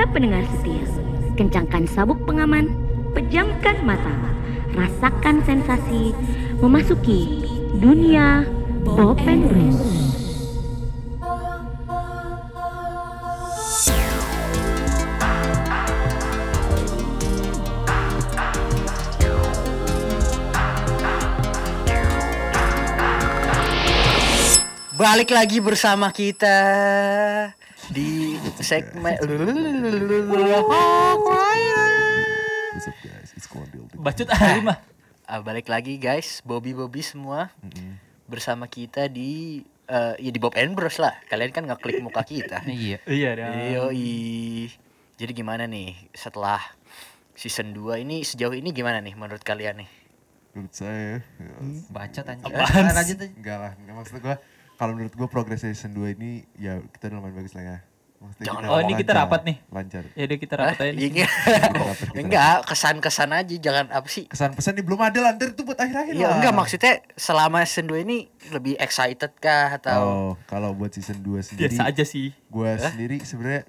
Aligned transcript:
Para 0.00 0.16
pendengar 0.16 0.48
setia, 0.56 0.80
kencangkan 1.36 1.84
sabuk 1.84 2.24
pengaman, 2.24 2.72
pejamkan 3.12 3.84
mata, 3.84 4.16
rasakan 4.72 5.44
sensasi 5.44 6.16
memasuki 6.56 7.44
dunia 7.76 8.48
Bopen 8.80 9.44
Blues. 9.44 9.76
Balik 24.96 25.28
lagi 25.28 25.60
bersama 25.60 26.08
kita 26.08 26.56
di 27.90 28.38
segmen 28.62 29.18
What's 32.70 32.86
up 32.86 32.96
guys? 33.02 33.30
It's 33.34 33.50
Kondil. 33.50 33.84
Bacot 33.98 34.30
ahli 34.30 34.62
mah. 34.62 34.78
Ah, 35.26 35.42
balik 35.42 35.66
lagi 35.66 35.98
guys, 35.98 36.38
Bobby 36.46 36.70
Bobby 36.70 37.02
semua 37.02 37.50
bersama 38.30 38.70
kita 38.70 39.10
di 39.10 39.62
eh, 39.90 40.14
ya 40.22 40.30
di 40.30 40.38
Bob 40.38 40.54
and 40.54 40.78
Bros 40.78 41.02
lah. 41.02 41.18
Kalian 41.26 41.50
kan 41.50 41.66
ngeklik 41.66 41.98
muka 41.98 42.22
kita. 42.22 42.62
Iya. 42.66 43.02
Iya. 43.10 43.30
Yoi. 43.74 44.70
Jadi 45.18 45.32
gimana 45.34 45.66
nih 45.66 45.92
setelah 46.14 46.62
season 47.34 47.74
2 47.74 48.06
ini 48.06 48.22
sejauh 48.22 48.54
ini 48.54 48.70
gimana 48.70 49.02
nih 49.02 49.18
menurut 49.18 49.42
kalian 49.42 49.82
nih? 49.84 49.90
Menurut 50.54 50.74
saya, 50.74 51.22
ya, 51.22 51.52
Bacot 51.90 52.24
lanjut 52.26 52.50
aja. 52.54 53.26
enggak 53.34 53.58
lah. 53.58 53.72
Enggak 53.82 53.94
maksud 53.98 54.14
gua 54.22 54.36
kalau 54.80 54.96
menurut 54.96 55.12
gua 55.12 55.28
progres 55.28 55.60
season 55.60 55.92
2 55.92 56.16
ini 56.16 56.30
ya 56.56 56.80
kita 56.88 57.06
udah 57.06 57.20
lumayan 57.20 57.36
bagus 57.36 57.52
lah 57.52 57.64
ya. 57.66 57.78
Maksudnya 58.16 58.46
Jangan- 58.46 58.68
Oh, 58.70 58.78
ini 58.78 58.92
kita 58.94 59.12
rapat 59.14 59.40
nih. 59.42 59.56
Lancar. 59.66 60.04
Ya 60.10 60.22
udah 60.22 60.38
kita 60.38 60.54
rapat 60.54 60.76
aja 60.78 60.92
nih. 60.92 61.08
Iya. 61.10 61.28
Enggak, 62.20 62.56
kesan-kesan 62.64 63.30
aja 63.30 63.54
jangan 63.58 63.86
apa 63.90 64.04
sih? 64.06 64.24
Kesan 64.26 64.52
pesan 64.52 64.72
nih 64.74 64.82
belum 64.82 65.00
ada 65.00 65.18
lantar 65.22 65.48
itu 65.50 65.62
buat 65.62 65.76
akhir-akhir 65.76 66.12
Iya 66.14 66.24
lah. 66.26 66.36
enggak 66.36 66.52
maksudnya 66.54 66.92
selama 67.14 67.60
season 67.62 67.86
2 67.86 68.00
ini 68.02 68.18
lebih 68.50 68.76
excited 68.76 69.32
kah 69.38 69.72
atau 69.74 70.00
Oh, 70.00 70.32
kalau 70.44 70.72
buat 70.72 70.88
season 70.90 71.16
2 71.18 71.40
sendiri 71.42 71.68
Biasa 71.70 71.82
aja 71.86 72.04
sih. 72.06 72.32
gua 72.46 72.76
sendiri 72.76 73.20
sebenarnya 73.20 73.64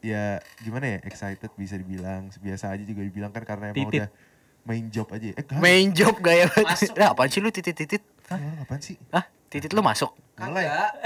ya 0.00 0.24
gimana 0.60 0.84
ya 0.86 0.98
excited 1.02 1.48
bisa 1.54 1.74
dibilang 1.74 2.28
biasa 2.36 2.68
aja 2.68 2.84
juga 2.84 3.00
dibilang 3.00 3.28
kan 3.30 3.40
karena 3.42 3.72
emang 3.72 3.88
Titit. 3.88 3.96
udah 3.98 4.08
main 4.62 4.84
job 4.88 5.08
aja 5.08 5.26
ya. 5.26 5.34
eh 5.34 5.44
kan 5.46 5.56
main 5.58 5.88
job 5.90 6.14
gaya 6.18 6.44
Masuk. 6.50 6.92
Nah, 7.00 7.08
apaan 7.10 7.28
sih 7.28 7.40
lu 7.40 7.48
titit-titit? 7.48 8.04
Hah? 8.26 8.36
apaan 8.60 8.80
sih 8.80 9.00
Hah? 9.08 9.24
titit 9.54 9.70
lu 9.70 9.86
masuk 9.86 10.10
enggak 10.34 10.98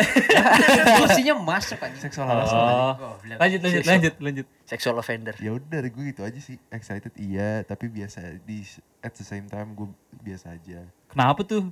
posisinya 1.05 1.37
masuk 1.53 1.77
aja 1.85 1.99
seksual 2.01 2.27
harassment 2.33 2.65
oh. 2.65 3.21
Lanjut 3.37 3.61
lanjut 3.61 3.61
seksual, 3.61 3.93
lanjut 3.93 4.15
lanjut 4.25 4.47
seksual 4.65 4.95
offender 4.97 5.37
ya 5.37 5.53
udah 5.53 5.85
gue 5.85 6.07
itu 6.09 6.25
aja 6.25 6.41
sih 6.41 6.57
excited 6.73 7.13
iya 7.21 7.61
tapi 7.69 7.93
biasa 7.93 8.41
di 8.41 8.65
at 9.05 9.13
the 9.13 9.25
same 9.25 9.45
time 9.53 9.77
gue 9.77 9.93
biasa 10.25 10.57
aja 10.57 10.81
kenapa 11.13 11.45
tuh 11.45 11.69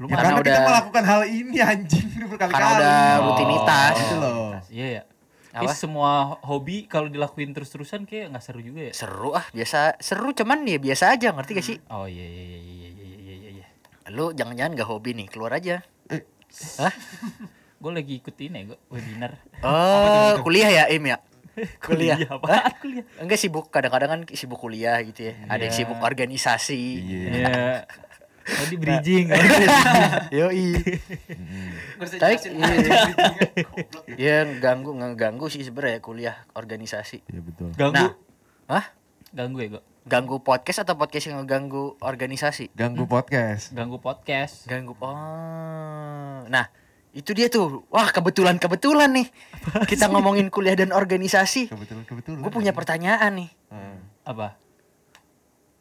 Lu 0.00 0.08
ya, 0.08 0.16
karena, 0.16 0.40
udah, 0.40 0.48
kita 0.48 0.60
melakukan 0.64 1.04
hal 1.04 1.22
ini 1.28 1.56
anjing 1.60 2.08
berkali-kali. 2.32 2.56
Karena 2.56 2.70
udah 2.72 2.96
oh. 2.96 3.24
rutinitas. 3.28 3.92
Oh. 3.92 4.00
Gitu 4.00 4.16
loh. 4.16 4.48
Iya 4.72 4.86
ya. 4.88 5.02
Apa? 5.50 5.74
semua 5.74 6.40
hobi 6.46 6.86
kalau 6.86 7.10
dilakuin 7.10 7.50
terus-terusan 7.50 8.06
kayak 8.06 8.32
nggak 8.32 8.40
seru 8.40 8.64
juga 8.64 8.80
ya? 8.86 8.92
Seru 8.94 9.34
ah, 9.34 9.44
biasa 9.50 9.98
seru 9.98 10.30
cuman 10.30 10.62
ya 10.62 10.78
biasa 10.78 11.10
aja, 11.10 11.34
ngerti 11.34 11.52
gak 11.58 11.66
sih? 11.66 11.76
Oh 11.90 12.06
iya 12.06 12.22
iya 12.22 12.42
iya 12.46 12.56
iya 12.62 12.88
iya 12.88 13.34
iya 13.34 13.50
iya. 13.58 13.66
Lu 14.14 14.30
jangan-jangan 14.30 14.78
gak 14.78 14.88
hobi 14.88 15.10
nih, 15.18 15.26
keluar 15.26 15.52
aja. 15.58 15.82
Hah? 16.76 16.92
Gue 17.80 17.92
lagi 17.92 18.20
ikutin 18.20 18.52
ya 18.52 18.62
gue 18.66 18.78
webinar. 18.88 19.40
Oh, 19.64 20.36
kuliah 20.44 20.68
ya, 20.68 20.84
Im 20.88 21.00
ya? 21.06 21.16
Kuliah. 21.80 22.16
Kuliah 22.16 22.28
apaan 22.30 22.72
kuliah? 22.76 23.04
Enggak 23.16 23.36
sibuk, 23.36 23.68
kadang-kadang 23.68 24.08
kan 24.08 24.20
sibuk 24.30 24.56
kuliah 24.56 25.00
gitu 25.00 25.28
ya. 25.28 25.34
Ada 25.48 25.64
yang 25.64 25.72
Iya. 25.72 25.80
sibuk 25.80 25.98
organisasi. 25.98 26.82
iya 27.00 27.20
Iya. 27.26 27.56
Tadi 28.40 28.74
bridging. 28.76 29.26
Yoi. 30.38 30.76
Gua 31.96 32.04
bisa 32.04 32.16
Tapi 32.18 32.34
iya. 32.52 32.76
Ya 34.16 34.36
ganggu 34.58 34.92
ngeganggu 34.92 35.48
sih 35.48 35.60
sebenarnya 35.60 36.00
kuliah 36.00 36.36
organisasi. 36.52 37.24
iya 37.24 37.40
betul 37.40 37.72
Ganggu. 37.72 38.12
Nah, 38.12 38.12
hah? 38.70 38.84
Ganggu 39.30 39.58
ya 39.60 39.68
gue. 39.72 39.82
Ganggu 40.00 40.40
podcast 40.40 40.80
atau 40.80 40.96
podcast 40.96 41.28
yang 41.28 41.44
ngeganggu 41.44 42.00
organisasi? 42.00 42.72
ganggu 42.72 43.04
podcast 43.04 43.70
Ganggu 43.70 44.00
podcast. 44.00 44.64
Ganggu. 44.64 44.96
Oh. 44.96 46.40
Nah, 46.48 46.72
itu 47.12 47.30
dia 47.30 47.46
tuh. 47.46 47.84
Wah, 47.88 48.08
kebetulan-kebetulan 48.08 49.12
nih. 49.12 49.28
Kita 49.84 50.08
ngomongin 50.08 50.48
kuliah 50.48 50.72
dan 50.72 50.90
organisasi. 50.90 51.68
kebetulan 51.68 52.04
kebetulan 52.08 52.38
Gue 52.40 52.50
punya 52.50 52.72
pertanyaan 52.72 53.44
nih. 53.44 53.50
Hmm. 53.68 54.00
Apa? 54.24 54.56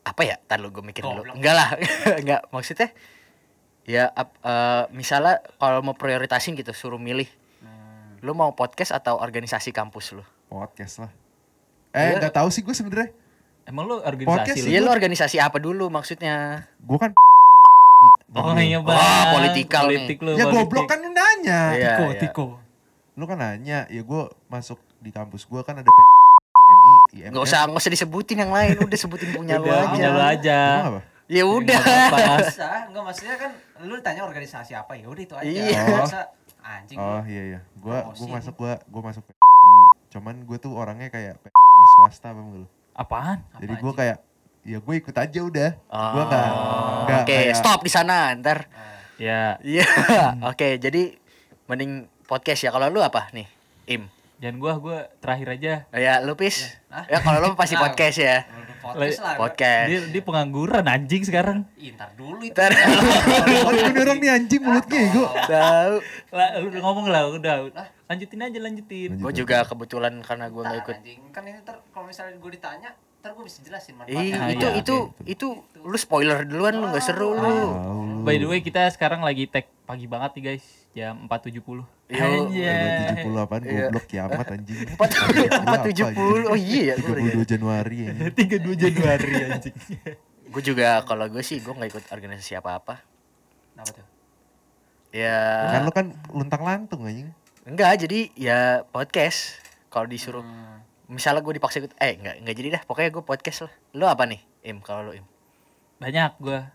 Apa 0.03 0.21
ya? 0.21 0.35
Ntar 0.45 0.59
lu 0.59 0.69
gue 0.69 0.83
mikir 0.83 0.99
dulu. 0.99 1.23
Goblok. 1.23 1.35
Enggak 1.39 1.55
lah. 1.55 1.69
Enggak. 2.21 2.41
Maksudnya 2.51 2.89
ya 3.87 4.11
ap- 4.11 4.35
eh, 4.37 4.83
misalnya 4.91 5.39
kalau 5.57 5.79
mau 5.79 5.95
prioritasin 5.95 6.53
gitu 6.53 6.75
suruh 6.75 6.99
milih. 6.99 7.29
Lu 8.19 8.35
mau 8.35 8.51
podcast 8.51 8.91
atau 8.91 9.15
organisasi 9.15 9.71
kampus 9.71 10.11
lu? 10.11 10.27
podcast 10.49 10.97
lah 10.97 11.11
eh 11.93 12.09
Iya. 12.09 12.25
nggak 12.25 12.33
tahu 12.33 12.49
sih 12.49 12.65
gue 12.65 12.73
sebenarnya 12.73 13.13
Emang 13.69 13.85
lu 13.85 14.01
Podcast 14.01 14.09
organisasi 14.09 14.65
lu? 14.65 14.71
Iya 14.73 14.79
lu 14.81 14.89
organisasi 14.89 15.37
apa 15.37 15.57
dulu 15.61 15.85
maksudnya? 15.93 16.65
gue 16.81 16.97
kan 16.97 17.13
Oh 18.31 18.55
iya 18.55 18.79
bang. 18.79 18.95
Wah, 18.95 19.23
politikal 19.35 19.83
nih. 19.91 20.07
Politik 20.07 20.17
lu. 20.23 20.31
ya 20.33 20.45
politik. 20.47 20.55
goblok 20.71 20.85
kan 20.87 20.97
lu 21.03 21.09
nanya 21.11 21.59
Iya, 21.75 21.89
Tiko, 21.93 22.05
iya. 22.09 22.19
tiko. 22.21 22.45
lu 23.19 23.23
kan 23.27 23.37
nanya 23.37 23.79
ya 23.91 24.01
gue 24.01 24.21
masuk 24.47 24.79
di 25.03 25.11
kampus 25.11 25.43
gue 25.43 25.61
kan 25.67 25.75
ada 25.75 25.85
PMI 25.91 27.29
Nggak 27.29 27.43
usah 27.43 27.67
nggak 27.67 27.81
usah 27.83 27.91
disebutin 27.91 28.37
yang 28.39 28.53
lain, 28.55 28.79
udah 28.79 28.97
sebutin 28.97 29.29
punya 29.35 29.59
lu 29.59 29.67
aja. 29.67 29.91
punya 29.91 30.07
lu 30.15 30.21
aja. 30.23 30.59
Ya 31.29 31.43
udah. 31.45 31.81
Enggak 32.89 33.03
maksudnya 33.11 33.35
kan 33.37 33.51
lu 33.85 33.93
ditanya 33.99 34.23
organisasi 34.23 34.71
apa 34.73 34.95
ya 34.97 35.05
udah 35.11 35.23
itu 35.27 35.35
aja. 35.35 35.45
Iya. 35.45 35.81
Masa 35.99 36.21
anjing. 36.63 36.97
Oh 36.97 37.21
iya 37.27 37.43
iya, 37.53 37.59
gua 37.77 38.07
gua 38.15 38.27
masuk 38.39 38.53
gua 38.55 38.73
gua 38.87 39.01
masuk. 39.13 39.23
Cuman 40.09 40.47
gua 40.47 40.57
tuh 40.57 40.73
orangnya 40.73 41.11
kayak 41.11 41.37
swasta 41.99 42.31
apa 42.31 42.39
lu. 42.39 42.65
Apaan? 42.99 43.39
Jadi 43.55 43.73
anjing? 43.73 43.95
kayak 43.95 44.17
ya 44.61 44.77
gue 44.77 44.95
ikut 44.97 45.15
aja 45.15 45.39
udah. 45.39 45.69
Oh, 45.87 46.09
Gua 46.11 46.23
nggak 46.27 46.47
nggak 46.99 47.21
Oke, 47.23 47.31
kayak- 47.31 47.55
stop 47.55 47.79
di 47.79 47.87
sana 47.87 48.35
ntar. 48.35 48.67
Ya, 49.15 49.55
Iya. 49.59 49.87
Oke, 50.51 50.75
jadi 50.75 51.15
mending 51.65 51.91
podcast 52.23 52.59
ya. 52.61 52.69
Kalau 52.69 52.87
lu 52.87 52.99
apa 52.99 53.31
nih? 53.31 53.47
Im. 53.87 54.03
dan 54.35 54.55
gua 54.55 54.79
gua 54.79 55.11
terakhir 55.19 55.51
aja. 55.51 55.73
Ya, 55.91 56.19
lu 56.19 56.31
pis. 56.31 56.79
Hah? 56.87 57.03
Ya 57.07 57.19
kalau 57.19 57.39
lu 57.41 57.47
pasti 57.55 57.75
Nah, 57.75 57.83
podcast 57.87 58.17
ya. 58.17 58.47
Kalau 58.79 58.95
Podcast 58.95 59.19
lah. 59.19 59.35
Podcast. 59.35 59.87
Dia 59.91 59.99
dia 60.07 60.21
pengangguran 60.23 60.85
anjing 60.87 61.19
sekarang. 61.21 61.67
Ntar 61.75 62.15
dulu 62.15 62.39
itu. 62.39 62.55
Ntar. 62.55 62.71
Oh, 63.67 63.71
ini 63.75 63.99
orang 63.99 64.17
nih 64.17 64.31
anjing 64.31 64.61
mulutnya 64.63 64.99
ego. 65.03 65.27
Tahu. 65.27 65.95
Lah, 66.31 66.47
lu 66.55 66.65
udah 66.71 66.81
ngomong 66.81 67.05
lah, 67.11 67.21
udah. 67.27 67.55
Lanjutin 68.09 68.41
aja, 68.41 68.57
lanjutin. 68.57 69.09
Lanjut. 69.13 69.21
Gue 69.21 69.33
juga 69.37 69.61
kebetulan 69.61 70.13
karena 70.19 70.49
gue 70.49 70.61
nggak 70.61 70.79
ikut. 70.81 70.95
anjing. 70.97 71.21
Kan 71.29 71.43
ini 71.45 71.61
ntar 71.61 71.77
kalau 71.93 72.09
misalnya 72.09 72.33
gue 72.35 72.51
ditanya, 72.51 72.89
ntar 73.21 73.37
gue 73.37 73.43
bisa 73.45 73.61
jelasin 73.61 73.93
Ih, 73.93 73.97
manfaatnya. 74.01 74.33
Ah, 74.35 74.49
itu 74.49 74.65
iya, 74.65 74.69
itu 74.75 74.95
itu 75.23 75.47
lu 75.77 75.93
spoiler 75.93 76.41
duluan 76.41 76.73
lu 76.73 76.89
nggak 76.89 77.05
seru 77.05 77.37
lu. 77.37 77.53
Tahu. 77.69 78.25
By 78.25 78.35
the 78.35 78.49
way, 78.49 78.59
kita 78.59 78.89
sekarang 78.89 79.21
lagi 79.21 79.45
tag 79.45 79.69
pagi 79.85 80.09
banget 80.09 80.31
nih 80.35 80.43
guys, 80.43 80.65
jam 80.91 81.29
4.70. 81.29 81.85
Yo, 82.09 82.25
tujuh 82.49 83.17
puluh 83.21 83.37
apaan 83.39 83.61
Iya. 83.61 83.85
goblok 83.85 84.05
kiamat 84.09 84.45
anjing. 84.49 84.89
Empat 84.97 85.09
empat 85.45 85.79
tujuh 85.93 86.05
puluh. 86.09 86.45
Oh 86.49 86.57
iya 86.57 86.81
ya. 86.81 86.95
Tiga 86.97 87.13
puluh 87.13 87.29
dua 87.29 87.45
Januari 87.45 87.97
ya. 88.01 88.11
32 88.33 88.73
Januari 88.89 89.29
anjing. 89.45 89.75
Gue 90.49 90.63
juga 90.65 91.05
kalau 91.05 91.29
gue 91.29 91.45
sih 91.45 91.61
gue 91.61 91.69
nggak 91.69 91.89
ikut 91.93 92.03
organisasi 92.09 92.57
apa 92.57 92.81
apa. 92.81 92.95
Kenapa 93.69 94.01
tuh? 94.01 94.07
Ya 95.13 95.37
Kan 95.69 95.81
lu 95.85 95.91
kan 95.93 96.05
luntang 96.33 96.65
lantung 96.65 97.05
anjing. 97.05 97.29
Enggak 97.69 98.01
jadi 98.01 98.19
ya 98.33 98.59
podcast. 98.85 99.61
Kalau 99.87 100.05
disuruh 100.05 100.41
Hmm. 100.41 100.81
misalnya 101.09 101.41
gue 101.41 101.53
dipaksa 101.55 101.81
ikut 101.81 101.93
eh 101.97 102.13
enggak 102.15 102.35
enggak 102.37 102.55
jadi 102.55 102.67
dah 102.75 102.81
pokoknya 102.85 103.09
gue 103.09 103.23
podcast 103.23 103.65
lah. 103.65 103.73
Lu 103.93 104.05
apa 104.05 104.25
nih? 104.25 104.41
Im 104.63 104.81
kalau 104.81 105.09
lu 105.09 105.17
Im. 105.17 105.25
Banyak 105.97 106.37
gua. 106.37 106.69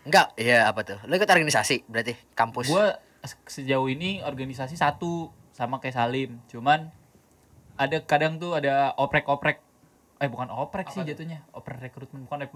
Enggak, 0.00 0.32
iya 0.34 0.64
apa 0.64 0.80
tuh? 0.82 0.98
Lu 1.04 1.12
ikut 1.12 1.28
organisasi 1.28 1.84
berarti 1.86 2.16
kampus. 2.32 2.66
Gua 2.66 2.96
se- 3.20 3.40
sejauh 3.46 3.86
ini 3.86 4.20
organisasi 4.20 4.74
satu 4.74 5.28
sama 5.52 5.76
kayak 5.78 5.94
Salim. 5.94 6.40
Cuman 6.46 6.88
ada 7.76 8.00
kadang 8.02 8.36
tuh 8.36 8.56
ada 8.56 8.92
oprek-oprek. 8.96 9.60
Eh 10.20 10.28
bukan 10.28 10.48
oprek 10.48 10.88
sih 10.88 11.00
jatuhnya. 11.00 11.44
Open 11.52 11.76
recruitment 11.78 12.24
bukan 12.24 12.48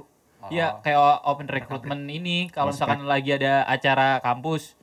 Oh. 0.45 0.53
Iya, 0.53 0.77
kayak 0.85 1.25
open 1.25 1.49
recruitment 1.49 2.05
ini 2.05 2.53
kalau 2.53 2.69
misalkan 2.69 3.09
lagi 3.09 3.33
ada 3.33 3.65
acara 3.65 4.21
kampus. 4.21 4.77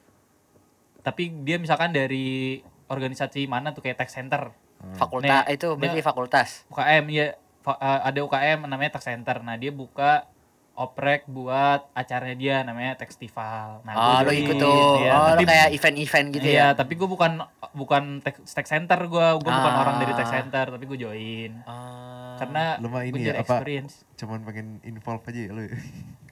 Tapi 1.02 1.30
dia 1.46 1.62
misalkan 1.62 1.94
dari 1.94 2.62
organisasi 2.92 3.48
mana 3.48 3.72
tuh 3.72 3.80
kayak 3.80 3.96
tech 3.98 4.12
center. 4.12 4.52
fakultas 4.98 5.46
Nih, 5.46 5.56
itu 5.56 5.68
berarti 5.72 5.96
dia- 5.96 6.04
fakultas. 6.04 6.50
UKM 6.68 7.06
ya 7.08 7.26
fa- 7.62 7.78
eh, 7.78 8.02
ada 8.04 8.20
UKM 8.20 8.66
namanya 8.66 8.98
tech 8.98 9.06
center. 9.06 9.38
Nah, 9.40 9.54
dia 9.54 9.70
buka 9.70 10.26
oprek 10.74 11.28
buat 11.28 11.86
acaranya 11.94 12.34
dia 12.34 12.56
namanya 12.64 12.98
Textival. 12.98 13.84
Nah, 13.84 13.94
oh, 13.94 14.02
gua 14.18 14.26
lo 14.26 14.32
ikut 14.34 14.56
tuh. 14.58 14.98
iya. 14.98 15.12
oh, 15.14 15.28
tapi, 15.30 15.44
lo 15.44 15.48
kayak 15.48 15.70
event-event 15.72 16.28
gitu 16.32 16.48
iya, 16.48 16.58
ya. 16.58 16.68
tapi 16.74 16.94
gue 16.96 17.06
bukan 17.06 17.44
bukan 17.72 18.04
tech, 18.20 18.42
tech 18.42 18.66
center 18.66 18.98
gue, 18.98 19.28
gue 19.38 19.52
bukan 19.52 19.70
Ah. 19.70 19.82
orang 19.84 19.96
dari 20.02 20.14
tech 20.16 20.26
center, 20.26 20.66
tapi 20.72 20.84
gue 20.88 20.98
join. 20.98 21.52
Ah. 21.62 22.40
Karena 22.40 22.64
Lu 22.80 22.90
mah 22.90 23.04
gue 23.04 23.14
ini 23.14 23.20
jadi 23.22 23.38
ya, 23.38 23.44
apa? 23.44 23.54
experience. 23.54 24.02
Cuman 24.16 24.42
pengen 24.42 24.82
involve 24.82 25.22
aja 25.22 25.40
ya 25.40 25.52
lu. 25.54 25.70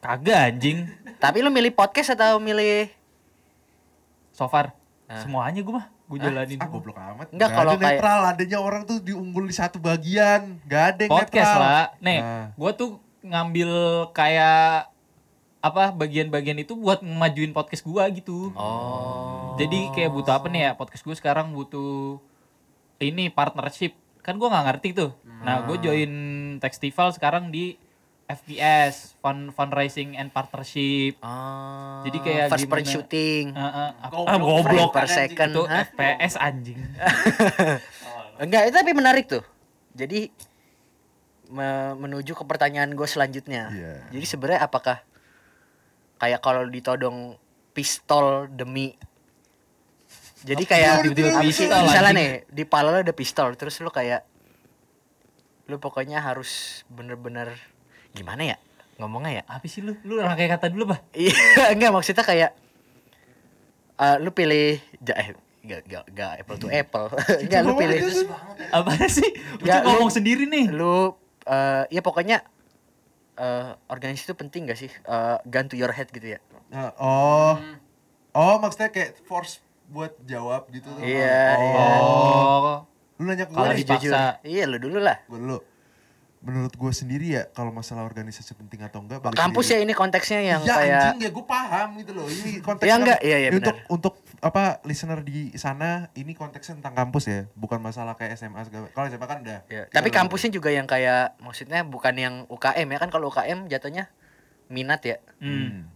Kagak 0.02 0.40
anjing. 0.50 0.88
Tapi 1.20 1.38
lu 1.44 1.52
milih 1.52 1.70
podcast 1.70 2.16
atau 2.16 2.40
milih 2.40 2.90
So 4.32 4.48
far 4.48 4.79
Ah. 5.10 5.20
semuanya 5.20 5.60
gue 5.60 5.74
mah 5.74 5.90
gue 5.90 6.18
jalanin. 6.22 6.58
ah 6.58 6.70
goblok 6.70 6.94
amat. 6.96 7.34
Enggak, 7.34 7.34
Nggak 7.34 7.50
kalau 7.52 7.72
ada 7.72 7.80
kayak- 7.80 7.98
netral, 7.98 8.20
adanya 8.24 8.58
orang 8.58 8.82
tuh 8.86 8.98
diunggul 9.00 9.46
di 9.46 9.54
satu 9.54 9.78
bagian. 9.78 10.62
Gak 10.64 10.84
ada 10.86 11.02
yang 11.02 11.12
podcast 11.12 11.50
netral. 11.50 11.62
lah. 11.62 11.86
Nih, 12.00 12.20
Nah. 12.20 12.46
gue 12.54 12.72
tuh 12.74 12.90
ngambil 13.20 13.70
kayak 14.14 14.90
apa 15.60 15.84
bagian-bagian 15.92 16.56
itu 16.58 16.72
buat 16.72 17.02
ngemajuin 17.02 17.52
podcast 17.52 17.84
gua 17.84 18.08
gitu. 18.08 18.56
Oh. 18.56 19.58
Jadi 19.58 19.92
kayak 19.92 20.08
butuh 20.10 20.34
apa 20.34 20.48
nih 20.48 20.62
ya 20.62 20.72
podcast 20.74 21.04
gue 21.04 21.12
sekarang 21.14 21.52
butuh 21.52 22.16
ini 22.98 23.28
partnership. 23.28 23.92
Kan 24.22 24.38
gua 24.38 24.50
nggak 24.50 24.66
ngerti 24.72 24.90
tuh. 24.94 25.12
Nah, 25.40 25.64
gue 25.64 25.76
join 25.80 26.12
Textival 26.58 27.12
sekarang 27.12 27.50
di 27.50 27.76
FPS, 28.30 29.18
fund 29.26 29.50
fundraising 29.58 30.14
and 30.14 30.30
partnership. 30.30 31.18
Ah. 31.26 32.06
Jadi 32.06 32.18
kayak 32.22 32.46
first 32.54 32.70
person 32.70 32.86
shooting. 32.86 33.58
Uh, 33.58 33.90
uh, 34.06 34.38
Goblok, 34.38 34.94
ah, 34.94 35.02
per 35.02 35.10
anjing. 35.10 35.18
second. 35.18 35.50
itu 35.50 35.62
Hah? 35.66 35.78
FPS 35.90 36.34
anjing. 36.38 36.80
Enggak, 38.46 38.70
itu 38.70 38.76
tapi 38.78 38.92
menarik 38.94 39.26
tuh. 39.26 39.42
Jadi 39.98 40.30
me- 41.50 41.98
menuju 41.98 42.38
ke 42.38 42.44
pertanyaan 42.46 42.94
gue 42.94 43.08
selanjutnya. 43.10 43.74
Iya. 43.74 43.96
Jadi 44.14 44.26
sebenarnya 44.30 44.62
apakah 44.62 45.02
kayak 46.22 46.46
kalau 46.46 46.70
ditodong 46.70 47.34
pistol 47.74 48.46
demi 48.46 48.94
jadi 50.40 50.64
kayak 50.64 50.94
tiba-tiba 51.04 51.44
pistol, 51.44 51.84
misalnya 51.84 52.12
nih 52.16 52.32
di 52.48 52.64
pala 52.64 52.96
lo 52.96 53.00
ada 53.04 53.12
pistol 53.12 53.60
terus 53.60 53.76
lu 53.84 53.92
kayak 53.92 54.24
lu 55.68 55.84
pokoknya 55.84 56.24
harus 56.24 56.84
bener-bener 56.88 57.52
gimana 58.12 58.42
ya 58.46 58.58
ngomongnya 58.96 59.32
ya 59.32 59.44
Apa 59.48 59.64
sih 59.66 59.80
lu? 59.80 59.96
Lu 60.04 60.18
rangkai 60.18 60.48
kata 60.48 60.68
dulu, 60.68 60.92
Bah. 60.92 61.00
Iya, 61.12 61.32
enggak 61.74 61.90
maksudnya 61.90 62.22
kayak 62.22 62.52
eh 63.96 64.16
lu 64.18 64.32
pilih 64.32 64.76
ja, 64.98 65.14
eh 65.16 65.28
enggak 65.62 65.80
enggak 65.86 66.04
enggak 66.10 66.32
apple 66.38 66.58
to 66.58 66.68
apple. 66.70 67.08
enggak 67.44 67.62
lu 67.62 67.74
pilih 67.76 68.00
Apa 68.70 68.92
sih? 69.08 69.28
Lu 69.56 69.64
Nggak, 69.64 69.78
tuh 69.78 69.88
ngomong 69.90 70.08
lu- 70.08 70.16
sendiri 70.16 70.44
nih. 70.46 70.66
lu 70.70 71.16
eh 71.46 71.84
ya 71.90 72.02
pokoknya 72.02 72.44
eh 73.36 73.70
organisasi 73.88 74.26
itu 74.26 74.36
penting 74.36 74.68
gak 74.68 74.76
sih? 74.78 74.92
Eh 74.92 75.38
gun 75.46 75.66
to 75.66 75.76
your 75.76 75.92
head 75.92 76.08
gitu 76.10 76.36
ya. 76.36 76.40
Nah, 76.68 76.92
oh. 76.96 77.56
Oh, 78.30 78.56
maksudnya 78.58 78.88
kayak 78.90 79.20
force 79.24 79.58
buat 79.88 80.14
jawab 80.22 80.68
gitu 80.70 80.86
tuh. 80.86 81.02
Iya, 81.02 81.44
oh. 81.50 81.64
iya. 81.66 81.88
Oh. 82.00 82.76
Lu 83.16 83.26
nanya 83.26 83.44
ke 83.44 83.52
Kalau 83.52 83.64
gue, 83.66 83.76
di- 83.76 83.84
dipaksa. 83.84 84.38
Iya, 84.44 84.64
lu 84.66 84.78
dulu 84.78 85.00
lah. 85.00 85.18
gue 85.24 85.40
dulu. 85.40 85.58
Menurut 86.40 86.72
gue 86.72 86.92
sendiri 86.92 87.28
ya, 87.30 87.44
kalau 87.48 87.68
masalah 87.70 88.02
organisasi 88.02 88.56
penting 88.56 88.80
atau 88.80 89.00
enggak, 89.00 89.20
balik 89.20 89.36
Kampus 89.36 89.70
ya 89.70 89.78
ini 89.78 89.92
konteksnya 89.92 90.40
yang 90.40 90.62
ya 90.62 90.72
kayak 90.74 90.96
anjing 91.12 91.20
ya 91.20 91.30
gue 91.30 91.46
paham 91.46 91.88
gitu 92.00 92.12
loh. 92.14 92.26
Ini 92.26 92.52
konteks 92.60 92.88
Ya, 92.88 92.96
enggak, 92.96 93.20
iya, 93.20 93.38
iya, 93.38 93.50
untuk 93.52 93.76
benar. 93.76 93.92
untuk 93.92 94.14
apa 94.40 94.64
listener 94.82 95.20
di 95.20 95.52
sana 95.54 96.08
ini 96.14 96.32
konteksnya 96.32 96.80
tentang 96.80 96.96
kampus 96.96 97.28
ya, 97.28 97.40
bukan 97.54 97.78
masalah 97.78 98.16
kayak 98.16 98.34
SMA 98.34 98.56
segala. 98.64 98.88
Kalau 98.88 99.06
SMA 99.06 99.26
kan 99.26 99.40
udah. 99.42 99.60
ya, 99.66 99.84
tapi 99.90 100.08
udah- 100.08 100.18
kampusnya 100.18 100.50
juga 100.50 100.70
yang 100.70 100.88
kayak 100.88 101.36
maksudnya 101.38 101.84
bukan 101.84 102.16
yang 102.16 102.34
UKM 102.46 102.88
ya 102.88 102.98
kan 102.98 103.10
kalau 103.10 103.28
UKM 103.28 103.68
jatuhnya 103.68 104.08
minat 104.66 105.04
ya. 105.04 105.20
Hmm. 105.38 105.92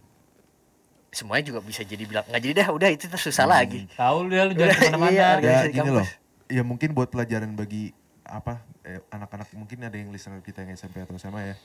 Semuanya 1.08 1.46
juga 1.46 1.62
bisa 1.62 1.80
jadi 1.80 2.04
bilang 2.04 2.26
nggak 2.26 2.42
jadi 2.42 2.54
dah, 2.58 2.68
udah 2.68 2.88
itu 2.90 3.06
tuh 3.06 3.16
Hmm. 3.16 3.26
susah 3.26 3.46
lagi. 3.46 3.88
Tahu 3.88 4.28
ya 4.28 4.44
lu 4.44 4.52
jangan 4.58 4.68
Iya, 4.68 4.76
ke 4.76 4.84
mana-mana. 4.84 5.40
iya, 5.40 5.58
ya 5.72 5.82
loh. 5.86 6.04
Ya 6.46 6.60
mungkin 6.60 6.92
buat 6.92 7.08
pelajaran 7.08 7.54
bagi 7.54 7.96
apa 8.22 8.60
eh, 8.84 9.00
anak-anak 9.10 9.50
mungkin 9.52 9.82
ada 9.82 9.96
yang 9.96 10.08
listener 10.08 10.40
kita 10.40 10.62
yang 10.62 10.72
SMP 10.72 11.00
atau 11.00 11.16
SMA 11.16 11.52
ya. 11.52 11.56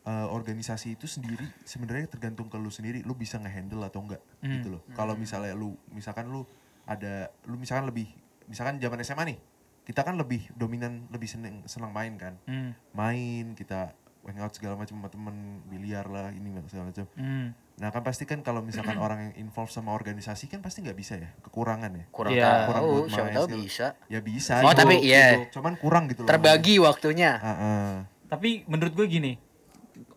Eh, 0.00 0.26
organisasi 0.32 0.96
itu 0.96 1.04
sendiri 1.04 1.44
sebenarnya 1.60 2.08
tergantung 2.08 2.48
ke 2.48 2.56
lu 2.56 2.72
sendiri, 2.72 3.04
lu 3.04 3.12
bisa 3.12 3.36
ngehandle 3.36 3.84
atau 3.84 4.00
enggak 4.00 4.22
Hmm. 4.40 4.56
gitu 4.56 4.68
loh. 4.72 4.82
Kalau 4.96 5.12
misalnya 5.12 5.52
lu 5.52 5.76
misalkan 5.92 6.32
lu 6.32 6.48
ada 6.88 7.28
lu 7.44 7.60
misalkan 7.60 7.84
lebih 7.84 8.08
misalkan 8.48 8.80
zaman 8.80 8.96
SMA 9.04 9.24
nih, 9.28 9.38
kita 9.84 10.00
kan 10.00 10.16
lebih 10.16 10.48
dominan 10.56 11.04
lebih 11.12 11.28
seneng 11.28 11.60
senang 11.68 11.92
main 11.92 12.16
kan. 12.16 12.34
Hmm. 12.48 12.72
Main, 12.96 13.52
kita 13.52 13.92
hangout 14.24 14.56
segala 14.56 14.76
macam 14.76 14.96
sama 15.00 15.08
temen 15.12 15.36
biliar 15.68 16.08
lah 16.08 16.32
ini 16.32 16.48
segala 16.68 16.88
macam. 16.88 17.04
Hmm. 17.16 17.52
Nah 17.80 17.88
kan 17.88 18.04
pasti 18.04 18.28
kan 18.28 18.44
kalau 18.44 18.60
misalkan 18.60 19.00
orang 19.00 19.32
yang 19.32 19.48
involve 19.48 19.72
sama 19.72 19.96
organisasi 19.96 20.52
kan 20.52 20.60
pasti 20.60 20.84
nggak 20.84 20.98
bisa 21.00 21.16
ya, 21.16 21.32
kekurangan 21.40 21.90
ya. 21.96 22.04
Kurang 22.12 22.32
Iya. 22.36 22.68
Kurang 22.68 22.82
buat 22.84 23.08
siapa 23.08 23.24
main 23.32 23.36
tahu 23.40 23.46
bisa. 23.64 23.86
Ya 24.12 24.20
bisa. 24.20 24.54
Oh, 24.60 24.68
gitu. 24.68 24.80
tapi 24.84 24.94
iya. 25.00 25.48
Cuman 25.48 25.80
kurang 25.80 26.04
gitu 26.12 26.22
loh. 26.22 26.28
Terbagi 26.28 26.76
waktunya. 26.76 27.40
Ah, 27.40 27.50
ah. 27.56 27.90
Tapi 28.28 28.68
menurut 28.68 28.92
gue 28.92 29.06
gini, 29.08 29.32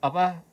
apa 0.04 0.44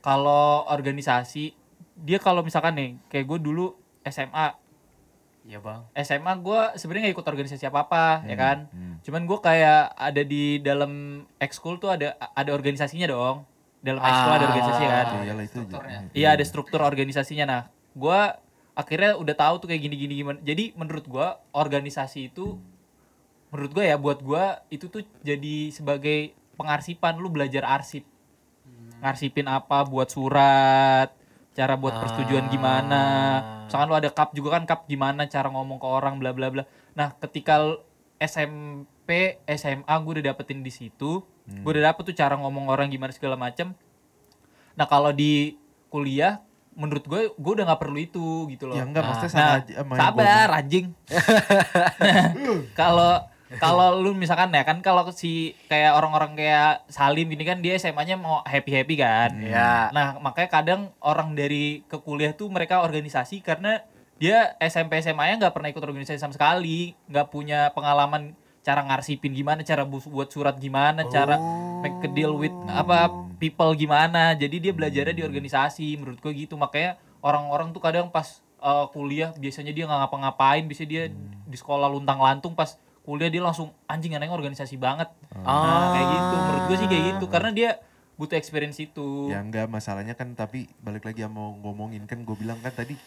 kalau 0.00 0.64
organisasi 0.72 1.52
dia 1.96 2.16
kalau 2.16 2.40
misalkan 2.40 2.72
nih 2.72 2.90
kayak 3.12 3.28
gue 3.28 3.38
dulu 3.44 3.76
SMA 4.08 4.56
Iya, 5.46 5.62
Bang. 5.62 5.86
SMA 6.02 6.32
gue 6.42 6.60
sebenarnya 6.74 7.02
nggak 7.06 7.16
ikut 7.22 7.28
organisasi 7.30 7.70
apa 7.70 7.86
apa 7.86 8.06
ya 8.26 8.34
kan 8.34 8.66
hmm. 8.66 9.06
cuman 9.06 9.22
gue 9.30 9.38
kayak 9.38 9.94
ada 9.94 10.22
di 10.26 10.58
dalam 10.58 11.22
ekskul 11.38 11.78
tuh 11.78 11.94
ada 11.94 12.18
ada 12.18 12.50
organisasinya 12.50 13.06
dong 13.06 13.46
dalam 13.86 14.02
ekskul 14.02 14.28
ada 14.28 14.36
Ah. 14.36 14.48
organisasi 14.50 14.82
kan? 14.82 15.06
Ya, 15.06 15.18
iyalah 15.22 15.44
itu 15.44 15.56
aja. 15.56 15.62
Strukturnya. 15.70 15.98
iya. 16.12 16.28
Ada 16.34 16.44
struktur 16.44 16.80
organisasinya. 16.82 17.44
Nah 17.46 17.62
gue 17.94 18.20
akhirnya 18.74 19.10
udah 19.16 19.34
tahu 19.34 19.54
tuh 19.62 19.66
kayak 19.70 19.82
gini 19.82 19.96
gini 19.96 20.14
gimana. 20.20 20.38
Jadi 20.42 20.74
menurut 20.74 21.06
gue 21.06 21.26
organisasi 21.54 22.28
itu 22.28 22.58
menurut 23.48 23.70
gue 23.72 23.84
ya 23.86 23.96
buat 23.96 24.18
gue 24.20 24.44
itu 24.68 24.90
tuh 24.90 25.06
jadi 25.22 25.70
sebagai 25.70 26.34
pengarsipan. 26.54 27.16
Lu 27.16 27.30
belajar 27.30 27.62
arsip. 27.62 28.02
Ngarsipin 28.98 29.46
apa? 29.46 29.84
Buat 29.84 30.10
surat 30.10 31.08
cara 31.52 31.72
buat 31.72 31.96
persetujuan 31.96 32.52
gimana. 32.52 33.04
Misalkan 33.64 33.88
lu 33.88 33.96
ada 33.96 34.12
cup 34.12 34.36
juga 34.36 34.60
kan 34.60 34.68
cup 34.68 34.84
gimana 34.84 35.24
cara 35.24 35.48
ngomong 35.48 35.80
ke 35.80 35.88
orang 35.88 36.20
bla 36.20 36.36
bla 36.36 36.52
bla. 36.52 36.64
Nah 36.92 37.16
ketika 37.16 37.60
SMP 38.16 39.10
SMA 39.46 39.94
gue 39.96 40.12
udah 40.20 40.26
dapetin 40.32 40.60
di 40.60 40.68
situ 40.68 41.24
gue 41.46 41.70
udah 41.70 41.94
dapet 41.94 42.02
tuh 42.10 42.16
cara 42.18 42.34
ngomong 42.34 42.66
orang 42.66 42.90
gimana 42.90 43.14
segala 43.14 43.38
macem. 43.38 43.70
Nah 44.74 44.86
kalau 44.90 45.14
di 45.14 45.54
kuliah 45.88 46.42
menurut 46.76 47.04
gue 47.08 47.20
gue 47.32 47.52
udah 47.56 47.64
nggak 47.72 47.80
perlu 47.80 47.98
itu 48.02 48.26
gitu 48.52 48.68
loh. 48.68 48.76
Ya 48.76 48.84
enggak, 48.84 49.06
maksudnya 49.06 49.32
nah, 49.32 49.58
sama 49.64 49.92
yang 49.96 50.00
sabar 50.02 50.48
anjing. 50.52 50.86
Nah, 50.92 52.26
kalau 52.80 53.12
kalau 53.62 54.02
lu 54.02 54.10
misalkan 54.12 54.50
ya 54.50 54.66
kan 54.66 54.82
kalau 54.82 55.06
si 55.14 55.54
kayak 55.70 55.94
orang-orang 55.94 56.34
kayak 56.34 56.82
Salim 56.90 57.30
gini 57.30 57.46
kan 57.46 57.62
dia 57.62 57.78
SMA-nya 57.78 58.18
mau 58.18 58.42
happy 58.42 58.74
happy 58.74 58.94
kan 58.98 59.38
Iya. 59.38 59.94
nah 59.94 60.18
makanya 60.18 60.50
kadang 60.50 60.80
orang 60.98 61.38
dari 61.38 61.86
ke 61.86 62.02
kuliah 62.02 62.34
tuh 62.34 62.50
mereka 62.50 62.82
organisasi 62.82 63.46
karena 63.46 63.86
dia 64.18 64.58
SMP 64.58 64.98
SMA-nya 64.98 65.38
nggak 65.38 65.54
pernah 65.54 65.70
ikut 65.70 65.78
organisasi 65.78 66.18
sama 66.18 66.34
sekali 66.34 66.98
nggak 67.06 67.30
punya 67.30 67.70
pengalaman 67.70 68.34
cara 68.66 68.82
ngarsipin 68.82 69.30
gimana 69.30 69.62
cara 69.62 69.86
buat 69.86 70.26
surat 70.26 70.58
gimana 70.58 71.06
cara 71.06 71.38
make 71.86 72.02
a 72.02 72.10
deal 72.10 72.34
with 72.34 72.50
apa 72.66 73.14
people 73.38 73.70
gimana. 73.78 74.34
Jadi 74.34 74.58
dia 74.58 74.72
belajarnya 74.74 75.14
di 75.14 75.22
organisasi 75.22 75.94
menurut 76.02 76.18
gue 76.18 76.34
gitu. 76.34 76.58
Makanya 76.58 76.98
orang-orang 77.22 77.70
tuh 77.70 77.78
kadang 77.78 78.10
pas 78.10 78.42
uh, 78.58 78.90
kuliah 78.90 79.30
biasanya 79.38 79.70
dia 79.70 79.86
nggak 79.86 80.10
ngapa-ngapain. 80.10 80.66
Biasanya 80.66 80.90
dia 80.90 81.04
di 81.46 81.56
sekolah 81.56 81.86
luntang-lantung 81.86 82.58
pas 82.58 82.74
kuliah 83.06 83.30
dia 83.30 83.38
langsung 83.38 83.70
anjing 83.86 84.18
anaknya 84.18 84.34
organisasi 84.34 84.74
banget. 84.82 85.14
Nah 85.30 85.94
kayak 85.94 86.06
gitu. 86.10 86.34
Menurut 86.34 86.62
gue 86.66 86.76
sih 86.82 86.88
kayak 86.90 87.04
gitu. 87.14 87.24
Karena 87.30 87.50
dia 87.54 87.70
butuh 88.18 88.34
experience 88.34 88.82
itu. 88.82 89.30
Ya 89.30 89.44
enggak, 89.44 89.70
masalahnya 89.70 90.18
kan 90.18 90.34
tapi 90.34 90.66
balik 90.82 91.06
lagi 91.06 91.22
yang 91.22 91.30
mau 91.30 91.54
ngomongin 91.54 92.02
kan 92.10 92.18
gue 92.26 92.34
bilang 92.34 92.58
kan 92.64 92.74
tadi 92.74 92.98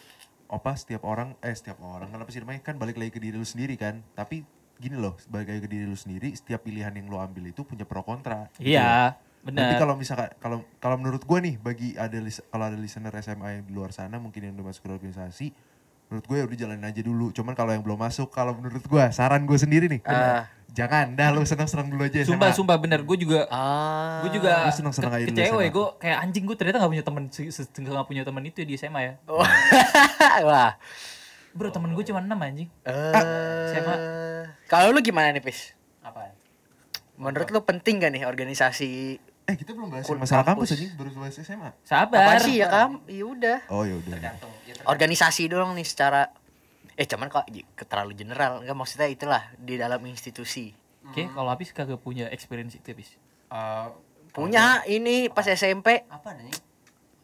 apa 0.50 0.74
setiap 0.74 1.06
orang 1.06 1.36
eh 1.46 1.54
setiap 1.54 1.78
orang 1.84 2.10
kan 2.10 2.18
apa 2.22 2.30
sih 2.32 2.42
namanya 2.42 2.64
kan 2.64 2.74
balik 2.74 2.98
lagi 2.98 3.12
ke 3.12 3.20
diri 3.20 3.36
lu 3.36 3.44
sendiri 3.44 3.76
kan. 3.76 4.00
Tapi 4.16 4.59
gini 4.80 4.96
loh, 4.96 5.12
lagi 5.28 5.60
ke 5.60 5.68
diri 5.68 5.84
lu 5.84 5.94
sendiri, 5.94 6.32
setiap 6.32 6.60
pilihan 6.60 6.88
yang 6.90 7.04
lu 7.04 7.16
ambil 7.16 7.44
itu 7.44 7.60
punya 7.60 7.84
pro 7.84 8.00
kontra. 8.00 8.48
gitu 8.54 8.64
iya 8.70 9.20
Nanti 9.40 9.56
benar 9.56 9.76
kalau 9.78 9.94
misalkan 9.94 10.28
kalau 10.36 10.58
kalau 10.76 10.96
menurut 10.96 11.20
gue 11.20 11.38
nih 11.38 11.54
bagi 11.56 11.88
ada 11.94 12.16
kalau 12.46 12.64
ada 12.66 12.74
listener 12.74 13.12
SMA 13.14 13.48
yang 13.50 13.62
di 13.62 13.72
luar 13.72 13.88
sana 13.90 14.16
mungkin 14.16 14.40
yang 14.42 14.52
udah 14.54 14.66
masuk 14.66 14.82
ke 14.82 14.90
organisasi, 14.90 15.46
menurut 16.06 16.24
gue 16.24 16.36
ya 16.36 16.44
udah 16.44 16.56
jalanin 16.58 16.84
aja 16.86 17.00
dulu. 17.00 17.28
Cuman 17.30 17.52
kalau 17.52 17.70
yang 17.70 17.80
belum 17.80 17.96
masuk, 17.98 18.28
kalau 18.28 18.52
menurut 18.52 18.80
gue 18.82 19.04
saran 19.10 19.40
gue 19.42 19.54
sendiri 19.54 19.84
nih, 19.86 20.00
Ah. 20.02 20.44
jangan 20.70 21.12
dah 21.12 21.28
lu 21.30 21.40
seneng-seneng 21.42 21.88
dulu 21.88 22.04
aja. 22.04 22.20
sumpah 22.22 22.46
SMA. 22.46 22.56
sumpah 22.58 22.76
bener 22.78 23.00
gue 23.00 23.16
juga 23.18 23.48
Ah. 23.48 24.20
gue 24.22 24.30
juga 24.34 24.52
Lu 24.62 24.72
seneng-seneng 24.74 25.08
aja 25.10 25.22
ke- 25.22 25.28
dulu 25.30 25.36
kecewa 25.38 25.60
ya 25.60 25.70
gue 25.70 25.86
kayak 25.98 26.18
anjing 26.20 26.44
gue 26.44 26.56
ternyata 26.56 26.76
gak 26.78 26.90
punya 26.90 27.02
temen 27.02 27.22
se- 27.28 27.48
se- 27.50 27.68
nggak 27.74 28.06
punya 28.06 28.22
temen 28.22 28.42
itu 28.42 28.60
di 28.60 28.74
SMA 28.74 29.00
ya 29.02 29.12
Wah. 30.46 30.76
Bro 31.50 31.68
temen 31.68 31.90
gue 31.90 32.04
cuma 32.04 32.20
6 32.20 32.30
anjing 32.30 32.68
Eh, 32.82 33.12
SMA. 33.68 33.96
Kalau 34.66 34.90
lu 34.90 35.00
gimana 35.00 35.30
nih, 35.30 35.40
Pis? 35.40 35.74
Apa? 36.00 36.30
Menurut 37.14 37.48
lu 37.48 37.60
penting 37.60 37.98
gak 37.98 38.10
nih 38.10 38.22
organisasi 38.24 39.18
Eh 39.44 39.56
kita 39.56 39.74
belum 39.74 39.90
bahas 39.90 40.06
masalah 40.06 40.46
kampus 40.46 40.70
kampus. 40.70 40.78
anjing, 40.78 40.90
baru 40.94 41.08
bahas 41.16 41.34
SMA. 41.36 41.70
Sabar. 41.82 42.22
Apa 42.22 42.38
sih 42.40 42.54
ya 42.56 42.66
kam? 42.66 43.02
Ya 43.04 43.24
udah. 43.24 43.58
Oh 43.66 43.82
ya 43.82 43.98
udah. 43.98 44.14
tergantung 44.14 44.52
ya 44.60 44.72
tergantung. 44.72 44.86
Organisasi 44.88 45.42
doang 45.46 45.74
nih 45.74 45.82
secara 45.82 46.30
eh 46.94 47.04
cuman 47.04 47.26
kok 47.26 47.48
terlalu 47.82 48.12
general 48.14 48.60
enggak 48.60 48.76
maksudnya 48.76 49.08
itulah 49.08 49.42
di 49.56 49.74
dalam 49.74 49.98
institusi. 50.04 50.70
Oke, 51.02 51.26
kalau 51.26 51.48
habis 51.48 51.72
kagak 51.72 51.98
punya 51.98 52.28
experience 52.28 52.76
itu 52.76 52.86
habis. 52.88 53.10
Eh, 53.50 53.88
Punya 54.30 54.86
ini 54.86 55.26
pas 55.26 55.42
SMP 55.42 56.06
apa 56.06 56.30
nih 56.38 56.54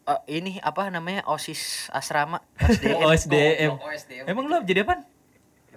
eh, 0.07 0.21
ini 0.33 0.59
apa 0.59 0.89
namanya 0.89 1.27
OSIS 1.27 1.91
asrama 1.91 2.39
SDM. 2.63 2.99
OSDM. 2.99 3.71
Goblok, 3.73 3.89
OSDM. 3.89 4.25
Emang 4.25 4.45
lu 4.47 4.57
jadi 4.63 4.83
apa? 4.83 4.95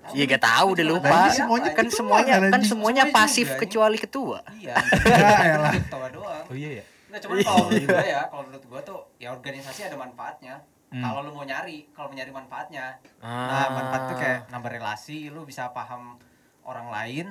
Iya 0.09 0.25
gak 0.27 0.41
tahu 0.41 0.67
udah 0.73 0.85
lupa. 0.87 1.11
Nah, 1.11 1.29
semuanya 1.29 1.69
kan 1.71 1.85
semuanya 1.87 2.33
kan, 2.35 2.49
kan 2.49 2.61
semuanya 2.61 3.03
Semuanya 3.03 3.03
pasif 3.11 3.47
juga, 3.47 3.59
kecuali 3.59 3.97
ketua. 3.97 4.39
iya 4.55 4.73
Ya 5.05 5.53
elah. 5.55 5.73
ketua 5.75 6.07
doang 6.09 6.43
Oh 6.45 6.55
iya 6.55 6.81
ya. 6.81 6.83
Nggak, 7.09 7.19
cuman 7.21 7.35
kalau 7.39 7.61
menurut 7.67 7.85
gue 7.85 8.05
ya, 8.07 8.21
kalau 8.25 8.43
menurut 8.45 8.65
gue 8.65 8.81
tuh 8.83 8.99
ya 9.17 9.29
organisasi 9.29 9.79
ada 9.83 9.97
manfaatnya. 9.97 10.55
Hmm. 10.89 11.03
Kalau 11.03 11.21
lu 11.21 11.31
mau 11.31 11.45
nyari, 11.45 11.85
kalau 11.93 12.09
mau 12.09 12.17
nyari 12.17 12.31
manfaatnya. 12.31 12.85
Ah. 13.19 13.29
Nah, 13.45 13.67
manfaat 13.71 14.01
tuh 14.07 14.17
kayak 14.17 14.39
nambah 14.49 14.71
relasi, 14.71 15.29
lu 15.29 15.45
bisa 15.45 15.69
paham 15.69 16.17
orang 16.63 16.89
lain, 16.89 17.25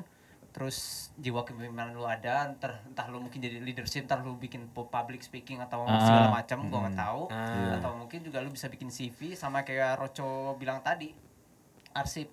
terus 0.58 0.78
jiwa 1.14 1.40
kepemimpinan 1.40 1.94
lu 1.94 2.02
ada, 2.02 2.50
entah, 2.50 2.82
entah 2.82 3.06
lu 3.06 3.22
mungkin 3.22 3.38
jadi 3.38 3.62
leadership, 3.62 4.02
entah 4.02 4.18
lu 4.18 4.34
bikin 4.34 4.66
pu- 4.66 4.90
public 4.90 5.22
speaking 5.22 5.62
atau 5.62 5.86
Ah. 5.86 6.02
segala 6.02 6.28
macam, 6.34 6.66
gua 6.66 6.78
nggak 6.82 6.98
tahu. 6.98 7.22
Ah. 7.30 7.78
Atau 7.78 7.90
mungkin 7.96 8.18
juga 8.20 8.42
lu 8.42 8.50
bisa 8.50 8.66
bikin 8.66 8.90
CV 8.90 9.32
sama 9.32 9.62
kayak 9.62 9.94
Roco 9.96 10.58
bilang 10.58 10.82
tadi, 10.82 11.14
arsip. 11.92 12.26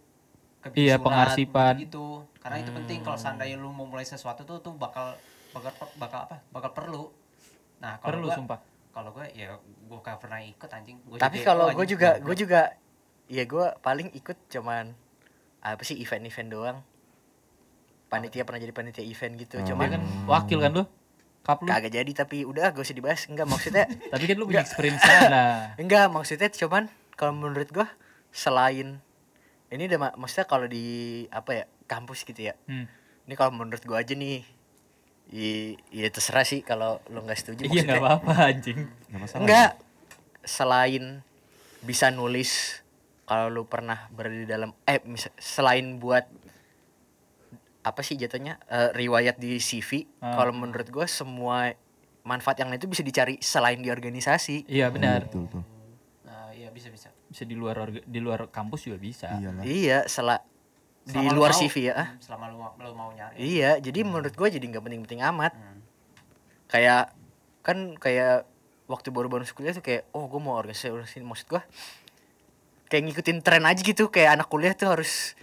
Iya, 0.73 0.97
pengarsipan. 0.97 1.77
gitu. 1.77 2.25
Karena 2.41 2.57
itu 2.57 2.73
penting 2.73 3.05
kalau 3.05 3.13
seandainya 3.15 3.53
lu 3.55 3.69
mau 3.69 3.85
mulai 3.85 4.01
sesuatu 4.01 4.41
tuh 4.41 4.57
tuh 4.59 4.73
bakal 4.73 5.13
bakal 5.53 5.69
bakal 5.95 6.19
apa? 6.25 6.41
Bakal 6.49 6.71
perlu. 6.73 7.13
Nah, 7.77 8.01
kalau 8.01 8.17
Perlu 8.17 8.25
gua, 8.25 8.35
sumpah. 8.35 8.59
kalau 8.89 9.09
gue 9.11 9.29
ya 9.31 9.53
gue 9.59 9.99
gak 9.99 10.17
pernah 10.17 10.41
ikut 10.41 10.65
anjing 10.67 10.97
Gua 11.05 11.21
Tapi 11.21 11.43
kalau 11.43 11.69
gue 11.69 11.85
juga 11.85 12.17
gue 12.17 12.33
juga 12.33 12.73
ya 13.27 13.43
gue 13.43 13.65
paling 13.77 14.09
ikut 14.11 14.49
cuman 14.49 14.89
apa 15.61 15.81
sih 15.83 16.01
event-event 16.01 16.49
doang. 16.49 16.77
Panitia 18.05 18.41
pernah 18.41 18.57
jadi 18.57 18.71
panitia 18.71 19.01
event 19.01 19.33
gitu, 19.35 19.55
Oh. 19.57 19.65
cuman 19.65 19.83
Dia 19.83 19.93
kan 19.93 20.01
wakil 20.25 20.57
kan 20.59 20.71
lu? 20.71 20.83
Kap 21.41 21.59
lu. 21.59 21.67
kagak 21.67 21.91
jadi 21.91 22.11
tapi 22.15 22.41
udah 22.41 22.69
gak 22.69 22.81
usah 22.81 22.93
dibahas. 22.93 23.25
Enggak 23.25 23.45
maksudnya 23.45 23.85
Tapi 24.11 24.23
kan 24.23 24.35
lu 24.35 24.45
punya 24.45 24.61
experience 24.61 24.99
sana. 24.99 25.45
enggak 25.81 26.07
maksudnya 26.07 26.49
cuman 26.49 26.87
kalau 27.13 27.33
menurut 27.33 27.69
gua 27.69 27.85
selain 28.29 28.97
ini 29.67 29.83
udah 29.85 29.99
ma- 29.99 30.15
maksudnya 30.15 30.45
kalau 30.45 30.65
di 30.65 30.85
apa 31.29 31.51
ya 31.55 31.65
kampus 31.83 32.23
gitu 32.23 32.41
ya. 32.43 32.53
Hmm. 32.65 32.89
Ini 33.23 33.33
kalau 33.33 33.53
menurut 33.53 33.81
gua 33.81 33.99
aja 33.99 34.13
nih 34.13 34.41
i- 35.27 35.77
ya 35.91 36.07
terserah 36.07 36.41
sih 36.43 36.61
kalau 36.61 37.01
lo 37.07 37.21
nggak 37.21 37.35
setuju 37.35 37.61
Iya 37.63 37.81
nggak 37.83 37.97
apa-apa 37.99 38.33
anjing. 38.47 38.85
Nggak. 39.35 39.71
Selain 40.41 41.25
bisa 41.81 42.09
nulis 42.09 42.81
kalau 43.23 43.49
lu 43.51 43.63
pernah 43.63 44.09
berada 44.09 44.33
di 44.35 44.45
dalam 44.45 44.73
eh 44.83 45.01
selain 45.35 45.97
buat 45.97 46.25
apa 47.85 48.01
sih 48.01 48.15
jatuhnya 48.15 48.57
eh, 48.65 48.89
riwayat 48.91 49.37
di 49.37 49.55
CV, 49.55 50.09
Ah. 50.19 50.33
kalau 50.35 50.49
menurut 50.51 50.89
gua 50.89 51.05
semua 51.05 51.69
manfaat 52.21 52.57
yang 52.57 52.67
lain 52.67 52.77
itu 52.77 52.89
bisa 52.89 52.99
dicari 52.99 53.37
selain 53.39 53.77
di 53.77 53.87
organisasi. 53.87 54.65
Iya 54.65 54.89
benar. 54.89 55.29
Betul 55.29 55.45
tuh. 55.47 55.63
nah 56.23 56.49
iya 56.51 56.67
bisa 56.67 56.89
bisa 56.89 57.13
Bisa 57.25 57.43
di 57.43 57.53
luar 57.53 57.77
orga- 57.79 58.01
di 58.01 58.17
luar 58.17 58.49
kampus 58.49 58.85
juga 58.85 58.97
bisa. 58.97 59.27
Iyalah. 59.31 59.61
Iya, 59.63 59.99
sela 60.05 60.41
di 61.01 61.13
Selama 61.13 61.29
lu 61.29 61.37
luar 61.37 61.51
mau. 61.51 61.59
CV 61.59 61.75
ya. 61.83 61.93
ah. 61.95 62.07
Hmm, 62.07 62.17
selama 62.19 62.43
lu, 62.47 62.57
mau- 62.57 62.75
lu 62.75 62.91
mau 62.91 63.09
nyari 63.11 63.37
Iya, 63.37 63.77
jadi 63.77 63.99
menurut 64.01 64.33
gua 64.33 64.47
jadi 64.47 64.63
nggak 64.63 64.81
penting-penting 64.81 65.21
amat. 65.23 65.53
Hmm. 65.53 65.79
Kayak 66.65 67.13
kan 67.61 67.77
kayak 67.95 68.49
waktu 68.85 69.09
baru-baru 69.09 69.45
kuliah 69.47 69.71
tuh 69.71 69.81
kayak 69.81 70.09
oh 70.11 70.25
gua 70.25 70.37
mau 70.39 70.53
organisasi 70.55 70.89
organisasi 70.91 71.21
maksud 71.23 71.47
gua 71.47 71.61
kayak 72.85 73.03
ngikutin 73.03 73.37
tren 73.39 73.61
aja 73.61 73.77
gitu 73.77 74.07
kayak 74.07 74.35
anak 74.35 74.47
kuliah 74.47 74.71
tuh 74.71 74.89
harus 74.89 75.33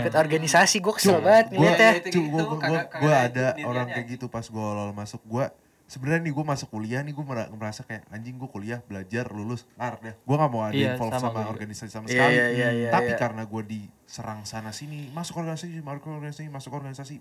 ikut 0.00 0.12
organisasi. 0.12 0.80
Gua 0.80 0.94
kesel 0.94 1.20
banget 1.20 1.52
gitu, 1.52 2.20
kagak- 2.32 2.60
gua 2.62 2.80
kagak 2.88 3.20
ada 3.26 3.46
orang 3.62 3.86
kayak 3.90 4.06
gitu 4.10 4.26
pas 4.26 4.46
gua 4.46 4.64
awal 4.74 4.90
masuk. 4.92 5.20
Gua 5.22 5.52
sebenarnya 5.86 6.24
nih 6.24 6.32
gua 6.32 6.44
masuk 6.46 6.68
kuliah 6.68 6.98
nih 6.98 7.12
gua 7.12 7.24
mera- 7.24 7.50
merasa 7.50 7.80
kayak 7.80 8.08
anjing 8.08 8.34
gua 8.34 8.48
kuliah 8.48 8.80
belajar 8.80 9.28
lulus 9.28 9.68
lar 9.74 10.00
deh. 10.00 10.16
Gua 10.22 10.36
nggak 10.36 10.50
mau 10.50 10.62
ada 10.62 10.72
Iya, 10.72 10.88
involve 10.92 11.14
sama 11.14 11.28
sama, 11.30 11.46
organisasi 11.46 11.90
sama 11.90 12.06
Iya, 12.06 12.12
sekali. 12.12 12.34
iya, 12.34 12.46
iya, 12.48 12.68
iya, 12.72 12.90
tapi 12.90 13.12
iya. 13.12 13.18
karena 13.18 13.42
gua 13.44 13.62
diserang 13.62 14.40
sana 14.42 14.70
sini 14.70 15.08
masuk 15.10 15.36
organisasi 15.36 15.78
masuk 15.78 16.08
organisasi 16.08 16.42
masuk 16.48 16.72
organisasi 16.72 17.14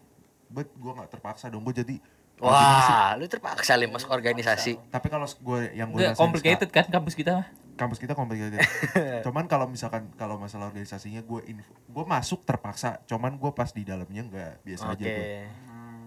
bet 0.48 0.72
gua 0.75 0.96
nggak 0.96 1.10
terpaksa 1.12 1.46
dong. 1.48 1.62
Gua 1.62 1.74
jadi 1.74 2.00
organisasi. 2.36 2.91
wah 2.91 3.12
lu 3.15 3.25
terpaksa 3.25 3.72
lim 3.75 3.89
masuk 3.89 4.10
organisasi. 4.10 4.79
tapi 4.88 5.08
kalau 5.08 5.27
gua 5.39 5.67
yang 5.70 5.88
gua 5.88 6.00
Enggak 6.01 6.12
rasain 6.12 6.22
complicated 6.22 6.70
kan 6.70 6.86
kampus 6.86 7.13
kita 7.13 7.32
mah. 7.36 7.48
Kampus 7.75 7.98
kita 7.98 8.12
complicated 8.12 8.60
cuman 9.25 9.46
kalau 9.46 9.65
misalkan 9.65 10.08
kalau 10.13 10.36
masalah 10.36 10.67
organisasinya 10.67 11.20
gua 11.22 11.44
info 11.44 11.72
gua 11.86 12.03
masuk 12.05 12.41
terpaksa 12.41 13.03
cuman 13.03 13.36
gua 13.36 13.51
pas 13.51 13.70
di 13.70 13.84
dalamnya 13.84 14.24
nggak 14.24 14.51
biasa 14.62 14.84
oke 14.86 14.96
aja 14.96 15.05
gua 15.05 15.27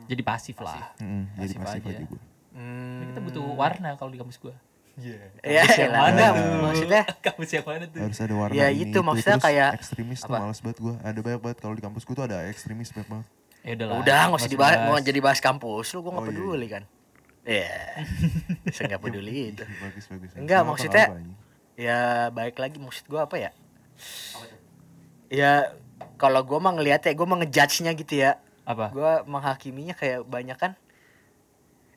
Jadi 0.09 0.23
pasif, 0.23 0.57
lah. 0.59 0.97
Mm, 0.97 1.25
jadi 1.37 1.53
Pasif 1.53 1.59
pasif 1.61 1.83
aja. 1.83 1.93
aja 1.95 2.05
gua 2.07 2.23
Hmm. 2.51 3.07
Kita 3.07 3.21
butuh 3.21 3.45
warna 3.55 3.95
kalau 3.95 4.09
di 4.09 4.19
kampus 4.19 4.35
gua. 4.37 4.57
Iya, 4.97 5.31
Kampus 5.39 5.79
yang 5.79 5.93
elah, 5.95 6.03
mana 6.03 6.25
tuh? 6.27 6.59
maksudnya 6.61 7.03
kampus 7.29 7.51
yang 7.53 7.63
mana 7.63 7.85
tuh? 7.87 8.01
harus 8.03 8.19
ada 8.19 8.35
warna 8.35 8.53
Ya, 8.53 8.67
ini 8.69 8.83
itu 8.85 8.99
maksudnya 8.99 9.37
Terus 9.37 9.47
kayak- 9.47 9.73
ekstremis 9.77 10.19
tuh 10.19 10.27
apa? 10.29 10.39
males 10.43 10.59
banget 10.59 10.79
gua 10.81 10.95
ada 10.99 11.19
banyak 11.21 11.41
banget 11.41 11.59
kalau 11.61 11.75
di 11.77 11.85
kampus 11.85 12.03
gua 12.03 12.15
tuh 12.15 12.27
ada 12.27 12.39
ekstremis 12.47 12.91
banyak 12.91 13.09
banget 13.09 13.27
Ya 13.61 13.73
udah 13.75 13.87
lah. 13.87 13.97
udah 13.97 14.21
nggak 14.25 14.41
usah 14.41 14.51
dibahas 14.51 14.77
mau 14.83 14.97
jadi 14.99 15.21
bahas 15.21 15.39
kampus 15.39 15.87
lu 15.89 15.99
gua 16.01 16.11
nggak 16.11 16.19
Oh, 16.19 16.25
iya, 16.25 16.35
peduli 16.35 16.67
kan 16.69 16.83
Iya, 17.45 17.77
saya 18.75 18.85
nggak 18.89 19.03
peduli 19.03 19.33
itu. 19.51 19.63
Ih, 19.63 19.79
bagus 19.79 20.05
bagus 20.05 20.31
Enggak, 20.35 20.61
maksudnya-? 20.65 21.11
Ya 21.78 22.26
baik 22.35 22.58
lagi 22.58 22.82
maksud 22.82 23.06
gua 23.06 23.25
apa 23.25 23.38
ya? 23.38 23.50
Apa 24.35 24.44
tuh? 24.44 24.58
Ya 25.30 25.78
kalau 26.18 26.42
gua 26.42 26.58
mah 26.58 26.75
ngeliat 26.75 27.06
ya, 27.06 27.14
gua 27.14 27.30
mah 27.30 27.38
ngejudge-nya 27.38 27.94
gitu 27.94 28.18
ya. 28.18 28.42
Apa? 28.66 28.90
Gua 28.90 29.23
menghakiminya 29.23 29.94
kayak 29.94 30.26
banyak 30.26 30.58
kan. 30.58 30.75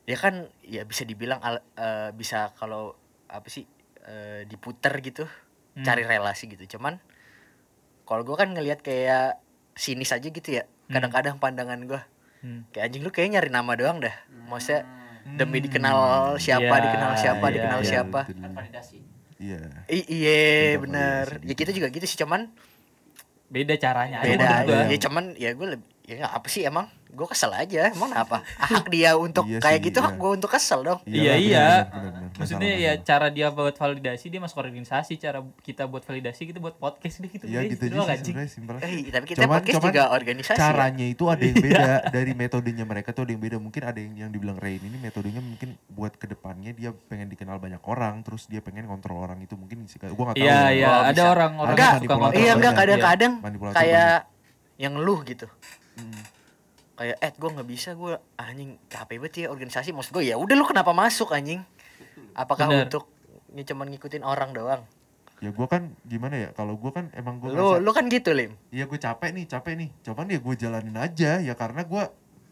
Ya 0.06 0.14
kan, 0.14 0.46
ya 0.62 0.86
bisa 0.86 1.02
dibilang 1.02 1.42
al- 1.42 1.66
eh, 1.74 2.14
bisa 2.14 2.54
kalau 2.54 2.94
apa 3.26 3.46
sih 3.46 3.66
eh, 4.02 4.46
diputer 4.46 4.94
gitu, 4.98 5.26
Hmm. 5.74 5.82
cari 5.82 6.02
relasi 6.02 6.46
gitu. 6.46 6.78
Cuman 6.78 7.02
kalau 8.04 8.22
gua 8.22 8.38
kan 8.38 8.50
ngelihat 8.50 8.82
kayak 8.82 9.42
sinis 9.74 10.10
aja 10.10 10.26
gitu 10.26 10.46
ya. 10.52 10.66
Kadang-kadang 10.86 11.38
pandangan 11.38 11.82
gua 11.82 12.06
Hmm. 12.38 12.66
kayak 12.70 12.86
anjing 12.86 13.02
lu 13.02 13.10
kayaknya 13.10 13.38
nyari 13.38 13.50
nama 13.50 13.72
doang 13.74 13.98
dah. 13.98 14.14
Maksudnya 14.46 14.86
Hmm. 15.22 15.38
demi 15.38 15.58
dikenal 15.58 15.98
siapa, 16.36 16.70
Iya, 16.70 16.82
dikenal 16.84 17.12
siapa, 17.14 17.46
iya, 17.46 17.54
dikenal 17.56 17.80
iya, 17.80 17.88
siapa. 17.88 18.20
betul. 18.26 18.38
kan 18.38 18.50
validasi 18.52 18.98
iya 19.42 19.58
I- 19.88 20.08
iya 20.08 20.38
Kita 20.70 20.80
bener. 20.80 21.24
validasi 21.26 21.34
Ya 21.34 21.44
gitu. 21.44 21.58
kita 21.58 21.70
juga 21.72 21.88
gitu 21.90 22.06
sih 22.06 22.16
cuman 22.16 22.40
Beda 23.48 23.74
caranya 23.76 24.22
beda 24.22 24.46
gua. 24.64 24.80
aja. 24.80 24.88
Ya 24.88 24.98
cuman 24.98 25.24
ya 25.36 25.50
gue 25.52 25.66
lebih 25.68 25.86
ya 26.04 26.24
apa 26.26 26.46
sih 26.46 26.62
emang 26.62 26.86
gue 27.12 27.26
kesel 27.26 27.52
aja 27.52 27.88
emang 27.88 28.08
apa 28.10 28.40
hak 28.58 28.88
dia 28.88 29.12
untuk 29.14 29.44
Iya 29.44 29.60
kayak 29.60 29.78
sih, 29.78 29.86
gitu 29.86 29.98
hak 30.00 30.10
iya. 30.10 30.18
gue 30.18 30.30
untuk 30.32 30.48
kesel 30.48 30.80
dong 30.80 31.00
Iya, 31.04 31.32
iya. 31.36 31.66
bener, 31.84 31.92
bener, 31.92 31.92
bener, 31.92 32.10
bener. 32.10 32.30
Maksudnya 32.32 32.64
Masalah, 32.64 32.80
ya 32.80 32.90
masalah. 32.90 33.04
cara 33.04 33.26
dia 33.28 33.46
buat 33.50 33.74
validasi 33.76 34.24
dia 34.26 34.40
masuk 34.40 34.58
organisasi, 34.58 35.12
cara 35.16 35.38
kita 35.60 35.82
buat 35.84 36.02
validasi 36.02 36.42
kita 36.46 36.58
buat 36.58 36.74
podcast 36.74 37.16
deh 37.18 37.28
gitu. 37.28 37.44
Iya 37.44 37.60
guys. 37.60 37.70
gitu 37.70 37.84
Itu 37.86 38.00
aja 38.00 38.16
sih 38.16 38.32
simpel. 38.48 38.74
eh 38.80 39.04
tapi 39.06 39.24
kita 39.26 39.38
Cuman- 39.38 39.52
podcast 39.54 39.76
cuman 39.76 39.86
juga 39.86 40.02
organisasi 40.10 40.56
ya. 40.56 40.64
Caranya 40.64 41.06
itu 41.06 41.24
ada 41.26 41.42
yang 41.42 41.58
beda 41.68 41.84
dari 42.08 42.32
metodenya 42.32 42.84
mereka 42.84 43.08
tuh 43.10 43.22
ada 43.22 43.32
yang 43.32 43.42
beda. 43.42 43.56
Mungkin 43.58 43.82
ada 43.84 44.00
yang 44.00 44.14
yang 44.18 44.30
dibilang 44.32 44.56
Rain 44.56 44.80
ini 44.80 44.96
metodenya 44.96 45.38
mungkin 45.38 45.68
buat 45.86 46.16
ke 46.16 46.24
depannya 46.24 46.72
dia 46.72 46.90
pengen 47.06 47.28
dikenal 47.28 47.60
banyak 47.60 47.82
orang, 47.82 48.24
terus 48.24 48.48
dia 48.48 48.58
pengen 48.58 48.88
kontrol 48.88 49.20
orang 49.20 49.36
itu 49.38 49.52
mungkin 49.52 49.84
sih. 49.84 50.00
Gua 50.00 50.32
nggak 50.32 50.40
tahu. 50.40 50.48
Iya, 50.48 50.56
ya. 50.56 50.68
iya, 50.72 50.88
ada 51.04 51.12
bisa. 51.12 51.24
orang-orang 51.28 51.76
suka 51.76 52.14
iya 52.32 52.52
enggak 52.56 52.72
banyak. 52.72 52.80
kadang-kadang 52.80 53.32
Manipulator 53.38 53.76
kayak 53.76 54.16
yang 54.74 54.94
lu 54.96 55.20
gitu 55.22 55.44
Hmm. 55.92 56.24
Kayak 56.96 57.16
eh 57.18 57.32
gue 57.32 57.50
nggak 57.50 57.68
bisa 57.68 57.96
gue 57.96 58.14
anjing 58.36 58.76
capek 58.86 59.16
banget 59.22 59.34
ya 59.44 59.48
organisasi 59.48 59.96
maksud 59.96 60.12
gue 60.12 60.28
ya 60.28 60.36
udah 60.36 60.54
lu 60.54 60.68
kenapa 60.68 60.92
masuk 60.92 61.32
anjing 61.32 61.64
apakah 62.36 62.68
Bener. 62.68 62.88
untuk 62.88 63.08
ini 63.52 63.62
cuman 63.64 63.86
ngikutin 63.92 64.24
orang 64.24 64.52
doang 64.52 64.82
Ya 65.42 65.50
gua 65.50 65.66
kan 65.66 65.98
gimana 66.06 66.38
ya? 66.38 66.48
Kalau 66.54 66.78
gua 66.78 66.94
kan 66.94 67.10
emang 67.18 67.42
gua 67.42 67.50
lu 67.50 67.82
lu 67.82 67.90
kan 67.90 68.06
gitu 68.06 68.30
lim 68.30 68.54
Iya 68.70 68.86
gue 68.86 68.94
capek 68.94 69.34
nih, 69.34 69.50
capek 69.50 69.74
nih. 69.74 69.90
Cuman 70.06 70.30
ya 70.30 70.38
gue 70.38 70.54
jalanin 70.54 70.94
aja 70.94 71.42
ya 71.42 71.54
karena 71.58 71.82
gue 71.82 72.02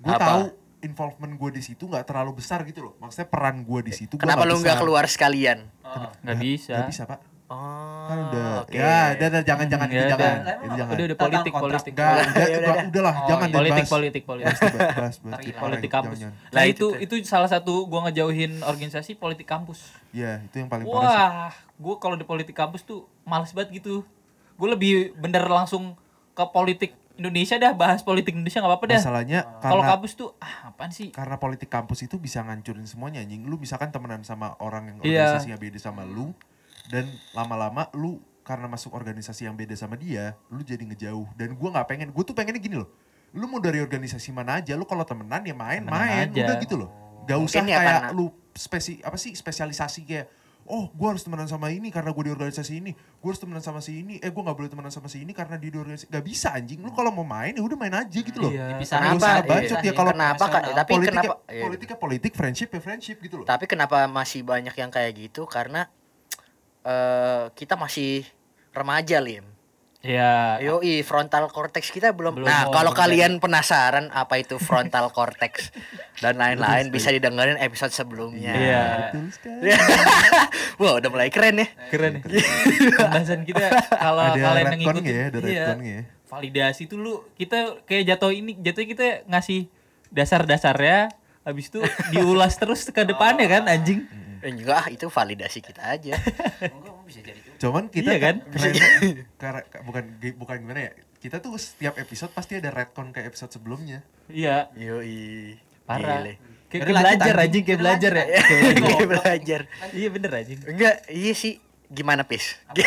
gue 0.02 0.14
tahu 0.18 0.50
involvement 0.82 1.38
gue 1.38 1.50
di 1.54 1.62
situ 1.62 1.86
nggak 1.86 2.02
terlalu 2.10 2.42
besar 2.42 2.66
gitu 2.66 2.90
loh. 2.90 2.98
Maksudnya 2.98 3.30
peran 3.30 3.62
gue 3.62 3.80
di 3.86 3.94
situ. 3.94 4.18
gua 4.18 4.26
kenapa 4.26 4.42
lu 4.42 4.58
nggak 4.58 4.82
keluar 4.82 5.06
sekalian 5.06 5.70
oh. 5.86 6.10
Nggak 6.26 6.38
bisa. 6.42 6.74
Nggak 6.74 6.90
bisa 6.90 7.02
pak. 7.06 7.20
Oh 7.50 8.06
Kan 8.06 8.18
udah. 8.26 8.50
oke 8.62 8.72
Ya, 8.72 8.94
udah, 9.12 9.26
udah, 9.28 9.42
jangan, 9.42 9.66
jangan, 9.66 9.86
Hmm, 9.86 9.92
itu 9.92 10.00
ya 10.00 10.08
jangan, 10.08 10.22
udah. 10.40 10.54
itu 10.56 10.70
jangan. 10.72 10.94
Udah 10.94 11.04
udah 11.04 11.18
politik 11.24 11.52
politik. 11.52 11.92
Enggak, 11.92 12.10
Ya 12.10 12.16
udah, 12.16 12.30
udah, 12.30 12.46
udah, 12.48 12.58
udah. 12.70 12.86
udahlah, 12.86 13.14
Oh, 13.14 13.26
jangan 13.26 13.46
iya. 13.46 13.56
Politik 13.56 13.86
politik 13.86 14.22
politik. 14.24 14.54
Bahas, 14.56 14.80
bahas. 14.80 15.14
Politik 15.16 15.52
Jangan, 15.52 15.60
Politik 15.60 15.80
jangan, 15.84 16.04
kampus. 16.06 16.18
jangan. 16.18 16.34
Nah 16.46 16.54
Lah, 16.56 16.64
itu 16.64 16.86
itu 16.96 17.14
itu 17.14 17.26
salah 17.26 17.46
satu 17.46 17.74
gua 17.84 18.00
ngejauhin 18.04 18.52
organisasi 18.62 19.10
politik 19.14 19.44
kampus. 19.44 19.78
Iya, 20.10 20.40
itu 20.42 20.56
yang 20.56 20.68
paling 20.68 20.84
parah. 20.84 21.02
Wah, 21.02 21.50
gua 21.76 21.94
kalau 21.98 22.14
di 22.14 22.24
politik 22.24 22.52
kampus 22.52 22.82
tuh 22.82 23.04
males 23.22 23.50
banget 23.50 23.76
gitu. 23.76 24.02
Gue 24.54 24.68
lebih 24.68 24.92
bener 25.16 25.44
langsung 25.44 25.96
ke 26.30 26.44
politik 26.46 26.92
Indonesia 27.16 27.56
dah 27.56 27.72
bahas 27.72 28.00
politik 28.00 28.32
Indonesia 28.32 28.58
nggak 28.58 28.70
apa-apa 28.70 28.86
dah. 28.86 29.00
Masalahnya 29.00 29.40
Kalau 29.58 29.80
kampus 29.82 30.12
tuh 30.14 30.28
ah 30.36 30.68
apaan 30.68 30.88
sih? 30.90 31.08
karena 31.10 31.36
politik 31.36 31.68
kampus 31.68 32.02
itu 32.02 32.16
bisa 32.16 32.40
ngancurin 32.40 32.84
semuanya 32.84 33.20
anjing. 33.20 33.42
Lu 33.42 33.56
misalkan 33.56 33.88
temenan 33.88 34.20
sama 34.22 34.56
orang 34.58 34.86
yang 34.86 34.96
Iya. 35.00 35.36
organisasinya 35.36 35.56
beda 35.56 35.78
sama 35.78 36.02
lu 36.02 36.32
dan 36.90 37.06
lama-lama 37.32 37.86
lu 37.94 38.18
karena 38.42 38.66
masuk 38.66 38.90
organisasi 38.92 39.46
yang 39.46 39.54
beda 39.54 39.72
sama 39.72 39.94
dia, 39.94 40.34
lu 40.50 40.60
jadi 40.60 40.82
ngejauh. 40.82 41.30
Dan 41.38 41.54
gua 41.54 41.70
nggak 41.70 41.86
pengen, 41.86 42.08
gue 42.10 42.24
tuh 42.24 42.34
pengennya 42.34 42.58
gini 42.58 42.76
loh. 42.76 42.90
Lu 43.30 43.46
mau 43.46 43.62
dari 43.62 43.78
organisasi 43.78 44.34
mana 44.34 44.58
aja, 44.58 44.74
lu 44.74 44.82
kalau 44.82 45.06
temenan 45.06 45.38
ya 45.40 45.54
main, 45.54 45.86
Temenan 45.86 45.94
main, 45.94 46.26
aja. 46.34 46.42
udah 46.50 46.56
gitu 46.58 46.74
loh. 46.74 46.90
Gak 47.24 47.38
usah 47.38 47.62
Mungkin 47.62 47.70
ya 47.70 47.78
kayak 47.78 47.94
karena- 48.02 48.10
lu 48.10 48.26
spesi 48.50 48.98
apa 49.00 49.14
sih 49.14 49.30
spesialisasi 49.32 50.02
kayak 50.02 50.26
Oh, 50.70 50.86
gue 50.86 51.02
harus 51.02 51.26
temenan 51.26 51.50
sama 51.50 51.66
ini 51.74 51.90
karena 51.90 52.14
gue 52.14 52.22
di 52.22 52.30
organisasi 52.30 52.78
ini. 52.78 52.94
Gue 52.94 53.34
harus 53.34 53.42
temenan 53.42 53.58
sama 53.58 53.82
si 53.82 54.06
ini. 54.06 54.22
Eh, 54.22 54.30
gue 54.30 54.38
nggak 54.38 54.54
boleh 54.54 54.70
temenan 54.70 54.92
sama 54.94 55.10
si 55.10 55.18
ini 55.18 55.34
karena 55.34 55.58
dia 55.58 55.66
di 55.66 55.74
organisasi. 55.74 56.06
Gak 56.06 56.22
bisa 56.22 56.54
anjing. 56.54 56.78
Lu 56.78 56.94
kalau 56.94 57.10
mau 57.10 57.26
main 57.26 57.50
ya 57.50 57.58
udah 57.58 57.74
main 57.74 57.90
aja 57.90 58.06
gitu 58.14 58.38
loh. 58.38 58.54
Iya. 58.54 58.78
Dipisahin 58.78 59.02
Nggak 59.02 59.18
usah 59.18 59.32
Kenapa? 59.34 59.50
bacot 59.50 59.66
Iya. 59.74 59.82
ya 59.82 59.92
kalau 59.92 60.12
Kenapa? 60.14 60.44
Nasional. 60.46 60.70
Tapi 60.70 60.90
politik 60.94 61.10
kenapa? 61.10 61.26
ya, 61.26 61.34
iya. 61.50 61.62
politik 61.66 61.86
ya 61.90 61.96
politik, 61.98 62.32
friendship 62.38 62.68
ya 62.70 62.78
friendship 62.78 63.16
gitu 63.18 63.34
loh. 63.42 63.46
Tapi 63.50 63.64
kenapa 63.66 63.96
masih 64.06 64.40
banyak 64.46 64.74
yang 64.76 64.90
kayak 64.94 65.12
gitu? 65.18 65.42
Karena 65.42 65.90
eh 66.84 67.44
kita 67.56 67.74
masih 67.76 68.24
remaja, 68.72 69.20
Lim. 69.20 69.50
Ya. 70.00 70.56
Yoi, 70.64 71.04
frontal 71.04 71.52
cortex 71.52 71.92
kita 71.92 72.16
belum. 72.16 72.40
Belum 72.40 72.48
nah, 72.48 72.72
kalau 72.72 72.96
kalian 72.96 73.36
penasaran 73.36 74.08
apa 74.16 74.40
itu 74.40 74.56
frontal 74.56 75.12
cortex 75.12 75.68
dan 76.24 76.40
lain-lain 76.40 76.88
bisa 76.88 77.12
didengerin 77.12 77.60
episode 77.60 77.92
sebelumnya. 77.92 78.56
Iya. 78.56 78.84
Wah, 80.80 80.96
udah 80.96 81.08
mulai 81.12 81.28
keren 81.28 81.60
ya. 81.60 81.68
Keren. 81.92 82.24
Pembahasan 82.24 83.44
kita 83.44 83.76
kalau 83.92 84.32
kalian 84.40 84.72
yang 84.72 84.80
ngikutin 84.80 85.04
ya, 85.04 85.24
ada 85.28 85.38
iya, 85.44 85.66
ya. 85.76 86.00
validasi 86.32 86.88
tuh 86.88 86.96
lu 86.96 87.14
kita 87.36 87.84
kayak 87.84 88.16
jatuh 88.16 88.32
ini 88.32 88.56
jatuhnya 88.56 88.88
kita 88.96 89.06
ngasih 89.28 89.68
dasar-dasarnya 90.08 91.12
habis 91.44 91.68
itu 91.68 91.84
diulas 92.08 92.56
terus 92.56 92.88
ke 92.88 93.04
depannya 93.04 93.44
kan 93.52 93.68
anjing. 93.68 94.08
Eh, 94.40 94.50
enggak, 94.50 94.76
ah, 94.76 94.86
itu 94.88 95.06
validasi 95.06 95.60
kita 95.60 95.82
aja. 95.84 96.16
Enggak, 96.76 96.94
bisa 97.04 97.20
jadi 97.20 97.40
juga. 97.44 97.56
Cuman 97.60 97.84
kita 97.88 98.10
Iya 98.10 98.18
kan? 98.20 98.36
kerennya, 98.48 98.88
karena 99.36 99.60
bukan 99.84 100.04
bukan 100.36 100.56
gimana 100.64 100.80
ya? 100.88 100.92
Kita 101.20 101.36
tuh 101.38 101.60
setiap 101.60 102.00
episode 102.00 102.32
pasti 102.32 102.56
ada 102.56 102.72
retcon 102.72 103.12
kayak 103.12 103.36
episode 103.36 103.52
sebelumnya. 103.52 104.00
Iya, 104.32 104.72
Yoi. 104.72 105.60
parah. 105.84 106.24
Gile. 106.24 106.34
Kayak, 106.70 106.86
belajar 106.86 107.34
anjing. 107.34 107.44
anjing, 107.50 107.64
kayak 107.66 107.80
belajar 107.82 108.12
ya. 108.14 108.24
lanjut, 108.24 108.86
Kayak 108.86 109.08
belajar. 109.10 109.60
Iya 109.90 110.08
bener 110.08 110.30
anjing. 110.32 110.60
Enggak, 110.64 110.94
iya 111.10 111.32
sih. 111.34 111.54
Gimana, 111.90 112.22
Pis? 112.22 112.54
Ya. 112.78 112.86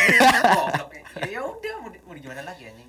Ya 1.19 1.29
ya 1.35 1.39
udah 1.43 1.73
mau, 1.83 2.15
gimana 2.15 2.41
lagi 2.47 2.63
anjing. 2.63 2.82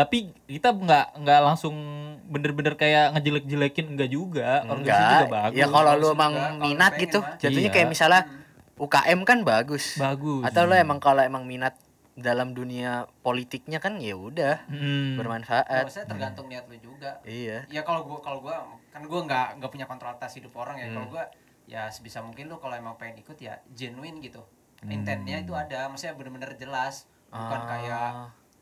Tapi 0.00 0.18
kita 0.46 0.72
nggak 0.72 1.06
nggak 1.20 1.40
langsung 1.42 1.76
bener-bener 2.24 2.72
kayak 2.74 3.12
ngejelek-jelekin 3.12 3.86
enggak 3.90 4.08
juga. 4.08 4.64
Organisasi 4.64 4.96
juga 4.96 5.16
Enggak. 5.20 5.28
bagus. 5.30 5.58
Ya 5.58 5.66
kalau 5.68 5.92
lu 5.92 6.00
bagus 6.00 6.16
emang 6.16 6.32
minat 6.58 6.90
pengen 6.90 7.02
gitu. 7.02 7.18
mah. 7.20 7.36
Jatuhnya 7.36 7.60
Iya. 7.62 7.74
kayak 7.74 7.88
misalnya 7.88 8.22
UKM 8.76 9.20
kan 9.22 9.38
bagus. 9.44 9.84
bagus. 9.96 10.42
Atau 10.42 10.64
lu 10.64 10.74
emang 10.74 10.96
kalau 10.98 11.20
emang 11.20 11.44
minat 11.44 11.76
dalam 12.12 12.52
dunia 12.52 12.90
politiknya 13.20 13.76
kan 13.78 13.96
ya 13.96 14.12
udah 14.12 14.64
Hmm. 14.66 15.16
bermanfaat. 15.16 15.84
Maksudnya 15.84 16.08
tergantung 16.08 16.48
niat 16.48 16.64
lu 16.64 16.76
juga. 16.76 17.20
Iya. 17.22 17.64
Ya 17.68 17.80
kalau 17.80 18.04
gua 18.04 18.20
kalau 18.20 18.40
gua 18.40 18.56
kan 18.88 19.04
gua 19.04 19.20
nggak 19.22 19.46
nggak 19.56 19.70
punya 19.70 19.84
kontrol 19.84 20.10
atas 20.10 20.32
hidup 20.34 20.52
orang 20.54 20.76
ya. 20.76 20.86
Hmm. 20.86 20.94
Kalau 20.96 21.08
gua 21.10 21.24
ya 21.64 21.86
sebisa 21.86 22.18
mungkin 22.18 22.48
lu 22.48 22.56
kalau 22.56 22.72
emang 22.72 22.96
pengen 22.96 23.20
ikut 23.20 23.36
ya 23.36 23.60
genuine 23.70 24.18
gitu. 24.18 24.40
Intentnya 24.82 25.36
itu 25.38 25.52
ada, 25.52 25.86
maksudnya 25.86 26.16
bener-bener 26.16 26.56
jelas. 26.56 27.04
Bukan 27.28 27.38
Ah. 27.58 27.68
kayak 27.68 28.08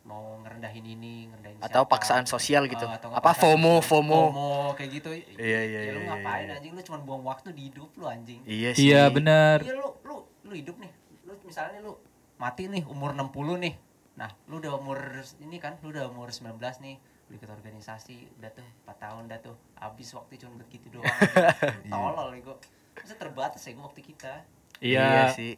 mau 0.09 0.41
ngerendahin 0.41 0.85
ini, 0.89 1.29
ngerendahin 1.29 1.61
Atau 1.61 1.85
siapa. 1.85 1.93
paksaan 1.93 2.25
sosial 2.25 2.65
gitu. 2.65 2.89
Ah, 2.89 2.97
atau 2.97 3.13
Apa 3.13 3.37
FOMO. 3.37 3.85
FOMO. 3.85 4.33
FOMO 4.33 4.51
kayak 4.73 4.91
gitu. 4.97 5.11
Iya, 5.37 5.61
iya, 5.63 5.81
Ya 5.85 5.93
lu 5.93 6.01
iya, 6.01 6.09
ngapain 6.09 6.47
iya. 6.49 6.57
anjing? 6.57 6.73
Lu 6.73 6.81
cuma 6.81 6.99
buang 7.05 7.23
waktu 7.23 7.53
di 7.53 7.69
hidup 7.69 7.93
lu 7.95 8.09
anjing. 8.09 8.41
Iya 8.43 8.71
sih. 8.73 8.89
Iya 8.89 9.13
bener. 9.13 9.61
Iya 9.61 9.77
lu 9.77 9.89
lu 10.03 10.17
lu 10.49 10.53
hidup 10.57 10.81
nih. 10.81 10.89
Lu 11.29 11.37
misalnya 11.45 11.85
lu 11.85 12.01
mati 12.41 12.67
nih 12.67 12.89
umur 12.89 13.13
60 13.13 13.61
nih. 13.61 13.75
Nah, 14.17 14.31
lu 14.51 14.59
udah 14.59 14.73
umur 14.75 14.99
ini 15.39 15.63
kan, 15.63 15.79
lu 15.85 15.93
udah 15.93 16.09
umur 16.11 16.33
19 16.33 16.57
nih. 16.83 16.97
Lu 17.29 17.37
ikut 17.37 17.51
organisasi, 17.53 18.41
udah 18.41 18.51
tuh 18.51 18.67
4 18.89 18.97
tahun 18.99 19.23
udah 19.29 19.39
tuh. 19.45 19.57
Habis 19.77 20.09
waktu 20.17 20.41
cuma 20.41 20.57
buat 20.57 20.67
gitu 20.73 20.89
doang. 20.89 21.05
Tolol 21.93 22.29
nih 22.35 22.43
gua. 22.43 22.57
Masa 22.97 23.15
terbatas 23.15 23.61
ya 23.63 23.77
gua 23.77 23.87
waktu 23.87 24.01
kita. 24.03 24.33
Iya. 24.81 25.31
sih. 25.37 25.55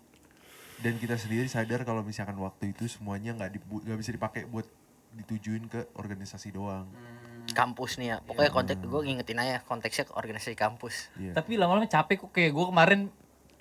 Dan 0.81 0.97
kita 0.97 1.15
sendiri 1.15 1.45
sadar 1.45 1.85
kalau 1.85 2.01
misalkan 2.01 2.41
waktu 2.41 2.73
itu 2.73 2.89
semuanya 2.89 3.37
nggak 3.37 3.53
dibu- 3.53 3.85
nggak 3.85 3.99
bisa 4.01 4.11
dipakai 4.11 4.49
buat 4.49 4.65
ditujuin 5.13 5.67
ke 5.67 5.91
organisasi 5.95 6.55
doang. 6.55 6.89
Hmm, 6.89 7.45
Kampus 7.53 7.99
nih 7.99 8.15
ya. 8.15 8.17
Pokoknya 8.23 8.49
konteks 8.49 8.81
gue 8.81 9.01
ngingetin 9.03 9.39
aja 9.43 9.61
konteksnya 9.67 10.07
ke 10.07 10.15
organisasi 10.15 10.55
kampus. 10.55 11.11
Iya. 11.19 11.35
Tapi 11.35 11.59
lama-lama 11.59 11.85
capek 11.85 12.25
kok 12.25 12.31
kayak 12.31 12.53
gue 12.55 12.67
kemarin 12.71 13.01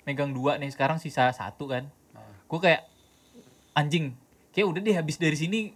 megang 0.06 0.30
dua 0.32 0.56
nih 0.56 0.70
sekarang 0.70 0.96
sisa 0.96 1.28
satu 1.34 1.68
kan. 1.68 1.90
Gue 2.46 2.60
kayak 2.62 2.86
anjing. 3.74 4.14
Kayak 4.54 4.66
udah 4.70 4.80
deh 4.80 4.94
habis 4.96 5.18
dari 5.18 5.36
sini 5.36 5.74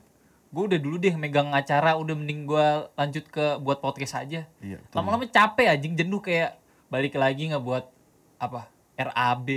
gue 0.54 0.64
udah 0.70 0.78
dulu 0.78 1.02
deh 1.02 1.11
megang 1.18 1.50
acara 1.50 1.98
udah 1.98 2.14
mending 2.14 2.46
gue 2.46 2.66
lanjut 2.94 3.24
ke 3.26 3.59
buat 3.59 3.83
podcast 3.83 4.22
aja. 4.22 4.46
Iya. 4.62 4.78
Lama-lama 4.94 5.26
capek 5.26 5.74
anjing 5.74 5.98
jenuh 5.98 6.22
kayak 6.22 6.54
balik 6.87 7.18
lagi 7.18 7.50
nggak 7.50 7.64
buat 7.66 7.90
apa 8.38 8.70
RAB, 8.94 9.48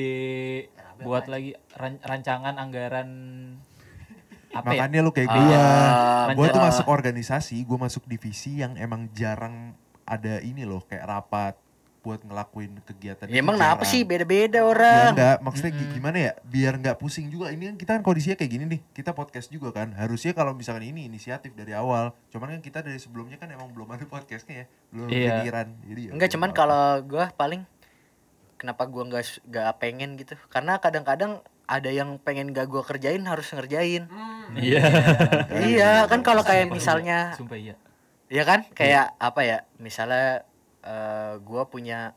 buat 1.00 1.26
lagi 1.26 1.52
ran- 1.74 2.00
rancangan 2.00 2.56
anggaran 2.56 3.10
apa 4.50 4.74
ya? 4.74 4.88
Makanya 4.88 5.00
lu 5.02 5.12
kayak 5.12 5.28
Ah, 5.28 5.36
gua. 5.36 5.58
lanjut. 6.26 6.36
gua 6.36 6.48
tuh 6.50 6.64
masuk 6.64 6.88
organisasi, 6.88 7.58
gua 7.64 7.78
masuk 7.80 8.04
divisi 8.06 8.58
yang 8.58 8.74
emang 8.76 9.12
jarang 9.12 9.76
ada 10.04 10.40
ini 10.40 10.64
loh 10.64 10.82
kayak 10.82 11.04
rapat 11.04 11.56
buat 12.00 12.24
ngelakuin 12.24 12.80
kegiatan. 12.88 13.28
Ya 13.28 13.44
emang 13.44 13.60
kenapa 13.60 13.84
sih 13.84 14.08
beda-beda 14.08 14.60
Ya 14.60 14.64
orang? 14.64 15.12
enggak, 15.12 15.38
maksudnya 15.44 15.76
gi- 15.76 15.92
gimana 15.92 16.18
ya? 16.18 16.32
Biar 16.42 16.80
nggak 16.80 16.96
pusing 16.96 17.28
juga. 17.28 17.52
Ini 17.52 17.68
kan 17.68 17.76
kita 17.76 17.92
kan 18.00 18.02
kondisinya 18.02 18.40
kayak 18.40 18.48
gini 18.50 18.64
nih. 18.66 18.82
Kita 18.96 19.12
podcast 19.12 19.52
juga 19.52 19.76
kan. 19.76 19.92
Harusnya 19.92 20.32
kalau 20.32 20.56
misalkan 20.56 20.88
ini 20.88 21.04
inisiatif 21.04 21.52
dari 21.52 21.76
awal. 21.76 22.16
Cuman 22.32 22.56
kan 22.56 22.62
kita 22.64 22.80
dari 22.80 22.96
sebelumnya 22.96 23.36
kan 23.36 23.52
emang 23.52 23.76
belum 23.76 23.92
ada 23.92 24.08
podcastnya 24.08 24.64
ya. 24.64 24.66
Belum 24.88 25.08
Iya. 25.12 25.20
kepikiran. 25.36 25.68
Jadi 25.84 26.02
ya 26.02 26.12
Enggak 26.16 26.30
cuman 26.32 26.50
kalau 26.56 26.84
gue 27.04 27.26
paling 27.36 27.62
kenapa 28.58 28.86
gue 28.86 29.04
nggak 29.04 29.24
nggak 29.46 29.72
pengen 29.78 30.18
gitu 30.18 30.34
karena 30.50 30.78
kadang-kadang 30.78 31.40
ada 31.68 31.92
yang 31.92 32.16
pengen 32.18 32.56
gak 32.56 32.68
gue 32.68 32.80
kerjain 32.80 33.22
harus 33.24 33.52
ngerjain 33.52 34.08
Hmm. 34.08 34.56
Iya. 34.56 34.80
iya 35.76 35.92
kan 36.08 36.24
kalau 36.24 36.40
kayak 36.42 36.72
misalnya 36.72 37.36
Sumpah 37.36 37.60
iya. 37.60 37.76
ya 38.28 38.44
kan 38.44 38.64
kayak 38.72 39.12
apa 39.20 39.42
ya 39.44 39.58
misalnya 39.78 40.48
eh 40.82 41.34
gue 41.38 41.62
punya 41.68 42.16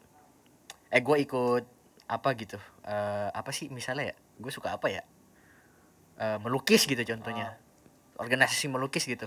eh 0.89 1.03
gue 1.03 1.17
ikut 1.21 1.65
apa 2.07 2.29
gitu 2.35 2.59
eh 2.87 3.29
apa 3.31 3.51
sih 3.51 3.67
misalnya 3.69 4.11
ya 4.11 4.17
gue 4.39 4.51
suka 4.51 4.75
apa 4.75 4.89
ya 4.89 5.03
Eh 6.21 6.37
melukis 6.39 6.85
gitu 6.85 7.01
contohnya 7.03 7.57
organisasi 8.15 8.69
melukis 8.69 9.05
gitu 9.05 9.27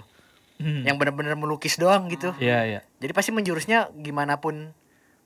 Hmm. 0.54 0.86
yang 0.86 1.02
bener-bener 1.02 1.34
melukis 1.34 1.82
doang 1.82 2.06
gitu 2.08 2.30
Iya, 2.38 2.60
iya. 2.64 2.80
jadi 3.02 3.10
pasti 3.10 3.34
menjurusnya 3.34 3.90
gimana 3.98 4.38
pun 4.38 4.70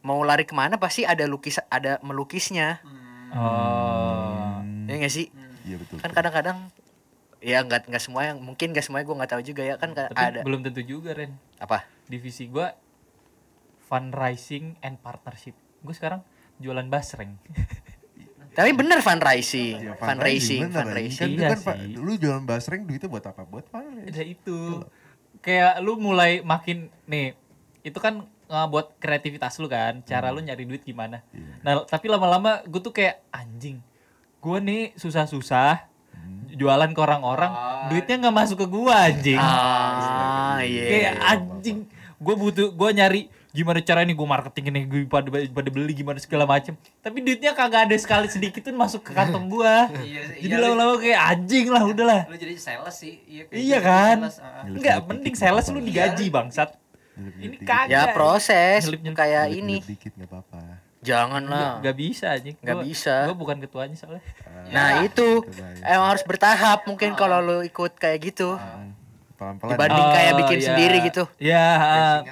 mau 0.07 0.23
lari 0.23 0.43
ke 0.43 0.53
mana 0.53 0.75
pasti 0.75 1.03
ada 1.03 1.25
lukis 1.25 1.59
ada 1.67 1.99
melukisnya 2.01 2.79
Oh. 3.27 4.55
Hmm, 4.57 4.87
ya 4.87 4.95
nggak 4.97 5.11
sih 5.11 5.27
Iya 5.61 5.75
betul. 5.77 5.99
kan 5.99 6.09
kadang-kadang 6.09 6.57
ya 7.37 7.59
nggak 7.59 7.85
nggak 7.85 7.99
semua 7.99 8.23
yang 8.23 8.39
mungkin 8.39 8.71
nggak 8.71 8.81
semuanya 8.81 9.03
gue 9.03 9.15
nggak 9.15 9.29
tahu 9.29 9.41
juga 9.43 9.61
ya 9.61 9.75
kan 9.75 9.91
ka- 9.91 10.07
Tapi 10.07 10.23
ada 10.25 10.39
belum 10.41 10.63
tentu 10.63 10.79
juga 10.81 11.11
Ren. 11.11 11.35
apa 11.57 11.83
Divisi 12.05 12.47
gua 12.47 12.71
fundraising 13.83 14.79
and 14.79 14.95
partnership. 14.97 15.55
Gue 15.79 15.91
sekarang 15.91 16.23
jualan 16.57 16.83
basreng. 16.85 17.35
tapi 18.57 18.73
bener 18.73 18.99
fundraising 18.99 19.75
Ya, 19.77 19.93
fundraising 19.97 20.65
bener, 20.65 20.75
fundraising 20.81 21.19
Kan, 21.21 21.29
itu 21.29 21.41
Iya 21.41 21.49
kan, 21.51 21.59
Pak, 21.61 21.75
sih. 21.77 21.93
lu 21.93 22.13
jualan 22.15 22.43
basreng 22.43 22.81
duitnya 22.83 23.05
buat 23.05 23.23
apa? 23.23 23.43
Buat 23.43 23.67
fundraising. 23.67 24.09
Ada 24.09 24.23
itu. 24.23 24.59
Kayak 25.39 25.77
lu 25.79 25.93
mulai 25.95 26.41
makin 26.41 26.89
nih, 27.05 27.37
itu 27.83 27.97
kan 27.97 28.25
uh, 28.49 28.67
buat 28.67 28.95
kreativitas 28.99 29.60
lu 29.62 29.67
kan, 29.67 30.01
cara 30.03 30.31
lu 30.31 30.43
nyari 30.43 30.63
duit 30.67 30.83
gimana. 30.83 31.23
Iya. 31.31 31.53
Nah, 31.63 31.73
tapi 31.86 32.07
lama-lama 32.12 32.63
gue 32.65 32.81
tuh 32.81 32.91
kayak 32.91 33.23
anjing. 33.29 33.79
Gue 34.39 34.57
nih 34.63 34.95
susah-susah 34.95 35.88
jualan 36.57 36.89
ke 36.91 36.99
orang-orang, 36.99 37.51
duitnya 37.91 38.15
nggak 38.17 38.36
masuk 38.36 38.57
ke 38.65 38.67
gua 38.67 39.07
anjing. 39.07 39.38
ah 39.38 40.60
iya 40.65 40.83
kayak 40.89 41.13
anjing 41.21 41.79
gue 42.17 42.33
butuh 42.33 42.73
gue 42.73 42.89
nyari 42.97 43.21
gimana 43.53 43.77
cara 43.81 44.01
ini 44.01 44.17
gue 44.17 44.27
marketing 44.27 44.65
ini 44.73 44.81
gue 44.89 45.01
pada 45.05 45.29
pada 45.29 45.69
beli 45.69 45.93
gimana 45.93 46.17
segala 46.17 46.49
macem 46.49 46.73
tapi 47.01 47.21
duitnya 47.21 47.53
kagak 47.53 47.89
ada 47.89 47.95
sekali 47.97 48.25
sedikit 48.25 48.65
pun 48.65 48.73
masuk 48.73 49.05
ke 49.05 49.12
kantong 49.13 49.45
gue 49.53 49.75
Iya, 50.01 50.21
sih, 50.33 50.49
jadi 50.49 50.55
iya, 50.57 50.63
lama-lama 50.65 50.97
kayak 50.97 51.19
anjing 51.21 51.65
lah 51.69 51.83
udahlah 51.86 52.21
Lu 52.25 52.38
jadi 52.38 52.57
sales 52.57 52.95
sih. 52.97 53.21
Iya, 53.29 53.41
kayak 53.49 53.57
iya 53.62 53.77
gitu, 53.77 53.89
kan 53.89 54.17
sales, 54.17 54.38
ah. 54.41 54.45
Nyelip-nyelip 54.65 54.77
enggak 54.81 54.97
mending 55.05 55.36
sales 55.38 55.65
lu 55.69 55.79
digaji 55.81 56.25
bangsat 56.33 56.69
ini 57.17 57.56
kagak 57.60 57.89
ya 57.89 58.03
proses 58.12 58.86
Nyelip-nyelip. 58.86 59.17
kayak 59.17 59.45
ini 59.49 59.77
dikit 59.82 60.13
nggak 60.13 60.30
apa-apa. 60.30 60.60
jangan 60.99 61.43
lah 61.43 61.80
nggak 61.80 61.95
bisa 61.95 62.25
anjing 62.32 62.56
Nggak 62.58 62.77
bisa. 62.84 63.15
gue 63.25 63.36
bukan 63.36 63.58
ketuanya 63.60 63.93
soalnya 63.93 64.21
nah 64.67 65.01
itu 65.01 65.41
Kebayang. 65.41 65.82
emang 65.88 66.08
harus 66.10 66.23
bertahap 66.23 66.80
mungkin 66.84 67.13
kalau 67.13 67.38
lu 67.39 67.58
ikut 67.62 67.95
kayak 67.95 68.19
gitu 68.23 68.58
pelan-pelan. 69.34 69.69
Dibanding- 69.71 70.10
kayak 70.12 70.34
bikin 70.36 70.58
iya. 70.58 70.65
sendiri 70.65 70.97
gitu. 71.03 71.23
Ya, 71.38 71.65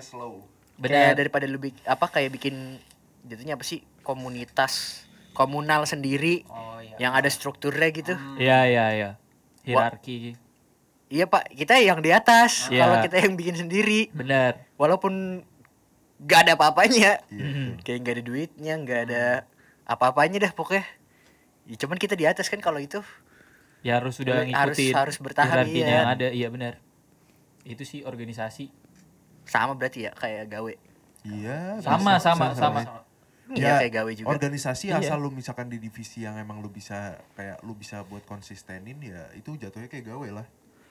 slow. 0.02 0.42
Kayak 0.76 0.82
benar. 0.82 1.14
daripada 1.16 1.46
lu 1.46 1.58
bik- 1.60 1.86
apa 1.86 2.06
kayak 2.10 2.34
bikin 2.34 2.82
jatuhnya 3.24 3.54
apa 3.54 3.62
sih 3.62 3.86
komunitas 4.02 5.06
komunal 5.32 5.86
sendiri 5.86 6.42
Oh 6.48 6.82
iya. 6.82 6.98
yang 7.00 7.14
ada 7.14 7.30
strukturnya 7.30 7.94
gitu. 7.94 8.18
Iya, 8.36 8.60
iya, 8.66 8.86
iya. 8.92 9.10
Hierarki. 9.62 10.34
Iya 11.06 11.30
pak, 11.30 11.54
kita 11.54 11.78
yang 11.78 12.02
di 12.02 12.10
atas. 12.10 12.68
Iya. 12.68 12.82
Kalau 12.82 12.96
kita 13.00 13.16
yang 13.20 13.34
bikin 13.36 13.56
sendiri, 13.56 14.10
Benar. 14.10 14.65
Walaupun 14.76 15.44
gak 16.18 16.48
ada 16.48 16.52
apa-apanya, 16.56 17.20
Iya. 17.28 17.44
Mhm. 17.44 17.68
kayak 17.82 18.00
nggak 18.00 18.16
ada 18.16 18.24
duitnya, 18.24 18.74
nggak 18.78 19.00
ada 19.06 19.24
apa-apanya 19.84 20.38
dah 20.42 20.52
pokoknya. 20.52 20.88
Ya, 21.66 21.76
cuman 21.78 21.98
kita 21.98 22.14
di 22.14 22.24
atas 22.24 22.48
kan 22.48 22.60
kalau 22.60 22.78
itu 22.78 23.02
Ya 23.82 24.02
harus 24.02 24.18
sudah 24.18 24.42
Harus- 24.42 24.74
ngikutin 24.74 24.94
harus 24.94 25.16
bertahap, 25.20 25.62
hierarkinya 25.62 25.86
iya. 25.86 25.98
yang 26.00 26.10
ada. 26.10 26.28
Iya, 26.30 26.48
benar. 26.50 26.74
Itu 27.62 27.84
sih 27.84 28.02
organisasi. 28.02 28.70
sama 29.46 29.78
berarti 29.78 30.10
ya 30.10 30.12
kayak 30.12 30.50
gawe. 30.50 30.74
Iya. 31.22 31.78
Sama, 31.78 32.18
bisa, 32.18 32.34
sama, 32.34 32.46
bisa, 32.50 32.62
sama. 32.66 32.80
ya. 32.82 32.98
Iya 33.54 33.72
kayak 33.78 33.94
gawe 33.94 34.12
juga. 34.16 34.28
Organisasi 34.28 34.86
Iya. 34.90 34.98
asal 34.98 35.22
lu 35.22 35.30
misalkan 35.30 35.70
di 35.70 35.78
divisi 35.78 36.26
yang 36.26 36.34
emang 36.34 36.66
lu 36.66 36.70
bisa 36.70 37.14
kayak 37.38 37.62
lu 37.62 37.78
bisa 37.78 38.02
buat 38.02 38.26
konsistenin 38.26 38.98
ya 38.98 39.30
itu 39.38 39.54
jatuhnya 39.54 39.86
kayak 39.86 40.02
gawe 40.10 40.28
lah. 40.34 40.46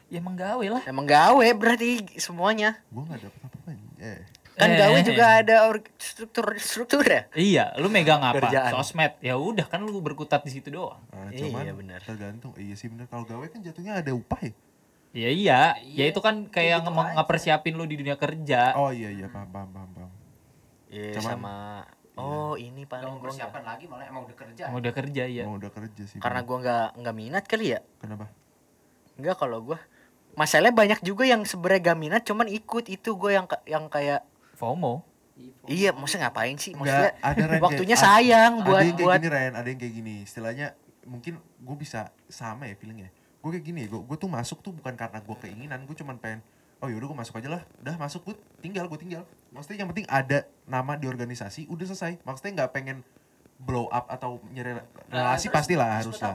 Ya 0.07 0.19
emang 0.19 0.35
gawe 0.35 0.67
lah. 0.69 0.83
Emang 0.85 1.05
gawe 1.05 1.47
berarti 1.53 1.91
semuanya. 2.17 2.79
Gua 2.89 3.03
nggak 3.05 3.21
dapet 3.23 3.41
apa-apa. 3.43 3.71
Eh. 3.99 4.21
Kan 4.55 4.69
Eh, 4.69 4.79
gawe 4.79 4.95
eh, 4.95 5.03
juga 5.03 5.25
eh. 5.27 5.41
ada 5.43 5.57
or- 5.67 5.83
struktur 5.97 6.47
struktur 6.57 7.03
ya. 7.03 7.27
Iya, 7.33 7.75
lu 7.77 7.89
megang 7.89 8.21
apa? 8.21 8.39
Kerjaan. 8.39 8.71
Sosmed. 8.73 9.19
Ya 9.19 9.35
udah 9.35 9.67
kan 9.67 9.83
lu 9.83 9.99
berkutat 9.99 10.41
di 10.41 10.53
situ 10.53 10.71
doang. 10.71 11.03
Nah, 11.09 11.29
Iya, 11.29 11.51
cuman 11.51 11.75
benar. 11.75 12.01
tergantung. 12.01 12.55
Iya 12.55 12.75
sih 12.75 12.87
bener 12.87 13.07
kalau 13.07 13.25
gawe 13.25 13.43
kan 13.45 13.59
jatuhnya 13.61 13.99
ada 13.99 14.13
upah 14.13 14.39
ya. 14.41 14.53
Ya 15.13 15.29
iya, 15.29 15.61
ya 15.81 15.83
Iya, 15.83 16.05
itu 16.09 16.19
kan 16.19 16.47
kayak 16.49 16.81
gitu 16.81 16.91
nge- 16.93 17.03
aja. 17.05 17.15
ngepersiapin 17.17 17.75
lu 17.75 17.85
di 17.85 17.97
dunia 17.97 18.15
kerja. 18.15 18.75
Oh 18.75 18.91
iya 18.91 19.11
iya 19.11 19.27
paham 19.27 19.47
paham 19.49 19.69
paham. 19.69 19.91
paham. 19.93 20.11
Iya 20.89 21.11
Cuman- 21.13 21.35
sama 21.35 21.55
oh 22.15 22.55
ini 22.55 22.83
Gak 22.83 22.95
paling 22.95 23.19
persiapan 23.19 23.51
nggak- 23.57 23.67
lagi 23.69 23.85
malah 23.89 24.07
emang 24.07 24.23
udah 24.25 24.37
kerja. 24.37 24.63
Emang 24.65 24.79
udah 24.79 24.93
kerja 24.93 25.23
ya. 25.25 25.43
Emang 25.43 25.59
udah 25.59 25.73
kerja 25.73 26.03
sih. 26.05 26.19
karena 26.19 26.41
gua 26.41 26.57
nggak 26.61 26.87
nggak 26.97 27.15
minat 27.17 27.45
kali 27.45 27.67
ya. 27.69 27.81
kenapa? 27.97 28.31
Enggak 29.15 29.37
kalau 29.37 29.59
gua 29.65 29.79
masalahnya 30.35 30.73
banyak 30.73 31.01
juga 31.01 31.25
yang 31.25 31.43
sebenarnya 31.43 31.81
gak 31.87 31.99
minat 31.99 32.23
cuman 32.23 32.47
ikut 32.47 32.85
itu 32.87 33.11
gue 33.13 33.31
yang 33.33 33.47
yang 33.65 33.87
kayak 33.87 34.23
FOMO. 34.55 35.03
iya 35.67 35.91
maksudnya 35.91 36.29
ngapain 36.29 36.55
sih 36.55 36.73
maksudnya 36.73 37.11
ada 37.19 37.43
Ren, 37.45 37.59
waktunya 37.59 37.95
kayak- 37.95 38.07
sayang 38.07 38.53
ada 38.57 38.65
buat 38.65 38.81
yang 38.81 38.95
kayak 38.95 39.03
buat 39.03 39.19
gini 39.19 39.29
Ren, 39.29 39.53
ada 39.53 39.67
yang 39.67 39.79
kayak 39.79 39.95
gini. 39.95 40.15
Istilahnya 40.23 40.67
mungkin 41.05 41.35
gue 41.37 41.77
bisa 41.77 42.01
sama 42.29 42.65
ya 42.65 42.75
feelingnya. 42.75 43.11
Gue 43.39 43.51
kayak 43.53 43.65
gini, 43.65 43.83
gue 43.85 43.99
gue 43.99 44.17
tuh 44.17 44.29
masuk 44.29 44.59
tuh 44.61 44.71
bukan 44.71 44.95
karena 44.95 45.19
gue 45.19 45.37
keinginan, 45.37 45.83
gue 45.83 45.93
cuman 45.93 46.17
pengen 46.17 46.41
oh 46.79 46.87
yaudah 46.87 47.09
gue 47.09 47.19
masuk 47.19 47.35
aja 47.37 47.49
lah, 47.51 47.63
udah 47.81 47.97
masuk 47.97 48.21
gue 48.25 48.35
tinggal 48.61 48.87
gue 48.87 48.97
tinggal. 48.97 49.23
Maksudnya 49.51 49.83
yang 49.83 49.91
penting 49.91 50.07
ada 50.07 50.39
nama 50.65 50.95
di 50.95 51.05
organisasi, 51.05 51.67
udah 51.67 51.87
selesai. 51.87 52.23
Maksudnya 52.23 52.53
nggak 52.61 52.73
pengen 52.73 52.97
blow 53.57 53.87
up 53.89 54.07
atau 54.07 54.39
nyari 54.49 54.77
Nah, 54.77 54.85
relasi 55.09 55.47
terus- 55.47 55.55
pastilah 55.57 55.99
harus 55.99 56.17
lah. 56.17 56.35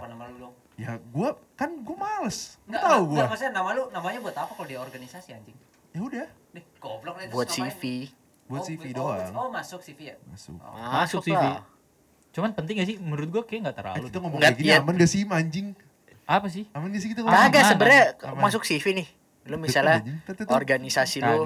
Ya 0.79 0.95
gue 0.95 1.29
kan 1.53 1.75
gue 1.75 1.91
males, 1.93 2.55
nggak 2.63 2.79
tahu 2.79 3.01
nggak, 3.05 3.19
gue. 3.19 3.29
maksudnya 3.29 3.51
nama 3.51 3.69
lu 3.73 3.83
namanya 3.91 4.19
buat 4.23 4.31
apa 4.33 4.51
kalau 4.53 4.63
di 4.63 4.75
organisasi 4.75 5.35
anjing? 5.35 5.57
Ya 5.91 5.99
udah, 5.99 6.27
Nih, 6.49 6.63
goblok 6.79 7.19
buat? 7.27 7.47
CV 7.47 8.07
buat 8.47 8.61
Oh, 8.61 8.65
CV 8.65 8.83
oh, 8.89 8.93
doang. 8.95 9.31
Oh, 9.35 9.49
masuk 9.49 9.83
CV 9.83 9.99
ya? 10.07 10.15
Masuk. 10.25 10.55
Oh. 10.55 10.71
masuk 10.71 11.19
CV. 11.21 11.35
lah 11.35 11.61
Cuman 12.29 12.53
penting 12.53 12.77
gak 12.77 12.87
sih? 12.87 12.97
Menurut 12.97 13.27
gua 13.27 13.43
kayak 13.43 13.61
gak 13.61 13.69
Eh, 13.69 13.77
terlalu. 13.77 13.97
kita 13.99 14.09
deh. 14.09 14.21
ngomong 14.21 14.39
Nggak, 14.39 14.49
kayak 14.49 14.61
gini 14.61 14.69
iya. 14.69 14.79
aman 14.79 14.93
gak 14.95 15.09
sih 15.09 15.21
anjing? 15.27 15.67
Apa 16.23 16.47
sih? 16.47 16.63
Aman 16.71 16.87
gak 16.89 17.01
sih 17.03 17.09
kita 17.11 17.19
Ah, 17.19 17.25
ngomong? 17.25 17.43
kagak 17.43 17.63
sebenarnya 17.67 18.03
masuk 18.37 18.63
CV 18.63 18.85
nih 18.95 19.07
lu 19.45 19.57
misalnya 19.57 19.97
organisasi 20.47 21.17
lu 21.19 21.41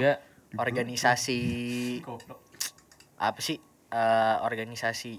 organisasi 0.53 1.39
Goblok. 2.01 2.39
apa 3.15 3.39
sih 3.39 3.55
eh, 3.89 4.35
organisasi 4.39 5.11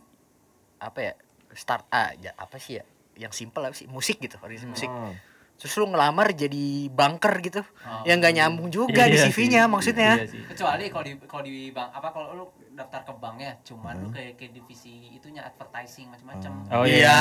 apa 0.78 0.98
ya 1.00 1.12
start 1.50 1.88
ah 1.88 2.12
ya, 2.14 2.36
apa 2.36 2.56
sih 2.58 2.76
ya 2.76 2.84
yang 3.16 3.30
simpel 3.30 3.62
apa 3.62 3.72
sih 3.72 3.86
musik 3.86 4.18
gitu 4.18 4.36
organisasi 4.36 4.68
musik 4.68 4.88
Oh. 4.88 5.14
terus 5.54 5.70
lu 5.74 5.86
ngelamar 5.86 6.30
jadi 6.30 6.64
banker 6.88 7.30
gitu 7.40 7.62
Oh. 7.84 8.02
yang 8.02 8.18
nggak 8.18 8.34
nyambung 8.34 8.68
juga 8.68 9.06
di 9.06 9.14
Iya 9.14 9.24
CV-nya 9.24 9.62
sih, 9.62 9.70
maksudnya 9.70 10.12
Iya 10.16 10.26
sih. 10.26 10.42
Kecuali 10.44 10.84
kalau 10.88 11.04
di 11.04 11.12
kalau 11.24 11.42
di 11.42 11.54
bank 11.68 11.88
apa 11.90 12.08
kalau 12.08 12.26
lu 12.32 12.44
daftar 12.70 13.00
ke 13.00 13.12
banknya 13.14 13.52
cuman 13.62 13.94
lu 13.98 14.08
kayak 14.08 14.34
ke 14.34 14.50
divisi 14.50 14.90
itunya 15.10 15.42
advertising 15.42 16.08
macam-macam. 16.08 16.52
Oh 16.72 16.82
iya 16.84 17.18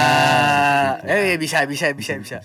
Gitu. 1.00 1.10
eh 1.10 1.38
bisa 1.38 1.62
bisa 1.64 1.86
bisa 1.92 2.14
bisa 2.18 2.38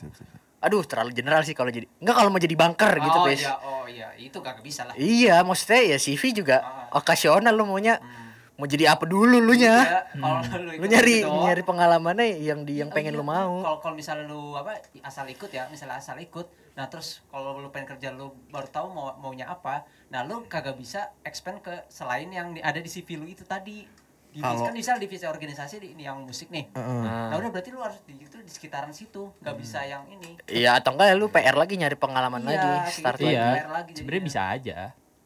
aduh 0.59 0.83
terlalu 0.83 1.15
general 1.15 1.41
sih 1.41 1.55
kalau 1.55 1.71
jadi 1.71 1.87
enggak 1.97 2.15
kalau 2.15 2.29
mau 2.29 2.39
jadi 2.39 2.53
banker 2.53 2.93
gitu 2.99 3.15
oh 3.15 3.25
guys 3.25 3.41
iya, 3.41 3.55
oh 3.57 3.87
iya, 3.87 4.09
itu 4.19 4.35
kagak 4.37 4.59
bisa 4.61 4.83
lah. 4.83 4.93
iya 4.93 5.41
maksudnya 5.41 5.87
ya 5.87 5.97
CV 5.97 6.23
juga 6.35 6.57
Ah. 6.59 6.91
okasional 6.93 7.55
lu 7.55 7.65
maunya 7.65 7.97
Hmm. 7.97 8.28
Mau 8.59 8.67
jadi 8.67 8.91
apa 8.91 9.07
dulu 9.07 9.39
lu 9.39 9.55
nya 9.55 9.79
Iya, 9.79 10.01
kalau 10.43 10.67
lu, 10.67 10.83
nyari 10.83 11.23
gitu 11.23 11.31
nyari 11.31 11.63
pengalamannya 11.63 12.43
yang 12.43 12.67
di 12.67 12.75
yang 12.77 12.91
Oh, 12.91 12.93
pengen 12.93 13.15
iya, 13.15 13.19
lu 13.19 13.25
mau 13.25 13.63
Kalau 13.63 13.79
kalau 13.79 13.95
misalnya 13.95 14.27
lu 14.27 14.53
apa 14.53 14.83
asal 15.01 15.25
ikut 15.25 15.47
ya, 15.49 15.71
misalnya 15.71 15.97
asal 15.97 16.19
ikut. 16.19 16.47
Nah, 16.75 16.87
terus 16.87 17.23
kalau 17.25 17.55
lu 17.57 17.71
pengen 17.71 17.87
kerja 17.89 18.11
lu 18.11 18.35
baru 18.49 18.67
tahu 18.69 18.87
mau 18.89 19.15
maunya 19.17 19.47
apa. 19.47 19.83
Nah, 20.09 20.23
lu 20.23 20.43
kagak 20.45 20.75
bisa 20.75 21.15
expand 21.23 21.59
ke 21.59 21.87
selain 21.87 22.27
yang 22.29 22.51
di- 22.51 22.59
ada 22.61 22.77
di 22.77 22.87
CV 22.87 23.15
lu 23.15 23.27
itu 23.27 23.43
tadi. 23.45 23.87
Divisi 24.29 24.43
Kalau- 24.45 24.67
kan 24.67 24.75
misal 24.75 24.95
divisi 24.97 25.25
organisasi 25.25 25.75
di, 25.79 25.89
yang 25.97 26.21
musik 26.21 26.47
nih. 26.49 26.67
Heeh. 26.69 27.01
Nah, 27.01 27.35
udah 27.35 27.51
berarti 27.51 27.71
lu 27.71 27.81
harus 27.81 27.99
di 28.05 28.15
itu 28.17 28.37
di 28.37 28.47
sekitaran 28.49 28.91
situ, 28.91 29.31
nggak 29.37 29.55
bisa 29.57 29.83
yang 29.83 30.03
ini. 30.05 30.35
Iya 30.45 30.77
atau 30.77 30.93
enggak 30.93 31.15
lu 31.15 31.27
PR 31.29 31.55
lagi 31.55 31.75
nyari 31.75 31.95
pengalaman 31.95 32.43
Iya, 32.43 32.53
lagi 32.53 32.71
start 32.93 33.17
gitu. 33.17 33.27
lagi 33.29 33.35
Iya, 33.35 33.67
lagi 33.69 33.91
sebenarnya 33.93 34.19
jadinya. 34.19 34.27
bisa 34.29 34.43
aja. 34.51 34.79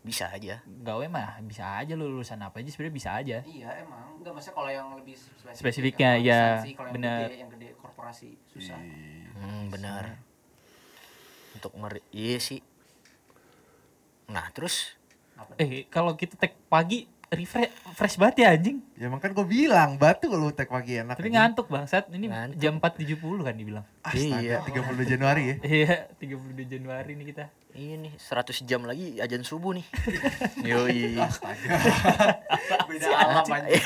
Bisa 0.02 0.26
aja 0.34 0.58
Gawe 0.66 1.06
mah 1.06 1.38
bisa 1.46 1.78
aja 1.78 1.94
lu 1.94 2.10
lulusan 2.10 2.42
apa 2.42 2.58
aja 2.58 2.74
sebenarnya 2.74 2.96
bisa 2.98 3.10
aja. 3.14 3.38
Iya, 3.46 3.70
emang 3.86 4.18
enggak 4.18 4.34
maksudnya 4.34 4.56
kalau 4.58 4.70
yang 4.70 4.88
lebih 4.98 5.14
spesifik. 5.14 5.54
Spesifiknya, 5.54 6.10
yang 6.18 6.62
ya, 6.66 6.86
benar. 6.90 7.18
gede, 7.30 7.36
yang 7.38 7.50
gede 7.54 7.68
korporasi 7.78 8.28
susah. 8.50 8.78
hmm, 9.38 9.62
benar 9.70 10.04
untuk 11.54 11.72
meri 11.78 12.02
iya 12.10 12.42
sih 12.42 12.58
nah 14.32 14.48
terus 14.50 14.98
Apa? 15.36 15.58
Eh, 15.58 15.86
kalau 15.90 16.14
kita 16.14 16.38
tag 16.38 16.54
pagi 16.66 17.06
refresh 17.32 17.68
fresh 17.92 18.16
banget 18.16 18.36
ya 18.38 18.48
anjing. 18.50 18.78
Ya 18.94 19.08
makan 19.08 19.32
gue 19.32 19.44
bilang 19.44 19.96
batu 19.96 20.26
kalau 20.26 20.48
tek 20.48 20.68
pagi 20.68 20.96
enak. 20.96 21.14
Tapi 21.14 21.24
anjing. 21.24 21.34
ngantuk 21.34 21.66
bangsat. 21.66 22.06
Ini 22.06 22.26
Ngantuk. 22.26 22.58
jam 22.58 22.74
4.70 22.78 23.18
kan 23.42 23.54
dibilang. 23.54 23.84
Astaga, 24.00 24.38
Iya. 24.38 24.56
32 24.62 25.04
Januari 25.06 25.42
ya. 25.42 25.56
Iya, 25.60 25.94
32 26.16 26.36
Januari 26.66 27.12
nih 27.14 27.26
kita. 27.28 27.44
Iya 27.72 27.94
nih 27.98 28.12
100 28.14 28.62
jam 28.62 28.80
lagi 28.82 29.16
ajan 29.16 29.42
subuh 29.42 29.72
nih. 29.72 29.86
Yoi. 30.68 31.16
Beda 32.88 33.08
alam 33.10 33.44
anjing. 33.44 33.82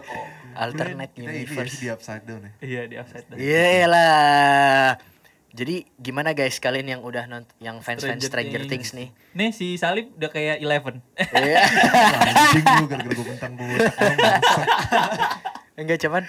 Alternate 0.54 1.10
Kita 1.10 1.26
universe. 1.26 1.76
di 1.76 1.88
upside 1.88 2.22
down 2.22 2.40
ya. 2.40 2.52
Iya, 2.60 2.82
di 2.86 2.94
offset. 2.94 3.24
Iya 3.34 3.90
lah. 3.90 4.94
Jadi 5.54 5.86
gimana 6.02 6.34
guys 6.34 6.58
kalian 6.58 6.98
yang 6.98 7.00
udah 7.06 7.30
nont 7.30 7.46
yang 7.62 7.78
fans-fans 7.78 8.26
Stranger 8.26 8.58
Stranger 8.58 8.62
Things 8.66 8.90
nih? 8.90 9.14
Nih 9.38 9.54
si 9.54 9.78
Salib 9.78 10.10
udah 10.18 10.26
kayak 10.26 10.58
Eleven. 10.58 10.98
Iya. 11.14 11.62
Anjing 12.26 12.66
lu 12.82 12.86
gara-gara 12.90 13.46
gue. 13.54 13.78
Enggak 15.78 15.98
cuman 16.02 16.26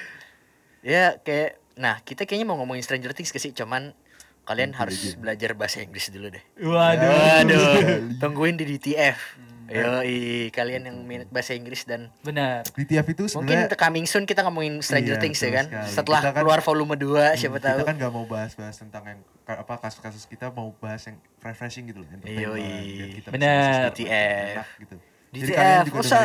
ya 0.86 1.18
kayak 1.26 1.58
nah 1.74 1.98
kita 2.06 2.30
kayaknya 2.30 2.46
mau 2.46 2.62
ngomongin 2.62 2.86
Stranger 2.86 3.18
Things 3.18 3.34
ke 3.34 3.42
sih 3.42 3.50
cuman 3.50 3.98
kalian 4.46 4.78
harus 4.78 5.18
belajar 5.18 5.58
bahasa 5.58 5.82
Inggris 5.82 6.14
dulu 6.14 6.30
deh. 6.30 6.46
Waduh. 6.62 7.10
Waduh, 7.10 8.22
tungguin 8.22 8.62
di 8.62 8.78
DTF. 8.78 9.18
Yoi, 9.68 10.20
kalian 10.50 10.86
yang 10.86 10.98
minat 11.02 11.26
bahasa 11.28 11.52
Inggris 11.52 11.84
dan 11.84 12.14
Benar. 12.22 12.62
Di 12.68 12.84
TF 12.84 13.06
itu 13.08 13.24
mungkin 13.32 13.66
sebenarnya 13.66 13.74
coming 13.74 14.06
soon 14.06 14.24
kita 14.24 14.42
ngomongin 14.42 14.78
Stranger 14.80 15.16
Iya, 15.16 15.22
Things 15.22 15.40
ya 15.40 15.52
kan. 15.52 15.66
sekali. 15.66 15.90
Setelah 15.90 16.20
Kita 16.20 16.30
kan- 16.30 16.40
keluar 16.40 16.60
volume 16.62 16.94
2 16.94 17.34
siapa 17.34 17.58
kita 17.58 17.70
tahu. 17.72 17.80
kan 17.84 17.96
gak 17.96 18.12
mau 18.12 18.26
bahas-bahas 18.26 18.76
tentang 18.76 19.04
yang 19.06 19.20
apa 19.44 19.74
kasus-kasus 19.80 20.26
kita 20.26 20.50
mau 20.50 20.70
bahas 20.76 21.02
yang 21.04 21.18
refreshing 21.40 21.86
gitu 21.88 22.00
loh. 22.00 22.08
kita 22.08 22.22
bisa 22.22 23.30
Bener. 23.30 23.62
sistem 23.66 23.90
DTF. 23.92 24.66
gitu. 24.80 24.96
Jadi 25.28 25.40
DTF, 25.42 25.56
kalian 25.56 25.80
juga 25.84 26.00
usah. 26.00 26.22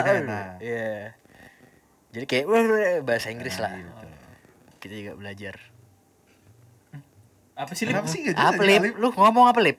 Iya. 0.58 0.94
Jadi 2.10 2.24
kayak 2.26 2.44
wah, 2.44 2.60
wah, 2.60 3.00
bahasa 3.02 3.28
Inggris 3.28 3.54
Nah, 3.54 3.62
lah. 3.62 3.72
gitu. 3.74 4.06
Kita 4.78 4.94
juga 4.96 5.12
belajar. 5.14 5.54
Apa 7.54 7.72
sih 7.72 7.84
Lip? 7.84 7.92
Kenapa 7.92 8.08
sih 8.08 8.18
gak 8.22 8.34
jelas 8.34 8.50
Apa 8.50 8.62
lip? 8.62 8.80
Lu 8.96 9.08
ngomong 9.10 9.44
apa 9.44 9.60
lip? 9.60 9.78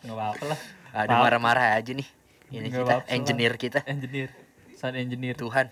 Enggak 0.00 0.14
apa-apa 0.14 0.44
lah. 0.46 0.58
Ada 0.94 1.08
Maaf. 1.10 1.22
marah-marah 1.22 1.66
aja 1.74 1.90
nih. 1.90 2.08
Ini 2.48 2.66
Nggak 2.66 2.72
kita 2.78 2.94
lah. 2.94 3.04
engineer 3.08 3.52
kita. 3.56 3.80
Engineer. 3.84 4.30
Sound 4.74 4.96
engineer. 4.96 5.34
Tuhan. 5.34 5.66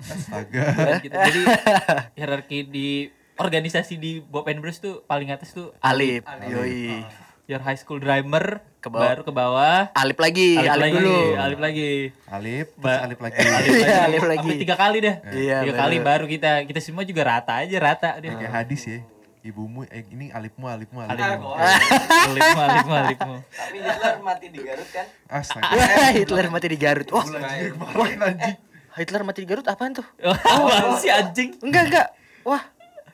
Astaga. 0.00 0.62
Kita. 1.00 1.16
Jadi 1.24 1.40
hierarki 2.16 2.58
di 2.64 2.88
organisasi 3.34 3.96
di 3.96 4.20
Bob 4.20 4.46
and 4.46 4.60
Bruce 4.60 4.78
tuh 4.78 5.02
paling 5.02 5.28
atas 5.28 5.50
tuh 5.50 5.72
Alip. 5.80 6.22
Alip. 6.22 6.48
Yoi. 6.50 7.02
your 7.46 7.58
high 7.58 7.74
school 7.74 7.98
drummer 7.98 8.62
Ke 8.78 8.86
bawah. 8.86 9.10
baru 9.10 9.22
ke 9.22 9.32
bawah 9.34 9.78
Alip 9.92 10.22
lagi, 10.22 10.54
alip, 10.54 10.70
alip, 10.70 10.82
lagi 10.84 10.94
dulu. 10.96 11.18
alip 11.34 11.58
lagi 11.58 11.90
Alip, 12.30 12.66
terus 12.70 12.78
Ba- 12.78 13.02
alip 13.02 13.18
lagi. 13.18 13.36
alip 13.42 13.50
Iya, 13.66 13.74
lagi, 13.74 13.98
alip 14.06 14.22
lagi. 14.24 14.50
Tiga 14.56 14.74
kali 14.78 14.98
dah 15.00 15.14
Iya, 15.26 15.56
tiga 15.58 15.66
bener. 15.66 15.80
kali 15.82 15.96
baru 15.98 16.24
kita 16.28 16.50
kita 16.62 16.78
semua 16.78 17.02
juga 17.02 17.22
rata 17.26 17.58
aja 17.58 17.76
rata 17.76 18.08
deh 18.16 18.30
Kayak 18.30 18.54
hadis 18.54 18.82
ya. 18.86 18.98
Ibumu, 19.40 19.88
eh 19.88 20.04
ini 20.12 20.28
alipmu, 20.28 20.68
alipmu, 20.68 21.00
Alip. 21.00 21.16
alipmu. 21.16 21.48
alipmu 21.56 22.60
alipmu 22.60 22.92
alipmu 22.92 23.34
Tapi 23.56 23.76
Hitler 23.80 24.16
mati 24.20 24.46
di 24.52 24.60
Garut 24.60 24.88
kan? 24.92 25.06
Astaga. 25.32 25.80
Hitler 26.20 26.46
mati 26.52 26.66
di 26.68 26.76
Garut. 26.76 27.08
Wah, 27.08 27.24
kemarin 27.24 28.20
anjing. 28.20 28.56
Hitler 29.00 29.22
mati 29.24 29.40
di 29.40 29.48
Garut 29.48 29.64
apaan 29.64 29.96
tuh? 29.96 30.04
Apaan 30.44 30.92
sih 31.00 31.08
anjing 31.08 31.56
Enggak, 31.64 31.88
enggak. 31.88 32.06
Wah. 32.44 32.60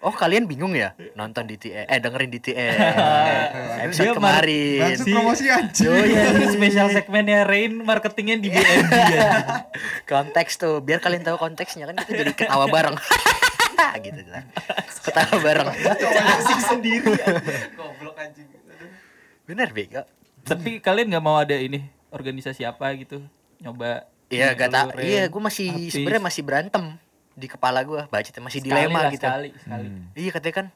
Oh, 0.03 0.11
kalian 0.13 0.51
bingung 0.51 0.75
ya? 0.75 0.93
Nonton 1.15 1.47
di 1.47 1.57
TE, 1.57 1.87
eh 1.87 1.99
dengerin 1.99 2.29
di 2.29 2.43
TE. 2.43 2.69
Episode 3.87 4.19
kemarin. 4.19 4.99
Maksud 4.99 5.07
promosi 5.09 5.47
anjing. 5.47 5.89
Oh 5.89 6.05
iya, 6.05 6.37
ini 6.37 6.47
spesial 6.53 6.91
segmennya 6.91 7.47
Rain 7.47 7.81
marketingnya 7.81 8.37
di 8.37 8.51
BNB 8.53 8.93
ya. 8.93 9.31
Konteks 10.05 10.59
tuh, 10.59 10.83
biar 10.85 10.99
kalian 10.99 11.23
tahu 11.23 11.39
konteksnya 11.39 11.87
kan 11.87 11.97
kita 12.03 12.13
jadi 12.13 12.33
ketawa 12.35 12.67
bareng. 12.69 12.99
gitu 14.07 14.23
lah. 14.31 14.45
Ketawa 15.05 15.37
bareng. 15.41 15.69
Asik 16.41 16.61
sendiri. 16.65 17.13
Goblok 17.77 18.17
anjing. 18.19 18.49
Bener, 19.47 19.71
Bego. 19.71 20.03
Tapi 20.47 20.79
kalian 20.83 21.11
nggak 21.11 21.25
mau 21.25 21.39
ada 21.39 21.55
ini 21.55 21.87
organisasi 22.11 22.63
apa 22.67 22.91
gitu? 22.99 23.23
Nyoba 23.63 24.07
Iya, 24.27 24.59
gak 24.59 24.71
tak. 24.75 24.87
Ren, 24.99 25.07
Iya, 25.07 25.23
gue 25.31 25.43
masih 25.43 25.71
sebenarnya 25.87 26.23
masih 26.27 26.43
berantem 26.43 26.85
di 27.39 27.47
kepala 27.47 27.87
gue. 27.87 28.03
Budgetnya 28.11 28.43
masih 28.43 28.59
Sekali 28.59 28.75
dilema 28.75 28.99
lah, 29.07 29.13
gitu. 29.15 29.27
Sekali, 29.27 29.51
sekali. 29.55 29.87
Iya, 30.19 30.31
katanya 30.35 30.55
kan. 30.55 30.67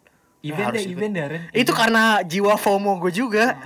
Event 0.40 0.68
harus 0.72 0.80
deh, 0.80 0.92
event 0.94 1.12
deh, 1.12 1.24
Ren. 1.26 1.42
Itu 1.50 1.72
Event. 1.74 1.76
karena 1.76 2.02
jiwa 2.24 2.54
FOMO 2.56 2.92
gue 3.02 3.12
juga. 3.12 3.58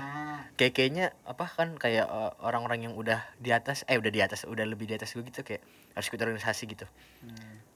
Kayak 0.55 0.73
kayaknya 0.79 1.07
apa 1.27 1.45
kan 1.51 1.69
kayak 1.75 2.07
uh, 2.07 2.31
orang-orang 2.47 2.87
yang 2.87 2.95
udah 2.95 3.27
di 3.43 3.51
atas 3.51 3.83
eh 3.91 3.99
udah 3.99 4.11
di 4.11 4.23
atas 4.23 4.47
udah 4.47 4.63
lebih 4.63 4.87
di 4.87 4.95
atas 4.95 5.11
gue 5.11 5.27
gitu 5.27 5.43
kayak 5.43 5.63
harus 5.99 6.07
ikut 6.07 6.21
organisasi 6.23 6.63
gitu. 6.71 6.87
Terus 6.87 7.74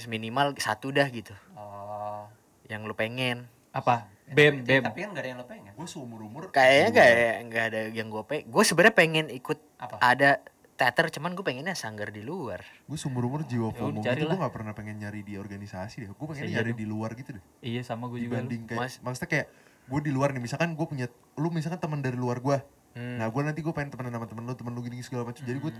minimal 0.00 0.54
satu 0.56 0.88
dah 0.88 1.06
gitu 1.06 1.34
Oh. 1.52 2.26
yang 2.64 2.82
lu 2.82 2.92
pengen. 2.92 3.46
apa? 3.70 4.10
BEM, 4.26 4.62
Tapi- 4.62 4.66
BEM. 4.68 4.82
Tapi 4.84 4.98
kan 4.98 5.08
gak 5.10 5.20
ada 5.20 5.28
yang 5.28 5.38
lo 5.38 5.46
pengen. 5.46 5.72
Gue 5.72 5.86
seumur 5.86 6.20
umur. 6.20 6.50
Kayaknya 6.50 6.88
nggak 6.90 7.10
nggak 7.44 7.64
ada 7.64 7.80
yang 7.88 8.08
gue 8.08 8.22
pengen. 8.24 8.44
Gue 8.48 8.62
sebenarnya 8.62 8.94
pengen 8.96 9.26
ikut 9.28 9.58
Apa? 9.76 9.94
ada 10.00 10.30
teater 10.72 11.06
cuman 11.08 11.30
gue 11.32 11.44
pengennya 11.44 11.74
sanggar 11.74 12.08
di 12.08 12.18
luar. 12.20 12.62
Gue 12.84 12.94
seumur 12.94 13.26
umur 13.26 13.42
jiwa 13.42 13.68
Ya 13.68 13.74
FOMO 13.76 13.90
gitu 13.92 14.06
carilah. 14.06 14.26
gue 14.28 14.38
gak 14.40 14.54
pernah 14.54 14.72
pengen 14.72 14.98
nyari 14.98 15.20
di 15.20 15.34
organisasi 15.34 15.94
deh. 16.00 16.08
Gue 16.08 16.26
pengen 16.28 16.46
Bisa 16.46 16.54
nyari 16.56 16.72
di 16.72 16.82
luar 16.84 17.10
gitu 17.12 17.30
deh. 17.32 17.42
Iya, 17.60 17.82
sama 17.82 18.06
gue 18.06 18.18
juga. 18.20 18.38
lu. 18.38 18.46
Dibanding 18.46 18.62
kayak, 18.66 18.78
Mas- 18.80 18.98
maksudnya 19.00 19.28
kayak 19.28 19.46
gue 19.84 20.00
di 20.00 20.10
luar 20.10 20.28
nih, 20.30 20.40
misalkan 20.40 20.70
gue 20.72 20.86
punya, 20.88 21.06
lu 21.34 21.48
misalkan 21.48 21.78
teman 21.78 21.98
dari 21.98 22.14
luar 22.14 22.38
gue. 22.38 22.58
Hmm. 22.92 23.18
Nah 23.18 23.26
gue 23.26 23.42
nanti 23.44 23.60
gue 23.60 23.70
pengen 23.70 23.90
temenan 23.90 24.10
sama 24.12 24.26
temen 24.26 24.42
lu, 24.44 24.54
temen 24.56 24.72
lu 24.72 24.80
gini 24.80 24.98
segala 25.00 25.22
macam. 25.24 25.38
Jadi 25.40 25.58
gue 25.60 25.72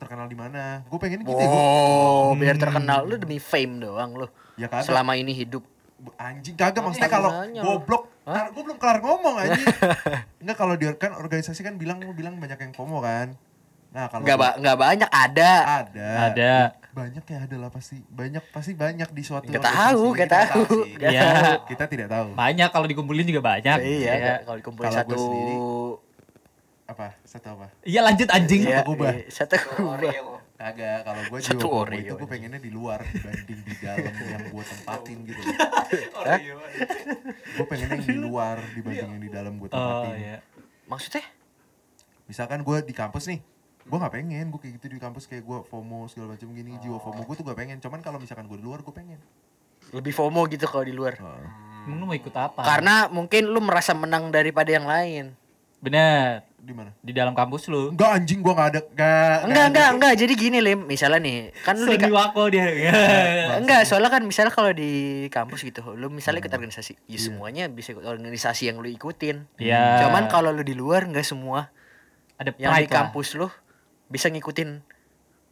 terkenal 0.00 0.24
di 0.24 0.34
mana? 0.34 0.80
Gue 0.82 0.96
pengen 0.96 1.20
gitu 1.20 1.30
ya. 1.30 1.44
Gua, 1.44 1.60
Oh, 2.24 2.32
biar 2.32 2.56
terkenal 2.56 3.04
lu 3.04 3.14
demi 3.14 3.36
fame 3.36 3.78
doang 3.78 4.10
lu. 4.14 4.26
ya 4.54 4.66
kagak. 4.66 4.86
Selama 4.86 5.12
ini 5.14 5.30
hidup. 5.30 5.60
anjing 6.16 6.56
kagak 6.56 6.80
maksudnya 6.80 7.12
kalau 7.12 7.28
goblok 7.54 8.08
tar, 8.22 8.48
gue 8.48 8.62
belum 8.62 8.80
kelar 8.80 8.98
ngomong 8.98 9.36
anjing 9.38 9.68
enggak 10.40 10.56
kalau 10.56 10.72
di 10.72 10.88
kan 10.96 11.12
organisasi 11.12 11.60
kan 11.60 11.76
bilang 11.76 12.00
lu 12.00 12.10
bilang 12.10 12.40
banyak 12.40 12.56
yang 12.58 12.72
FOMO 12.72 13.04
kan 13.04 13.36
nah 13.90 14.06
kalau 14.06 14.24
Nggak 14.24 14.38
ba 14.38 14.48
nggak 14.56 14.78
banyak 14.78 15.10
ada. 15.10 15.50
ada 15.84 16.08
Ada. 16.24 16.52
banyak 16.90 17.20
ya 17.22 17.38
ada 17.42 17.56
lah 17.58 17.68
pasti 17.68 18.00
banyak 18.02 18.40
pasti 18.48 18.72
banyak 18.72 19.08
di 19.08 19.20
suatu 19.20 19.44
Nggak 19.44 19.60
organisasi. 19.60 19.84
tahu, 19.84 20.02
nggak 20.08 20.24
Kita 20.24 20.40
tahu. 20.40 20.64
Iya. 20.96 21.28
kita 21.68 21.84
tidak 21.84 22.08
tahu 22.08 22.28
Banyak 22.32 22.68
kalau 22.70 22.86
dikumpulin 22.88 23.26
juga 23.26 23.42
banyak. 23.44 23.78
Iya, 23.78 24.12
Iya. 24.14 24.34
kalau 24.40 24.56
dikumpulin 24.56 24.86
Kalau 24.86 24.98
satu 24.98 25.14
sendiri, 25.14 25.54
apa 26.90 27.14
satu 27.22 27.46
apa 27.52 27.66
Iya, 27.82 28.02
lanjut 28.02 28.26
anjing. 28.28 28.66
Iya, 28.66 28.82
kubah. 28.82 29.14
iya, 29.14 29.30
satu 29.30 29.54
kubah. 29.56 29.94
Oreo. 29.96 30.42
kagak 30.52 30.98
kalau 31.02 31.22
gue 31.24 31.38
Satu 31.40 31.64
FOMO 31.64 31.80
Oreo 31.80 31.96
itu 31.96 32.12
gue 32.14 32.28
pengennya 32.28 32.58
di 32.58 32.68
luar 32.68 33.00
dibanding 33.00 33.60
di 33.62 33.74
dalam 33.78 34.12
yang 34.12 34.44
gue 34.44 34.64
tempatin 34.66 35.18
gitu 35.30 35.40
Oreo. 36.12 36.56
gue 37.32 37.66
pengennya 37.66 37.96
yang 37.96 38.04
di 38.04 38.18
luar 38.18 38.56
dibanding 38.70 39.08
yang 39.08 39.22
di 39.22 39.30
dalam 39.30 39.52
gue 39.56 39.66
Oh, 39.66 39.72
tempatin 39.72 40.18
iya. 40.18 40.38
Maksudnya? 40.84 41.24
misalkan 42.26 42.60
gue 42.60 42.76
di 42.80 42.92
kampus 42.92 43.26
nih 43.26 43.40
gue 43.80 43.96
nggak 43.96 44.12
pengen 44.12 44.46
gue 44.48 44.60
kayak 44.60 44.74
gitu 44.76 44.86
di 44.88 44.98
kampus 44.98 45.24
kayak 45.24 45.42
gue 45.42 45.58
FOMO 45.64 46.06
segala 46.06 46.34
macam 46.34 46.46
gini 46.50 46.76
jiwa 46.76 46.98
FOMO 46.98 47.22
gue 47.22 47.34
tuh 47.34 47.44
gak 47.44 47.56
pengen 47.56 47.78
cuman 47.78 47.98
kalau 47.98 48.18
misalkan 48.18 48.44
gue 48.44 48.54
di 48.54 48.62
luar 48.62 48.80
gue 48.80 48.92
pengen 48.92 49.18
Lebih 49.90 50.12
FOMO 50.12 50.46
gitu 50.46 50.62
kalau 50.64 50.84
di 50.84 50.92
luar. 50.92 51.16
Heeh. 51.16 51.48
Emang 51.82 51.98
lu 51.98 52.04
mau 52.04 52.14
ikut 52.14 52.30
apa? 52.30 52.62
Karena 52.62 53.08
mungkin 53.08 53.48
lu 53.48 53.58
merasa 53.58 53.90
menang 53.90 54.28
daripada 54.28 54.68
yang 54.68 54.84
lain. 54.84 55.34
Bener. 55.80 56.44
di 56.60 56.76
mana 56.76 56.92
Di 57.00 57.16
dalam 57.16 57.32
kampus 57.32 57.72
lu. 57.72 57.88
enggak 57.88 58.20
anjing 58.20 58.44
gue 58.44 58.52
nggak 58.52 58.68
ada 58.68 58.80
nggak 58.92 59.36
Enggak, 59.48 59.64
enggak, 59.72 59.88
enggak. 59.96 60.12
Jadi 60.20 60.32
gini, 60.36 60.58
Lim. 60.60 60.84
Misalnya 60.84 61.16
nih, 61.18 61.56
kan 61.64 61.72
lu 61.72 61.96
di 61.96 62.04
wako 62.12 62.52
dia. 62.52 62.68
Enggak, 63.64 63.88
soalnya 63.88 64.12
kan 64.12 64.20
misalnya 64.28 64.52
kalau 64.52 64.68
di 64.76 65.24
kampus 65.32 65.64
gitu, 65.64 65.80
lu 65.96 66.12
misalnya 66.12 66.44
ikut 66.44 66.52
organisasi, 66.52 67.00
ya 67.08 67.16
semuanya 67.18 67.64
bisa 67.72 67.96
ikut 67.96 68.04
organisasi 68.04 68.68
yang 68.68 68.76
lu 68.76 68.92
ikutin. 68.92 69.48
Iya. 69.56 70.04
Cuman 70.04 70.28
kalau 70.28 70.52
lu 70.52 70.60
di 70.60 70.76
luar 70.76 71.08
enggak 71.08 71.24
semua 71.24 71.72
ada 72.36 72.52
yang 72.60 72.76
di 72.76 72.84
lah. 72.86 73.08
kampus 73.08 73.40
lu 73.40 73.48
bisa 74.12 74.28
ngikutin 74.28 74.84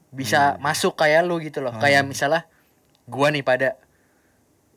bisa 0.09 0.61
masuk 0.61 0.93
kayak 0.93 1.25
lu 1.25 1.41
gitu 1.41 1.65
loh. 1.65 1.73
Kayak 1.73 2.05
misalnya 2.05 2.45
gua 3.09 3.33
nih 3.33 3.41
pada 3.41 3.81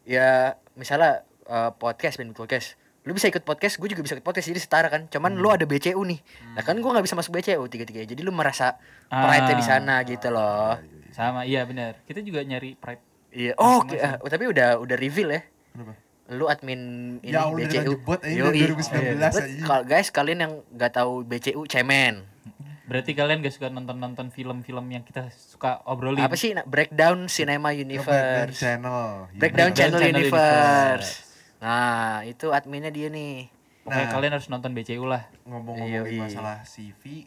ya 0.07 0.55
misalnya 0.79 1.27
eh, 1.43 1.71
podcast 1.75 2.23
main 2.23 2.31
podcast. 2.31 2.79
Lu 3.01 3.17
bisa 3.17 3.25
ikut 3.25 3.41
podcast, 3.41 3.75
gue 3.75 3.89
juga 3.89 4.01
bisa 4.01 4.13
ikut 4.13 4.21
podcast 4.21 4.45
jadi 4.45 4.61
setara 4.61 4.87
kan. 4.87 5.09
Cuman 5.09 5.33
lu 5.33 5.49
ada 5.49 5.65
BCU 5.65 5.97
nih. 5.97 6.21
Nah 6.53 6.61
kan 6.61 6.77
gua 6.77 6.93
nggak 6.93 7.05
bisa 7.05 7.17
masuk 7.17 7.33
BCU 7.33 7.65
tiga-tiga. 7.65 8.05
Jadi 8.05 8.21
lu 8.21 8.29
merasa 8.29 8.77
pride 9.07 9.51
di 9.51 9.57
Ah. 9.57 9.67
sana 9.67 9.95
gitu 10.03 10.29
loh. 10.29 10.77
Sama, 11.09 11.41
iya 11.43 11.65
bener. 11.65 11.97
Kita 12.05 12.21
juga 12.21 12.39
nyari 12.41 12.77
pride. 12.77 13.01
Iya. 13.31 13.57
Oh, 13.57 13.81
oke. 13.81 13.97
Ah, 13.97 14.21
tapi 14.21 14.45
udah 14.45 14.77
udah 14.77 14.95
reveal 14.95 15.33
ya. 15.33 15.41
Kenapa? 15.71 15.93
Lu 16.29 16.45
admin 16.45 16.79
ini 17.19 17.31
Ya 17.31 17.43
BCU. 17.43 17.97
jebot 17.97 18.19
aja 18.21 18.31
Yoi. 18.31 18.53
dari 18.53 18.69
2019 18.69 19.17
But 19.17 19.43
aja. 19.43 19.63
Kalau 19.65 19.83
guys 19.83 20.07
kalian 20.09 20.39
yang 20.39 20.53
nggak 20.69 20.91
tahu 20.93 21.11
BCU 21.23 21.65
cemen. 21.65 22.23
Berarti 22.85 23.15
kalian 23.15 23.39
gak 23.39 23.55
suka 23.55 23.71
nonton-nonton 23.71 24.29
film-film 24.29 24.83
yang 24.91 24.99
kita 25.01 25.31
suka 25.31 25.79
obrolin. 25.87 26.19
Apa 26.21 26.35
sih? 26.35 26.51
Breakdown 26.67 27.25
Cinema 27.25 27.71
Breakdown 27.71 27.87
Universe. 27.87 28.59
channel 28.59 29.31
Breakdown 29.31 29.71
Universe. 29.71 29.79
Channel, 29.79 29.95
Channel 29.95 30.11
Universe. 30.11 31.09
Nah, 31.61 32.25
itu 32.25 32.49
adminnya 32.49 32.89
dia 32.89 33.13
nih. 33.13 33.45
Pokoknya 33.85 34.09
Nah. 34.09 34.13
kalian 34.13 34.33
harus 34.37 34.49
nonton 34.49 34.73
BCU 34.73 35.05
lah. 35.05 35.29
ngomong-ngomongin 35.45 36.21
masalah 36.21 36.61
CV 36.65 37.25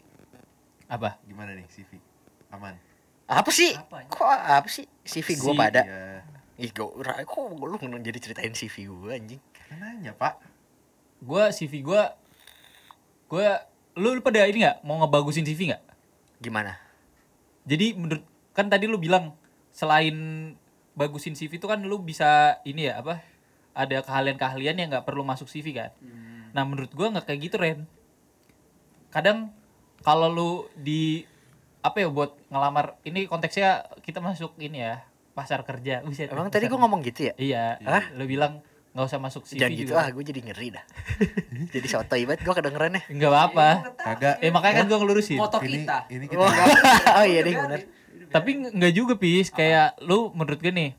Apa? 0.87 1.19
gimana 1.27 1.51
nih 1.51 1.67
CV 1.67 1.99
aman 2.47 2.79
Apa 3.27 3.49
sih? 3.51 3.75
Apanya? 3.75 4.07
Kok 4.07 4.23
apa 4.29 4.67
sih 4.69 4.85
CV 5.03 5.35
gua 5.41 5.51
Si- 5.51 5.59
pada? 5.59 5.81
Iya. 5.83 6.23
Ih, 6.55 6.71
gua 6.71 7.25
kok 7.27 7.43
lu 7.51 7.75
jadi 7.99 8.19
ceritain 8.21 8.53
CV 8.55 8.87
gua 8.87 9.19
anjing. 9.19 9.41
Kan 9.67 9.81
nanya 9.81 10.15
pak 10.15 10.39
Gua 11.19 11.51
CV 11.51 11.83
gua 11.83 12.15
gua 13.27 13.65
lu, 13.99 14.15
lu 14.15 14.21
pada 14.23 14.45
ini 14.47 14.63
nggak 14.63 14.85
mau 14.87 15.01
ngebagusin 15.03 15.43
CV 15.43 15.75
nggak? 15.75 15.83
Gimana? 16.39 16.79
Jadi 17.67 17.97
menurut 17.97 18.23
kan 18.55 18.71
tadi 18.71 18.87
lu 18.87 18.95
bilang 18.95 19.35
selain 19.75 20.15
bagusin 20.95 21.35
CV 21.35 21.59
itu 21.59 21.67
kan 21.67 21.83
lu 21.83 21.99
bisa 21.99 22.61
ini 22.63 22.87
ya 22.87 23.03
apa? 23.03 23.34
Ada 23.75 24.01
keahlian-keahlian 24.07 24.75
yang 24.79 24.87
nggak 24.87 25.03
perlu 25.03 25.27
masuk 25.27 25.51
CV 25.51 25.75
kan. 25.75 25.91
Nah, 26.55 26.63
menurut 26.63 26.89
gua 26.95 27.11
nggak 27.11 27.27
kayak 27.27 27.39
gitu, 27.51 27.55
Ren. 27.59 27.83
Kadang 29.11 29.51
kalau 29.99 30.31
lu 30.31 30.51
di 30.79 31.27
apa 31.83 32.01
ya 32.01 32.09
buat 32.09 32.33
ngelamar 32.49 32.97
ini 33.05 33.29
konteksnya 33.29 33.85
kita 34.01 34.23
masuk 34.23 34.55
ini 34.57 34.79
ya 34.79 35.03
pasar 35.35 35.61
kerja. 35.67 36.01
Buset, 36.01 36.31
Emang 36.31 36.47
tadi 36.47 36.71
gua 36.71 36.79
ngomong 36.87 37.03
gitu 37.03 37.29
ya? 37.29 37.33
Iya, 37.35 37.65
Hah? 37.83 38.15
lu 38.15 38.23
bilang 38.25 38.63
nggak 38.95 39.11
usah 39.11 39.19
masuk 39.19 39.43
CV 39.43 39.59
Jangan 39.59 39.75
gitu 39.75 39.91
juga. 39.91 39.99
ah, 39.99 40.07
gue 40.07 40.23
jadi 40.23 40.39
ngeri 40.39 40.67
dah. 40.71 40.85
jadi 41.75 41.87
sotoy 41.91 42.23
banget 42.23 42.47
gua 42.47 42.55
kedengerannya. 42.55 43.03
Enggak 43.11 43.27
apa-apa. 43.35 43.67
kagak 43.99 44.35
Eh 44.39 44.55
makanya 44.55 44.75
kan 44.81 44.85
gua 44.87 44.99
ngelurusin. 45.03 45.35
Moto 45.35 45.59
ini 45.59 45.83
kita. 45.83 45.97
ini 46.07 46.25
kita 46.31 46.39
oh 47.19 47.25
iya 47.27 47.39
deh 47.43 47.53
bener. 47.59 47.81
Tapi 48.31 48.71
enggak 48.71 48.93
juga 48.95 49.13
pis, 49.19 49.51
kayak 49.51 49.99
lu 49.99 50.31
menurut 50.31 50.63
gue 50.63 50.71
nih 50.71 50.91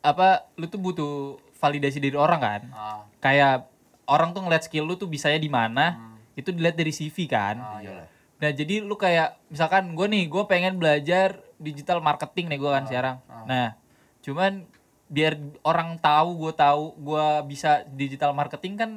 apa 0.00 0.48
lu 0.56 0.64
tuh 0.66 0.80
butuh 0.80 1.14
validasi 1.60 2.00
dari 2.00 2.16
orang 2.16 2.40
kan? 2.40 2.60
Ah. 2.72 3.04
Kayak 3.20 3.68
orang 4.08 4.32
tuh 4.32 4.42
ngeliat 4.42 4.64
skill 4.64 4.88
lu 4.88 4.96
tuh 4.96 5.06
bisanya 5.06 5.36
di 5.36 5.52
mana, 5.52 6.16
itu 6.34 6.50
dilihat 6.50 6.74
dari 6.74 6.90
CV 6.90 7.28
kan. 7.28 7.60
iyalah 7.84 8.08
Nah, 8.40 8.50
jadi 8.56 8.80
lu 8.80 8.96
kayak 8.96 9.36
misalkan 9.52 9.92
gue 9.92 10.06
nih, 10.08 10.24
gue 10.24 10.42
pengen 10.48 10.80
belajar 10.80 11.44
digital 11.60 12.00
marketing 12.00 12.48
nih 12.48 12.58
gue 12.58 12.70
kan 12.72 12.84
sekarang. 12.88 13.16
Nah, 13.44 13.76
cuman 14.24 14.64
biar 15.12 15.36
orang 15.60 16.00
tahu 16.00 16.48
gue 16.48 16.52
tahu 16.56 16.96
gue 16.96 17.26
bisa 17.44 17.84
digital 17.92 18.32
marketing 18.32 18.80
kan 18.80 18.90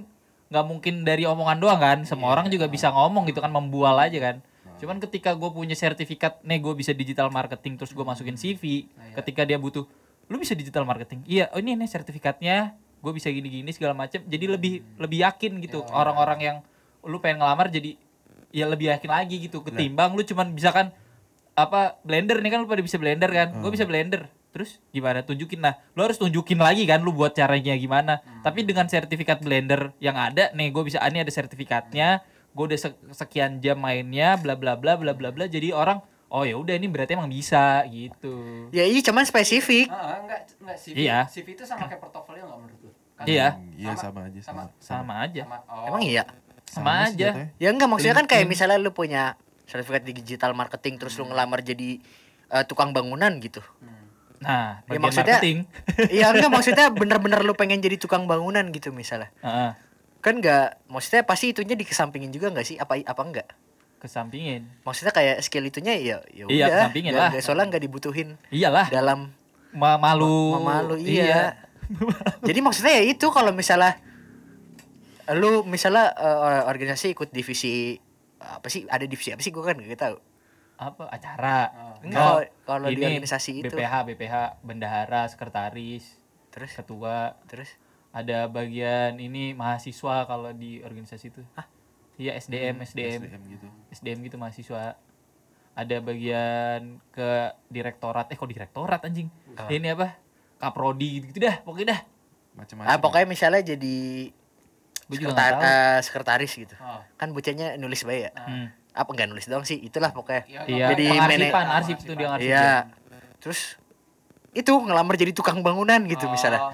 nggak 0.48 0.64
mungkin 0.64 1.04
dari 1.04 1.28
omongan 1.28 1.60
doang 1.60 1.82
kan. 1.84 2.00
Semua 2.08 2.32
orang 2.32 2.48
juga 2.48 2.72
bisa 2.72 2.88
ngomong 2.88 3.28
gitu 3.28 3.44
kan 3.44 3.52
membual 3.52 4.00
aja 4.00 4.16
kan. 4.32 4.40
Cuman 4.80 5.04
ketika 5.04 5.36
gue 5.36 5.50
punya 5.52 5.76
sertifikat, 5.76 6.40
nih 6.44 6.64
gue 6.64 6.74
bisa 6.80 6.96
digital 6.96 7.28
marketing 7.28 7.76
terus 7.76 7.92
gue 7.92 8.06
masukin 8.08 8.40
CV, 8.40 8.88
ketika 9.16 9.44
dia 9.44 9.60
butuh, 9.60 9.84
lu 10.28 10.40
bisa 10.40 10.54
digital 10.54 10.84
marketing? 10.84 11.24
Iya, 11.26 11.52
oh 11.52 11.60
ini 11.60 11.76
nih 11.76 11.88
sertifikatnya 11.88 12.74
gue 13.04 13.12
bisa 13.12 13.28
gini-gini 13.28 13.68
segala 13.70 13.92
macem. 13.92 14.24
Jadi 14.24 14.46
lebih 14.48 14.74
lebih 14.96 15.20
yakin 15.22 15.60
gitu. 15.60 15.84
Orang-orang 15.92 16.40
yang 16.40 16.58
lu 17.04 17.20
pengen 17.20 17.44
ngelamar 17.44 17.68
jadi 17.68 18.00
ya 18.50 18.66
lebih 18.66 18.88
yakin 18.90 19.10
lagi 19.12 19.36
gitu. 19.44 19.60
Ketimbang 19.62 20.16
lu 20.16 20.24
cuman 20.24 20.52
bisa 20.52 20.72
kan 20.72 20.96
apa 21.54 22.02
blender 22.02 22.40
nih 22.42 22.50
kan 22.50 22.60
lu 22.64 22.68
pada 22.68 22.80
bisa 22.80 22.96
blender 22.96 23.28
kan. 23.28 23.52
Gue 23.60 23.72
bisa 23.72 23.84
blender. 23.84 24.32
Terus 24.54 24.80
gimana? 24.90 25.20
Tunjukin. 25.22 25.60
Nah 25.60 25.76
lu 25.94 26.02
harus 26.02 26.16
tunjukin 26.16 26.58
lagi 26.58 26.88
kan 26.88 27.04
lu 27.04 27.12
buat 27.12 27.36
caranya 27.36 27.76
gimana. 27.76 28.22
Tapi 28.40 28.64
dengan 28.64 28.88
sertifikat 28.88 29.44
blender 29.44 29.92
yang 30.00 30.16
ada 30.16 30.54
nih 30.56 30.72
gue 30.72 30.84
bisa 30.86 31.04
ah, 31.04 31.12
ini 31.12 31.22
ada 31.22 31.34
sertifikatnya. 31.34 32.24
Gue 32.54 32.70
udah 32.72 32.80
sek- 32.80 33.02
sekian 33.12 33.60
jam 33.60 33.82
mainnya 33.82 34.40
bla 34.40 34.56
bla 34.56 34.80
bla 34.80 34.96
bla 34.96 35.12
bla 35.12 35.34
bla. 35.34 35.46
Jadi 35.46 35.74
orang 35.74 36.00
oh 36.34 36.44
ya 36.44 36.58
udah 36.58 36.74
ini 36.74 36.90
berarti 36.90 37.14
emang 37.14 37.30
bisa 37.30 37.86
gitu 37.86 38.66
Ya 38.74 38.90
iya 38.90 39.00
cuman 39.06 39.22
spesifik. 39.22 39.86
Ah, 39.94 40.18
enggak 40.18 40.50
enggak 40.58 40.78
CV. 40.82 40.96
Iya. 41.06 41.20
CV 41.30 41.48
itu 41.54 41.64
sama 41.64 41.86
kayak 41.86 42.02
portofolio 42.02 42.50
enggak 42.50 42.60
menurut 42.66 42.80
lu? 42.82 42.92
Kan 43.14 43.26
Iya. 43.30 43.48
Hmm, 43.54 43.70
iya 43.78 43.92
sama 43.94 44.20
aja 44.26 44.40
sama. 44.42 44.62
sama 44.82 45.14
aja 45.22 45.42
Sama, 45.46 45.58
oh. 45.70 45.86
Emang 45.94 46.02
iya? 46.02 46.24
sama 46.66 47.06
sih 47.06 47.22
aja. 47.22 47.30
Ya 47.62 47.70
enggak 47.70 47.86
maksudnya 47.86 48.18
kan 48.18 48.26
kayak 48.26 48.50
misalnya 48.50 48.82
lu 48.82 48.90
punya 48.92 49.38
sertifikat 49.70 50.04
digital 50.04 50.58
marketing 50.58 50.98
terus 50.98 51.14
lu 51.22 51.30
ngelamar 51.30 51.62
jadi 51.62 52.02
eh, 52.50 52.64
tukang 52.66 52.92
bangunan 52.92 53.30
gitu. 53.38 53.62
nah 54.44 54.84
Ya 54.92 55.00
maksudnya 55.00 55.40
marketing 55.40 55.58
Iya 56.20 56.34
enggak 56.34 56.52
maksudnya 56.52 56.86
bener-bener 57.00 57.40
lu 57.46 57.54
pengen 57.56 57.78
jadi 57.80 57.96
tukang 58.02 58.26
bangunan 58.26 58.66
gitu 58.74 58.90
misalnya. 58.90 59.30
Heeh, 59.46 59.72
Kan 60.20 60.42
enggak 60.42 60.82
maksudnya 60.90 61.22
pasti 61.24 61.54
itunya 61.54 61.78
dikesampingin 61.78 62.34
juga 62.34 62.50
enggak 62.50 62.66
sih? 62.66 62.76
Apa 62.82 62.98
apa 63.06 63.22
enggak? 63.22 63.48
Kesampingin. 64.04 64.68
Maksudnya 64.84 65.10
kayak 65.10 65.40
skill 65.40 65.64
itunya 65.64 65.96
ya 65.96 66.18
ya 66.28 66.44
Iya, 66.44 66.46
udah. 66.46 66.68
kesampingin 66.84 67.10
nggak- 67.10 67.18
lah. 67.18 67.32
nggak- 67.32 67.44
soalnya 67.44 67.66
enggak 67.66 67.84
dibutuhin 67.84 68.30
iyalah. 68.50 68.88
dalam 68.90 69.32
Ma- 69.72 69.96
malu. 69.98 70.60
Memalu 70.60 71.00
iya. 71.00 71.56
Jadi 72.48 72.60
maksudnya 72.60 72.94
ya 72.94 73.04
itu 73.08 73.28
kalau 73.30 73.50
misalnya 73.50 73.96
lu 75.32 75.64
misalnya 75.64 76.12
eh, 76.12 76.62
organisasi 76.68 77.16
ikut 77.16 77.32
divisi 77.32 77.96
apa 78.38 78.68
sih 78.68 78.84
ada 78.86 79.04
divisi 79.04 79.32
apa 79.32 79.40
sih? 79.40 79.50
Gue 79.50 79.64
kan 79.64 79.76
gak 79.76 79.96
tahu. 79.98 80.18
Apa? 80.76 81.08
Acara. 81.08 81.72
Enggak, 82.04 82.20
Oh, 82.20 82.40
kalau- 82.68 82.92
di 82.92 83.00
organisasi 83.00 83.64
itu. 83.64 83.72
BPH 83.72 83.94
BPH 84.06 84.36
bendahara 84.60 85.24
sekretaris 85.26 86.20
terus? 86.52 86.76
ketua. 86.76 87.40
Terus? 87.48 87.72
Ada 88.12 88.46
bagian 88.46 89.18
ini 89.18 89.54
mahasiswa 89.54 90.28
kalau 90.28 90.52
di 90.52 90.78
organisasi 90.80 91.32
itu 91.32 91.42
iya 92.16 92.32
SDM 92.36 92.82
SDM 92.82 93.20
SDM 93.24 93.42
gitu. 93.50 93.68
SDM 93.90 94.18
gitu 94.22 94.36
mahasiswa. 94.36 94.98
Ada 95.74 95.98
bagian 96.00 97.02
ke 97.10 97.30
direktorat. 97.68 98.30
Eh 98.30 98.38
kok 98.38 98.46
direktorat 98.46 99.02
anjing? 99.02 99.28
Ini 99.68 99.94
apa? 99.94 100.18
Kaprodi 100.58 101.20
gitu, 101.20 101.26
gitu 101.30 101.40
dah 101.44 101.58
pokoknya 101.60 101.88
dah. 101.90 102.02
Macam-macam. 102.54 102.88
ah 102.88 102.98
pokoknya 102.98 103.26
misalnya 103.26 103.62
jadi 103.66 103.98
sekretar- 105.04 105.58
tahu. 105.58 105.66
eh, 105.66 106.00
sekretaris 106.00 106.54
gitu. 106.54 106.76
Oh. 106.78 107.02
kan 107.14 107.30
bocahnya 107.30 107.76
nulis 107.76 108.02
baik 108.04 108.22
ya? 108.24 108.32
Hmm. 108.38 108.68
apa 108.94 109.10
enggak 109.10 109.26
nulis 109.28 109.50
doang 109.50 109.66
sih? 109.66 109.82
Itulah 109.82 110.14
pokoknya. 110.14 110.46
Iya, 110.46 110.62
iya 110.70 110.86
Jadi 110.88 111.06
mene- 111.26 111.50
arsip 111.50 111.98
itu 111.98 112.14
dia 112.14 112.28
ngarsip 112.30 112.46
iya. 112.46 112.70
terus 113.42 113.82
itu 114.54 114.70
ngelamar 114.70 115.18
jadi 115.18 115.34
tukang 115.34 115.60
bangunan 115.60 115.98
gitu 116.06 116.30
misalnya. 116.30 116.62
Oh, 116.62 116.74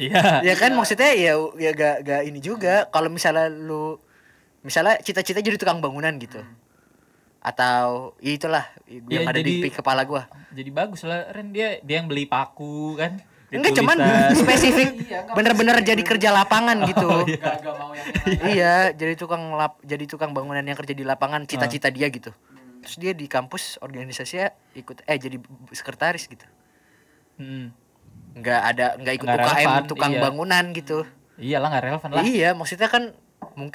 iya. 0.00 0.40
Ya 0.40 0.56
kan 0.56 0.72
maksudnya 0.72 1.12
ya 1.12 1.36
ya 1.54 1.70
gak, 1.70 1.96
gak 2.00 2.22
ini 2.24 2.40
juga. 2.40 2.88
Kalau 2.88 3.12
misalnya 3.12 3.52
lu 3.52 4.00
misalnya 4.62 4.98
cita-cita 4.98 5.38
jadi 5.38 5.54
tukang 5.54 5.78
bangunan 5.78 6.14
gitu. 6.16 6.40
Atau 7.38 8.14
ya 8.18 8.32
itulah 8.32 8.64
yang 8.86 9.26
Ya, 9.26 9.26
ada 9.26 9.36
di 9.36 9.58
jadi- 9.58 9.62
pi- 9.64 9.74
kepala 9.74 10.02
gua. 10.02 10.30
jadi 10.48 10.70
bagus 10.70 11.02
lah 11.02 11.26
Ren. 11.28 11.50
Dia 11.50 11.78
dia 11.80 11.98
yang 11.98 12.06
beli 12.06 12.24
paku 12.24 12.94
kan? 12.94 13.18
Enggak 13.48 13.74
cuman 13.74 13.98
spesifik. 14.32 14.88
Iya, 15.02 15.18
enggak 15.20 15.34
bener-bener 15.34 15.74
spesifik. 15.74 15.90
jadi 15.90 16.02
kerja 16.06 16.28
lapangan 16.32 16.76
gitu. 16.86 17.08
Enggak 17.26 17.54
enggak 17.58 17.74
mau 17.76 17.90
yang 17.92 18.06
lain. 18.14 18.38
iya 18.48 18.74
jadi 18.90 19.14
tukang 19.14 19.42
lap 19.52 19.76
jadi 19.82 20.04
tukang 20.06 20.30
bangunan 20.30 20.62
yang 20.62 20.74
kerja 20.74 20.94
di 20.94 21.02
lapangan 21.02 21.44
cita-cita 21.44 21.90
dia 21.90 22.06
gitu. 22.08 22.30
Terus 22.80 22.96
dia 22.96 23.12
di 23.12 23.26
kampus 23.26 23.76
organisasinya 23.78 24.48
ikut 24.72 25.02
eh 25.02 25.14
jadi 25.16 25.36
sekretaris 25.68 26.26
gitu. 26.26 26.46
Hmm. 27.34 27.74
nggak 28.32 28.60
ada 28.66 28.86
nggak 28.96 29.14
ikut 29.14 29.26
Nggak 29.26 29.38
UKM 29.42 29.52
relevan, 29.60 29.82
tukang 29.84 30.12
iya. 30.12 30.20
bangunan 30.20 30.64
gitu. 30.72 30.98
Iyalah 31.36 31.68
nggak 31.68 31.84
relevan 31.84 32.08
lah. 32.08 32.22
Iya, 32.22 32.48
maksudnya 32.54 32.88
kan 32.88 33.12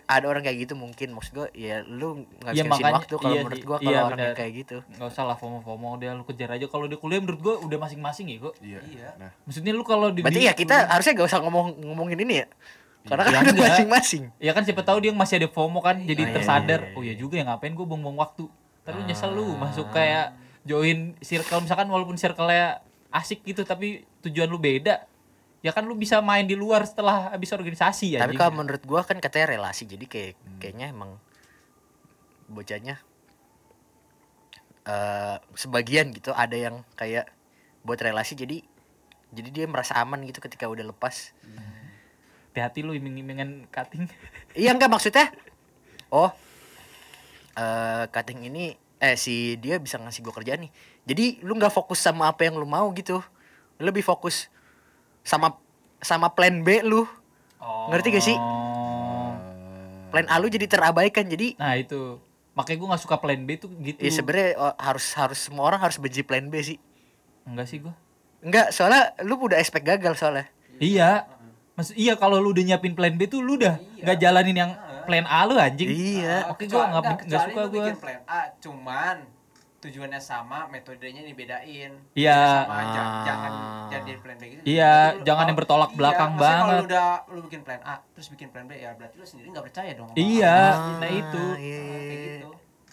ada 0.04 0.26
orang 0.26 0.42
kayak 0.42 0.58
gitu 0.60 0.74
mungkin 0.74 1.08
maksud 1.12 1.34
gua 1.34 1.48
ya 1.52 1.82
lu 1.82 2.08
nggak 2.36 2.52
Iya, 2.52 2.64
bisa 2.64 2.72
makanya- 2.72 2.96
waktu 2.96 3.14
kalau 3.16 3.30
iya 3.30 3.42
menurut 3.42 3.64
gua 3.64 3.78
iya, 3.78 3.86
kalau 3.88 4.00
orang 4.04 4.18
yang 4.18 4.28
benar. 4.28 4.40
kayak 4.40 4.52
gitu. 4.56 4.78
nggak 4.88 5.08
usah 5.08 5.24
lah 5.24 5.36
FOMO 5.36 5.58
FOMO 5.60 5.90
dia 5.96 6.12
lu 6.12 6.24
kejar 6.24 6.50
aja 6.52 6.66
kalau 6.66 6.86
dia 6.86 6.96
kuliah 6.96 7.20
menurut 7.20 7.40
gua 7.40 7.56
udah 7.60 7.78
masing-masing 7.80 8.26
ya 8.28 8.38
kok 8.40 8.54
Iya. 8.60 8.80
Iya. 8.84 9.10
Nah, 9.18 9.30
maksudnya 9.44 9.72
lu 9.72 9.84
kalau 9.84 10.08
di 10.10 10.20
Berarti 10.20 10.38
di- 10.38 10.46
ya 10.46 10.54
kita 10.54 10.76
harusnya 10.88 11.14
gak 11.14 11.28
usah 11.28 11.40
ngomong 11.40 11.66
ngomongin 11.82 12.20
ini 12.20 12.36
ya. 12.38 12.48
Karena 13.04 13.24
kan 13.24 13.32
Ya, 13.32 13.40
enggak. 13.42 13.68
masing-masing. 13.70 14.24
ya 14.38 14.52
kan 14.52 14.62
siapa 14.62 14.82
tahu 14.82 14.98
dia 15.00 15.12
masih 15.12 15.36
ada 15.38 15.48
FOMO 15.48 15.80
kan 15.80 15.96
jadi 16.02 16.22
iya, 16.22 16.34
tersadar 16.34 16.80
iya, 16.82 16.90
iya, 16.90 16.98
oh 16.98 17.04
ya 17.04 17.14
juga 17.14 17.36
ya 17.36 17.44
ngapain 17.46 17.72
gua 17.72 17.86
buang-buang 17.86 18.18
waktu 18.18 18.46
terus 18.82 19.04
nyesel 19.04 19.32
lu 19.32 19.52
masuk 19.54 19.88
kayak 19.90 20.36
join 20.64 21.16
circle 21.20 21.60
misalkan 21.60 21.86
walaupun 21.86 22.16
circle-nya 22.16 22.80
asik 23.10 23.40
gitu 23.42 23.62
tapi 23.62 24.04
tujuan 24.22 24.46
lu 24.46 24.58
beda 24.58 25.08
ya 25.66 25.74
kan 25.74 25.84
lu 25.90 25.98
bisa 25.98 26.22
main 26.22 26.46
di 26.46 26.54
luar 26.54 26.86
setelah 26.86 27.34
habis 27.34 27.50
organisasi 27.50 28.18
ya 28.18 28.20
Tapi 28.22 28.38
kalau 28.38 28.54
menurut 28.62 28.84
gua 28.86 29.02
kan 29.02 29.18
katanya 29.18 29.58
relasi 29.58 29.90
jadi 29.90 30.06
kayak 30.06 30.34
kayaknya 30.62 30.94
emang 30.94 31.18
bocahnya 32.48 33.02
eh 34.88 35.36
sebagian 35.58 36.16
gitu 36.16 36.32
ada 36.32 36.56
yang 36.56 36.86
kayak 36.96 37.28
buat 37.84 38.00
relasi 38.00 38.40
jadi 38.40 38.64
jadi 39.36 39.50
dia 39.52 39.66
merasa 39.68 40.00
aman 40.00 40.24
gitu 40.24 40.40
ketika 40.40 40.70
udah 40.72 40.88
lepas. 40.88 41.36
hati-hati 42.48 42.82
lu 42.82 42.98
iming-imingan 42.98 43.70
cutting 43.70 44.10
Iya 44.58 44.74
enggak 44.74 44.90
maksudnya 44.90 45.30
oh 46.10 46.32
eh 47.58 48.06
cutting 48.10 48.48
ini 48.48 48.74
eh 48.98 49.14
si 49.14 49.60
dia 49.62 49.78
bisa 49.78 50.02
ngasih 50.02 50.26
gua 50.26 50.34
kerjaan 50.34 50.66
nih. 50.66 50.72
Jadi 51.06 51.26
lu 51.46 51.54
nggak 51.54 51.70
fokus 51.70 52.02
sama 52.02 52.26
apa 52.30 52.50
yang 52.50 52.58
lu 52.58 52.66
mau 52.66 52.90
gitu. 52.98 53.22
Lu 53.78 53.84
lebih 53.94 54.02
fokus 54.02 54.50
sama 55.28 55.60
sama 56.00 56.32
plan 56.32 56.64
B 56.64 56.80
lu. 56.82 57.04
Ngerti 57.92 58.08
gak 58.10 58.24
sih? 58.24 58.38
oh 58.38 59.36
Plan 60.08 60.24
A 60.26 60.40
lu 60.40 60.48
jadi 60.48 60.66
terabaikan. 60.66 61.28
Jadi 61.28 61.60
nah 61.60 61.76
itu 61.76 62.24
makanya 62.56 62.78
gua 62.80 62.88
nggak 62.90 63.04
suka 63.04 63.18
plan 63.20 63.38
B 63.38 63.54
tuh 63.54 63.70
gitu 63.78 64.00
ya 64.00 64.10
sebenarnya 64.10 64.58
oh, 64.58 64.74
harus 64.80 65.14
harus 65.14 65.38
semua 65.38 65.68
orang 65.68 65.78
harus 65.78 66.00
benci 66.00 66.24
plan 66.24 66.48
B 66.48 66.58
sih. 66.58 66.80
enggak 67.44 67.68
sih 67.68 67.78
gua 67.78 67.94
Enggak, 68.38 68.70
soalnya 68.70 69.18
lu 69.22 69.34
udah 69.36 69.58
expect 69.58 69.82
gagal 69.84 70.14
soalnya. 70.14 70.46
Iya. 70.78 71.26
Maksud 71.74 71.94
iya 71.94 72.14
kalau 72.14 72.38
lu 72.38 72.50
udah 72.50 72.64
nyiapin 72.64 72.94
plan 72.94 73.14
B 73.14 73.26
tuh 73.26 73.42
lu 73.42 73.58
udah 73.58 73.78
nggak 74.00 74.18
jalanin 74.18 74.56
yang 74.56 74.72
plan 75.04 75.26
A 75.26 75.44
lu 75.44 75.54
anjing. 75.54 75.90
Iya. 75.90 76.50
Oke, 76.50 76.66
Kecuali- 76.66 76.72
gua 76.72 76.84
nggak 76.96 77.04
enggak, 77.26 77.42
suka 77.44 77.62
gua. 77.62 77.74
bikin 77.76 77.96
plan 77.98 78.20
A, 78.24 78.40
cuman 78.58 79.16
tujuannya 79.88 80.20
sama, 80.20 80.68
metodenya 80.68 81.22
dibedain. 81.22 81.92
Iya. 82.14 82.40
Sama 82.62 82.76
aja. 82.78 83.00
Ah. 83.00 83.24
Jangan 83.24 83.52
jadi 84.04 84.20
plan 84.20 84.36
B 84.36 84.44
gitu. 84.46 84.62
Iya, 84.64 84.94
lu- 85.14 85.24
jangan 85.24 85.40
yang 85.42 85.48
kalau- 85.48 85.58
bertolak 85.58 85.90
iya, 85.90 85.98
belakang 85.98 86.32
banget. 86.36 86.60
Kalau 86.60 86.76
lu 86.76 86.86
udah 86.86 87.08
lu 87.28 87.40
bikin 87.44 87.62
plan 87.64 87.82
A, 87.82 87.96
terus 88.12 88.28
bikin 88.28 88.48
plan 88.50 88.66
B 88.66 88.76
ya 88.76 88.92
berarti 88.92 89.16
lu 89.16 89.26
sendiri 89.26 89.48
nggak 89.50 89.66
percaya 89.66 89.92
dong. 89.94 90.08
sama 90.08 90.20
Iya, 90.20 90.58
apa. 90.70 91.00
nah 91.00 91.10
itu. 91.10 91.44
Ah, 91.46 91.56
iya, 91.58 91.78
Nah, 91.80 91.88
iya, 91.88 92.00
kayak 92.04 92.12
iya. 92.14 92.28
gitu. 92.38 92.50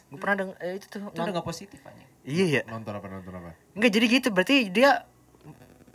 Gue 0.06 0.18
pernah 0.18 0.36
denger 0.36 0.56
eh, 0.60 0.72
itu 0.72 0.86
tuh. 0.88 1.00
Itu 1.02 1.18
udah 1.18 1.32
nggak 1.32 1.46
positif 1.46 1.80
aja. 1.82 2.04
Iya 2.22 2.44
ya. 2.48 2.62
nonton 2.64 2.92
apa 2.94 3.06
nonton 3.06 3.32
apa? 3.34 3.50
Enggak 3.74 3.90
jadi 3.92 4.06
gitu 4.08 4.28
berarti 4.30 4.56
dia 4.68 4.90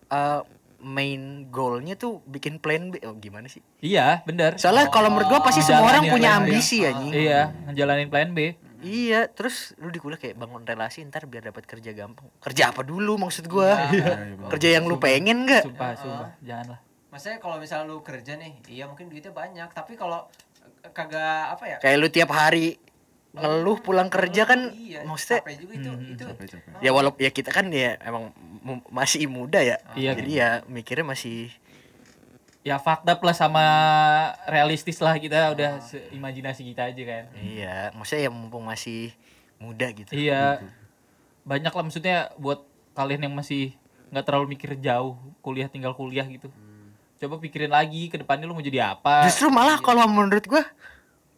eh, 0.07 0.41
main 0.79 1.21
goalnya 1.45 1.93
tuh 1.93 2.23
bikin 2.23 2.55
plan 2.57 2.87
B. 2.87 3.03
Oh 3.03 3.11
gimana 3.13 3.45
sih? 3.45 3.59
Iya, 3.79 4.23
bener. 4.23 4.55
Soalnya 4.55 4.87
kalau 4.87 5.09
menurut 5.09 5.27
gua 5.27 5.41
pasti 5.41 5.59
semua 5.59 5.83
orang 5.85 6.07
punya 6.07 6.35
ambisi 6.35 6.81
ya 6.81 6.91
anjing. 6.91 7.11
Iya, 7.11 7.41
ngejalanin 7.65 8.07
plan 8.07 8.31
B. 8.31 8.55
Iya, 8.79 9.27
terus 9.27 9.75
lu 9.77 9.91
di 9.91 9.99
kuliah 9.99 10.15
kayak 10.15 10.39
bangun 10.39 10.63
relasi 10.63 11.03
ntar 11.07 11.27
biar 11.27 11.51
dapat 11.51 11.67
kerja 11.67 11.91
gampang. 11.91 12.27
Kerja 12.39 12.71
apa 12.71 12.81
dulu 12.83 13.19
maksud 13.19 13.45
gua? 13.51 13.91
Iya, 13.91 13.91
iya, 13.91 14.35
bener. 14.39 14.49
Kerja 14.55 14.67
yang 14.79 14.83
lu 14.87 14.95
pengen 14.97 15.43
enggak? 15.43 15.67
Sumpah, 15.67 15.91
sumpah. 15.99 16.29
Janganlah. 16.39 16.79
Maksudnya 17.09 17.37
kalau 17.41 17.57
misalnya 17.57 17.85
lu 17.89 17.99
kerja 18.05 18.33
nih, 18.37 18.53
iya 18.69 18.83
mungkin 18.85 19.09
duitnya 19.09 19.33
banyak, 19.33 19.69
tapi 19.73 19.97
kalau 19.97 20.29
eh, 20.85 20.91
kagak 20.93 21.57
apa 21.57 21.63
ya? 21.65 21.77
Kayak 21.81 21.97
lu 21.99 22.07
tiap 22.07 22.31
hari 22.31 22.77
ngeluh 23.29 23.77
pulang 23.77 24.09
kerja 24.09 24.41
kan 24.41 24.73
iya, 24.73 25.05
maksudnya 25.05 25.45
capek 25.45 25.61
juga 25.61 25.73
itu, 25.77 25.89
itu 26.17 26.23
Capek-capek. 26.25 26.81
ya 26.81 26.89
walaupun 26.89 27.21
ya 27.21 27.29
kita 27.29 27.53
kan 27.53 27.69
ya 27.69 27.93
emang 28.01 28.33
masih 28.89 29.29
muda 29.29 29.61
ya. 29.61 29.77
Iya. 29.93 30.17
Jadi 30.17 30.31
ya 30.33 30.49
mikirnya 30.65 31.05
masih 31.05 31.53
Ya 32.59 32.75
up 32.75 33.19
lah 33.23 33.35
sama 33.35 33.65
realistis 34.51 34.99
lah 34.99 35.15
kita 35.15 35.55
udah 35.55 35.79
imajinasi 36.11 36.67
kita 36.75 36.91
aja 36.91 37.03
kan. 37.07 37.23
iya, 37.39 37.89
maksudnya 37.95 38.27
ya 38.27 38.31
mumpung 38.31 38.67
masih 38.67 39.15
muda 39.55 39.87
gitu. 39.95 40.11
Iya. 40.11 40.59
Banyak 41.47 41.71
lah 41.71 41.83
maksudnya 41.87 42.17
buat 42.35 42.67
kalian 42.91 43.31
yang 43.31 43.35
masih 43.35 43.79
nggak 44.11 44.25
terlalu 44.27 44.59
mikir 44.59 44.75
jauh, 44.75 45.15
kuliah 45.39 45.71
tinggal 45.71 45.95
kuliah 45.95 46.27
gitu. 46.27 46.51
Coba 47.19 47.35
pikirin 47.39 47.71
lagi 47.71 48.07
ke 48.07 48.19
depannya 48.19 48.47
lu 48.47 48.55
mau 48.55 48.63
jadi 48.63 48.95
apa. 48.95 49.27
Justru 49.27 49.51
malah 49.51 49.79
kalau 49.79 50.03
menurut 50.07 50.43
gua 50.47 50.63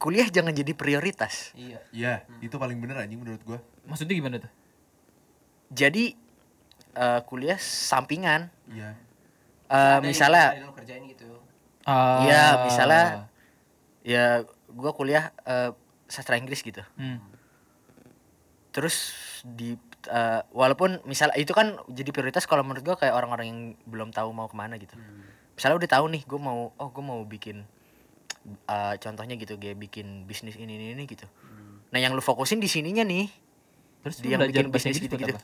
kuliah 0.01 0.25
jangan 0.25 0.53
jadi 0.53 0.73
prioritas. 0.73 1.53
Iya. 1.53 1.79
Iya, 1.93 2.13
itu 2.41 2.57
paling 2.57 2.77
bener 2.81 2.97
anjing 2.97 3.21
menurut 3.21 3.41
gua. 3.45 3.59
Maksudnya 3.85 4.17
gimana 4.17 4.35
tuh? 4.41 4.51
Jadi 5.69 6.17
eh, 6.97 7.21
kuliah 7.29 7.61
sampingan. 7.61 8.49
Iya. 8.69 8.97
Eh, 9.71 9.75
Ada 9.75 9.93
yang 9.95 10.03
misalnya 10.03 10.45
kerjain 10.75 11.03
gitu. 11.07 11.29
Ah. 11.87 12.27
Iya, 12.27 12.43
misalnya 12.67 13.03
ya 14.03 14.25
gua 14.67 14.91
kuliah 14.91 15.31
eh, 15.47 15.71
sastra 16.11 16.35
Inggris 16.35 16.59
gitu. 16.59 16.83
Hmm. 16.99 17.23
Terus 18.75 19.15
di 19.47 19.79
eh, 20.11 20.41
walaupun 20.51 20.99
misal 21.07 21.31
itu 21.39 21.55
kan 21.55 21.79
jadi 21.87 22.11
prioritas 22.11 22.43
kalau 22.43 22.67
menurut 22.67 22.83
gua 22.83 22.95
kayak 22.99 23.15
orang-orang 23.15 23.47
yang 23.47 23.61
belum 23.87 24.11
tahu 24.11 24.35
mau 24.35 24.51
ke 24.51 24.55
mana 24.59 24.75
gitu. 24.75 24.99
Misalnya 25.55 25.79
udah 25.79 25.89
tahu 25.93 26.05
nih, 26.09 26.21
gue 26.25 26.39
mau 26.41 26.73
oh 26.73 26.89
gue 26.89 27.03
mau 27.05 27.21
bikin 27.21 27.61
eh, 28.65 28.95
contohnya 28.97 29.35
gitu, 29.37 29.55
kayak 29.55 29.77
bikin 29.77 30.25
bisnis 30.27 30.57
ini 30.57 30.73
ini, 30.75 30.85
ini 30.97 31.03
gitu. 31.05 31.27
Nah 31.91 31.99
yang 31.99 32.15
lu 32.17 32.23
fokusin 32.23 32.57
di 32.57 32.71
sininya 32.71 33.03
nih, 33.05 33.29
Terus 34.01 34.17
Dia 34.21 34.33
yang 34.33 34.39
belajar 34.41 34.65
bikin 34.65 34.73
bisnis 34.73 34.97
gitu-gitu. 34.97 35.37
apa? 35.37 35.41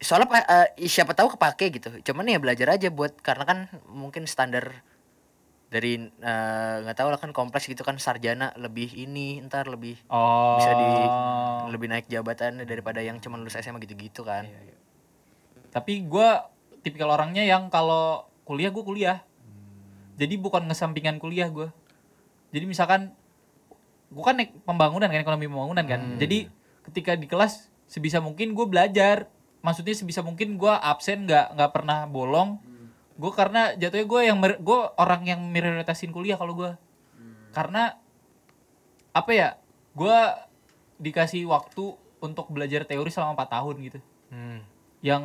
Soalnya 0.00 0.40
eh, 0.48 0.88
siapa 0.88 1.12
tahu 1.12 1.36
kepake 1.36 1.76
gitu. 1.76 1.88
Cuman 2.02 2.24
ya 2.24 2.40
belajar 2.40 2.72
aja 2.72 2.88
buat 2.88 3.20
karena 3.20 3.44
kan 3.44 3.58
mungkin 3.86 4.24
standar 4.24 4.80
dari 5.70 6.02
eh, 6.02 6.74
nggak 6.82 6.96
tahu 6.98 7.08
lah 7.14 7.20
kan 7.20 7.30
kompleks 7.30 7.70
gitu 7.70 7.86
kan 7.86 7.94
sarjana 8.00 8.50
lebih 8.58 8.90
ini 8.90 9.38
ntar 9.46 9.70
lebih 9.70 10.00
Oh. 10.10 10.58
bisa 10.58 10.72
di 10.74 10.88
lebih 11.70 11.86
naik 11.86 12.10
jabatan 12.10 12.64
daripada 12.66 12.98
yang 12.98 13.22
cuma 13.22 13.38
lulus 13.38 13.54
SMA 13.54 13.78
gitu-gitu 13.78 14.26
kan. 14.26 14.48
Iya, 14.48 14.74
Tapi 15.70 16.02
gua 16.02 16.50
tipikal 16.82 17.14
orangnya 17.14 17.46
yang 17.46 17.70
kalau 17.70 18.26
kuliah 18.42 18.74
gue 18.74 18.82
kuliah. 18.82 19.22
Jadi 20.18 20.34
bukan 20.40 20.66
ngesampingan 20.66 21.22
kuliah 21.22 21.46
gua. 21.46 21.70
Jadi 22.50 22.64
misalkan 22.66 23.14
gua 24.10 24.32
kan 24.32 24.42
naik 24.42 24.50
pembangunan 24.66 25.06
kan 25.06 25.20
ekonomi 25.22 25.46
pembangunan 25.46 25.84
kan. 25.86 26.00
Jadi 26.18 26.50
ketika 26.90 27.14
di 27.14 27.30
kelas 27.30 27.68
sebisa 27.86 28.18
mungkin 28.18 28.56
gue 28.56 28.66
belajar. 28.66 29.30
Maksudnya 29.60 29.92
sebisa 29.92 30.20
mungkin 30.20 30.56
gua 30.56 30.78
absen 30.78 31.24
nggak 31.24 31.52
nggak 31.54 31.70
pernah 31.70 32.04
bolong. 32.04 32.60
Gue 33.14 33.28
karena 33.30 33.76
jatuhnya 33.76 34.06
gue 34.08 34.20
yang 34.24 34.38
gue 34.40 34.80
orang 34.96 35.22
yang 35.28 35.40
prioritasin 35.52 36.08
kuliah 36.08 36.34
kalau 36.34 36.56
gua. 36.56 36.80
Karena 37.50 37.92
apa 39.10 39.30
ya? 39.30 39.48
Gua 39.92 40.48
dikasih 40.96 41.44
waktu 41.44 41.96
untuk 42.20 42.48
belajar 42.48 42.84
teori 42.84 43.08
selama 43.08 43.32
4 43.34 43.48
tahun 43.50 43.76
gitu 43.80 43.98
Hmm. 44.28 44.60
yang 45.00 45.24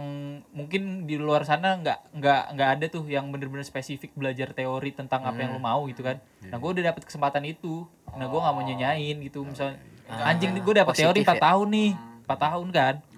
mungkin 0.50 1.04
di 1.04 1.20
luar 1.20 1.44
sana 1.44 1.76
nggak 1.76 2.16
nggak 2.16 2.42
nggak 2.56 2.70
ada 2.74 2.86
tuh 2.88 3.04
yang 3.06 3.28
bener-bener 3.28 3.62
spesifik 3.62 4.16
belajar 4.16 4.50
teori 4.50 4.90
tentang 4.90 5.22
apa 5.22 5.36
yang 5.36 5.52
lo 5.52 5.60
Hmm. 5.60 5.68
mau 5.68 5.82
gitu 5.86 6.00
kan 6.02 6.18
nah 6.42 6.56
gue 6.56 6.70
udah 6.72 6.90
dapet 6.90 7.04
kesempatan 7.04 7.44
itu 7.44 7.84
nah 8.10 8.24
gue 8.24 8.40
nggak 8.40 8.56
mau 8.56 8.64
nyanyain 8.64 9.20
gitu 9.20 9.44
misalnya 9.44 9.76
anjing 10.08 10.56
nih 10.56 10.64
gue 10.64 10.74
dapet 10.80 10.96
teori 10.96 11.20
4 11.22 11.28
ya? 11.28 11.42
tahun 11.44 11.68
nih 11.70 11.92
4 12.24 12.40
tahun 12.40 12.68
kan 12.72 12.96
Iya. 13.04 13.15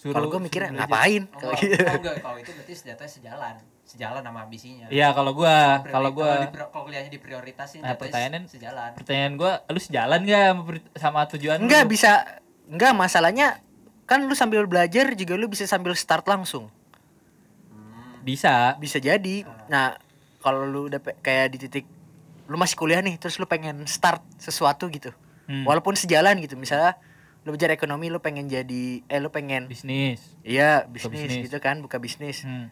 Suruh 0.00 0.16
Kalau 0.16 0.26
gue 0.26 0.40
mikirnya 0.40 0.72
ngapain? 0.72 1.28
Oh, 1.28 1.36
Kalau 1.38 1.60
gitu. 1.60 1.76
enggak, 1.76 2.16
kalau 2.18 2.38
itu 2.40 2.50
berarti 2.50 2.72
senjatanya 2.72 3.12
sejalan 3.12 3.54
sejalan 3.84 4.22
sama 4.22 4.46
ambisinya 4.46 4.86
iya 4.88 5.10
kalau 5.10 5.34
gue 5.34 5.56
kalau 5.84 6.10
gue 6.10 6.30
kalau 6.54 6.86
kuliahnya 6.86 7.10
diprioritasin 7.10 7.82
Nah, 7.82 7.92
pertanyaannya- 7.92 8.46
sejalan 8.46 8.90
pertanyaan 8.94 9.34
gue 9.34 9.52
lu 9.66 9.80
sejalan 9.82 10.20
gak 10.22 10.46
sama, 10.94 11.26
tujuan 11.28 11.58
lu? 11.58 11.66
Enggak 11.66 11.84
bisa 11.84 12.24
enggak 12.64 12.94
masalahnya 12.94 13.58
kan 14.06 14.22
lu 14.22 14.32
sambil 14.32 14.64
belajar 14.64 15.10
juga 15.12 15.34
lu 15.34 15.46
bisa 15.46 15.66
sambil 15.66 15.92
start 15.92 16.24
langsung. 16.24 16.70
bisa 18.20 18.76
Bisa 18.76 18.96
jadi. 18.96 19.42
Nah, 19.66 19.96
kalau 20.38 20.64
lu 20.64 20.86
udah 20.86 21.00
kayak 21.18 21.50
di 21.50 21.58
titik 21.60 21.84
lu 22.46 22.54
masih 22.54 22.74
kuliah 22.74 22.98
nih 22.98 23.14
terus 23.16 23.36
lu 23.36 23.46
pengen 23.46 23.84
start 23.84 24.22
sesuatu 24.36 24.86
gitu. 24.86 25.10
Hmm. 25.46 25.62
Walaupun 25.62 25.94
sejalan 25.94 26.38
gitu. 26.38 26.54
Misalnya 26.54 26.94
lu 27.40 27.56
belajar 27.56 27.72
ekonomi 27.72 28.12
lu 28.12 28.20
pengen 28.20 28.46
jadi 28.46 29.00
eh 29.00 29.18
lu 29.18 29.32
pengen 29.32 29.64
bisnis 29.64 30.20
iya 30.44 30.84
bisnis, 30.84 31.24
bisnis. 31.24 31.48
gitu 31.48 31.56
kan 31.56 31.80
buka 31.80 31.96
bisnis. 31.96 32.44
Hmm. 32.44 32.68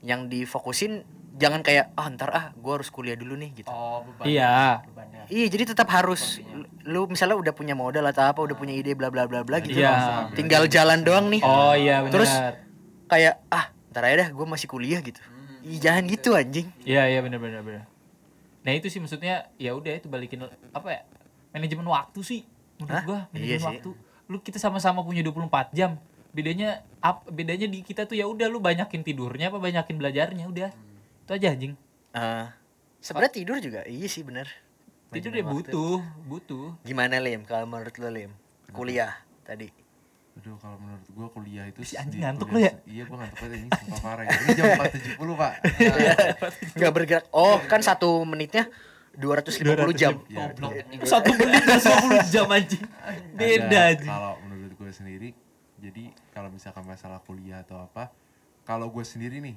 Yang 0.00 0.20
difokusin 0.32 1.04
jangan 1.36 1.60
kayak 1.60 1.92
ah 2.00 2.08
ntar 2.08 2.30
ah 2.32 2.46
gua 2.56 2.80
harus 2.80 2.88
kuliah 2.88 3.12
dulu 3.12 3.36
nih 3.36 3.52
gitu. 3.52 3.68
oh 3.68 4.00
beban 4.08 4.24
iya 4.24 4.80
bebannya 4.88 5.14
Iya, 5.26 5.50
jadi 5.50 5.74
tetap 5.74 5.90
harus 5.90 6.38
lu 6.86 7.10
misalnya 7.10 7.34
udah 7.34 7.50
punya 7.50 7.74
modal 7.74 8.06
atau 8.06 8.30
apa, 8.30 8.38
udah 8.46 8.54
punya 8.54 8.78
ide 8.78 8.94
bla 8.94 9.10
bla 9.10 9.26
bla 9.26 9.42
bla 9.42 9.58
gitu. 9.58 9.74
Iya. 9.82 10.30
Tinggal 10.38 10.70
jalan 10.70 11.02
doang 11.02 11.26
nih. 11.34 11.42
oh 11.42 11.74
iya 11.74 12.06
benar 12.06 12.14
Terus 12.14 12.30
kayak 13.10 13.42
ah, 13.50 13.74
ntar 13.90 14.06
aja 14.06 14.16
dah 14.22 14.28
gue 14.30 14.46
masih 14.46 14.70
kuliah 14.70 15.02
gitu. 15.02 15.18
Ih, 15.66 15.82
jangan 15.82 16.06
gitu 16.06 16.30
anjing. 16.38 16.70
Iya 16.86 17.10
iya 17.10 17.18
benar 17.26 17.42
benar 17.42 17.60
benar. 17.66 17.84
Nah 18.62 18.72
itu 18.72 18.86
sih 18.86 19.02
maksudnya 19.02 19.50
ya 19.58 19.74
udah 19.74 19.98
itu 19.98 20.06
balikin 20.06 20.46
apa 20.70 20.88
ya 20.88 21.00
manajemen 21.50 21.86
waktu 21.90 22.20
sih 22.22 22.40
menurut 22.78 22.94
Hah? 22.94 23.02
gua 23.02 23.20
Iya 23.20 23.34
manajemen 23.34 23.58
sih. 23.58 23.66
waktu. 23.66 23.90
Lu 24.26 24.42
kita 24.42 24.58
sama-sama 24.58 25.02
punya 25.06 25.22
24 25.22 25.72
jam. 25.74 25.98
Bedanya 26.36 26.84
ap, 27.00 27.24
bedanya 27.32 27.64
di 27.64 27.80
kita 27.80 28.04
tuh 28.04 28.18
ya 28.18 28.28
udah 28.28 28.50
lu 28.50 28.60
banyakin 28.60 29.00
tidurnya 29.00 29.48
apa 29.48 29.58
banyakin 29.62 29.96
belajarnya 29.96 30.44
udah. 30.50 30.70
Itu 31.24 31.30
aja 31.32 31.54
anjing. 31.54 31.72
Eh, 32.12 32.46
sebenarnya 33.00 33.32
tidur 33.32 33.56
juga 33.62 33.80
iya 33.88 34.08
sih 34.10 34.26
bener. 34.26 34.48
Tidur 35.14 35.32
Manajemen 35.32 35.38
ya 35.38 35.44
waktu. 35.46 35.70
butuh, 35.70 35.98
butuh. 36.26 36.66
Gimana 36.82 37.22
Lim 37.22 37.46
kalau 37.46 37.64
menurut 37.64 37.94
lu 37.96 38.08
Lim? 38.10 38.32
Kuliah 38.74 39.14
tadi. 39.46 39.70
Aduh 40.36 40.60
kalau 40.60 40.76
menurut 40.76 41.06
gua 41.16 41.26
kuliah 41.32 41.64
itu 41.64 41.80
Si 41.80 41.96
anjing 41.96 42.20
ngantuk 42.20 42.52
lu 42.52 42.60
ya? 42.60 42.76
Iya 42.84 43.08
gua 43.08 43.24
ngantuk 43.24 43.38
banget 43.40 43.56
ini 43.56 43.68
sumpah 43.72 44.00
parah 44.04 44.24
ya. 44.28 44.30
Ini 44.36 44.52
jam 44.52 44.64
4.70 44.76 45.40
pak. 45.40 45.52
Nggak 46.76 46.92
bergerak. 46.92 47.24
Oh, 47.32 47.56
kan 47.64 47.80
satu 47.80 48.20
menitnya 48.28 48.68
250 49.16 49.96
jam. 49.96 50.12
Ya. 50.28 50.52
Satu 51.02 51.32
menit 51.34 51.64
dan 51.64 51.80
20 51.80 52.28
jam 52.28 52.46
anjing. 52.46 52.84
Beda 53.32 53.64
Ada, 53.66 53.80
anjing. 53.96 54.10
Kalau 54.10 54.32
menurut 54.44 54.72
gue 54.76 54.90
sendiri, 54.92 55.28
jadi 55.76 56.04
kalau 56.30 56.48
misalkan 56.48 56.84
masalah 56.84 57.20
kuliah 57.24 57.64
atau 57.64 57.80
apa, 57.80 58.12
kalau 58.62 58.88
gue 58.88 59.02
sendiri 59.02 59.40
nih, 59.40 59.56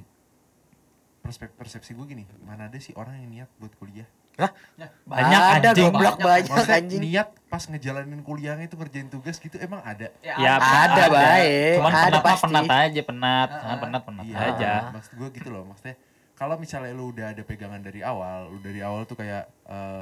perspek 1.19 1.51
persepsi 1.53 1.91
gue 1.91 2.05
gini, 2.07 2.23
mana 2.41 2.71
ada 2.71 2.79
sih 2.79 2.95
orang 2.95 3.19
yang 3.19 3.29
niat 3.29 3.49
buat 3.59 3.75
kuliah? 3.75 4.07
Hah? 4.39 4.55
Banyak 5.03 5.41
ada 5.59 5.69
anjing. 5.75 5.91
goblok 5.91 6.15
banyak 6.15 6.47
Maksudnya 6.47 6.79
anjing. 6.79 7.01
niat 7.03 7.27
pas 7.51 7.59
ngejalanin 7.59 8.21
kuliahnya 8.23 8.71
itu 8.71 8.79
ngerjain 8.79 9.11
tugas 9.11 9.35
gitu 9.35 9.59
emang 9.59 9.83
ada. 9.83 10.07
Ya, 10.23 10.55
ada, 10.55 11.11
baik. 11.11 11.75
Cuman 11.75 11.91
Ada 11.91 12.19
penat 12.23 12.39
penat 12.39 12.65
aja, 12.71 13.01
penat. 13.03 13.49
Jangan 13.51 13.77
penat 13.83 14.01
penat 14.07 14.23
Iya, 14.23 14.37
aja. 14.39 14.71
maksud 14.95 15.11
gue 15.19 15.27
gitu 15.35 15.49
loh, 15.51 15.67
maksudnya 15.67 15.99
kalau 16.39 16.55
misalnya 16.55 16.91
lu 16.91 17.11
udah 17.11 17.35
ada 17.35 17.43
pegangan 17.43 17.77
dari 17.77 17.99
awal, 18.01 18.47
lu 18.47 18.59
dari 18.59 18.79
awal 18.79 19.03
tuh 19.03 19.13
kayak 19.13 19.43
eh, 19.65 20.01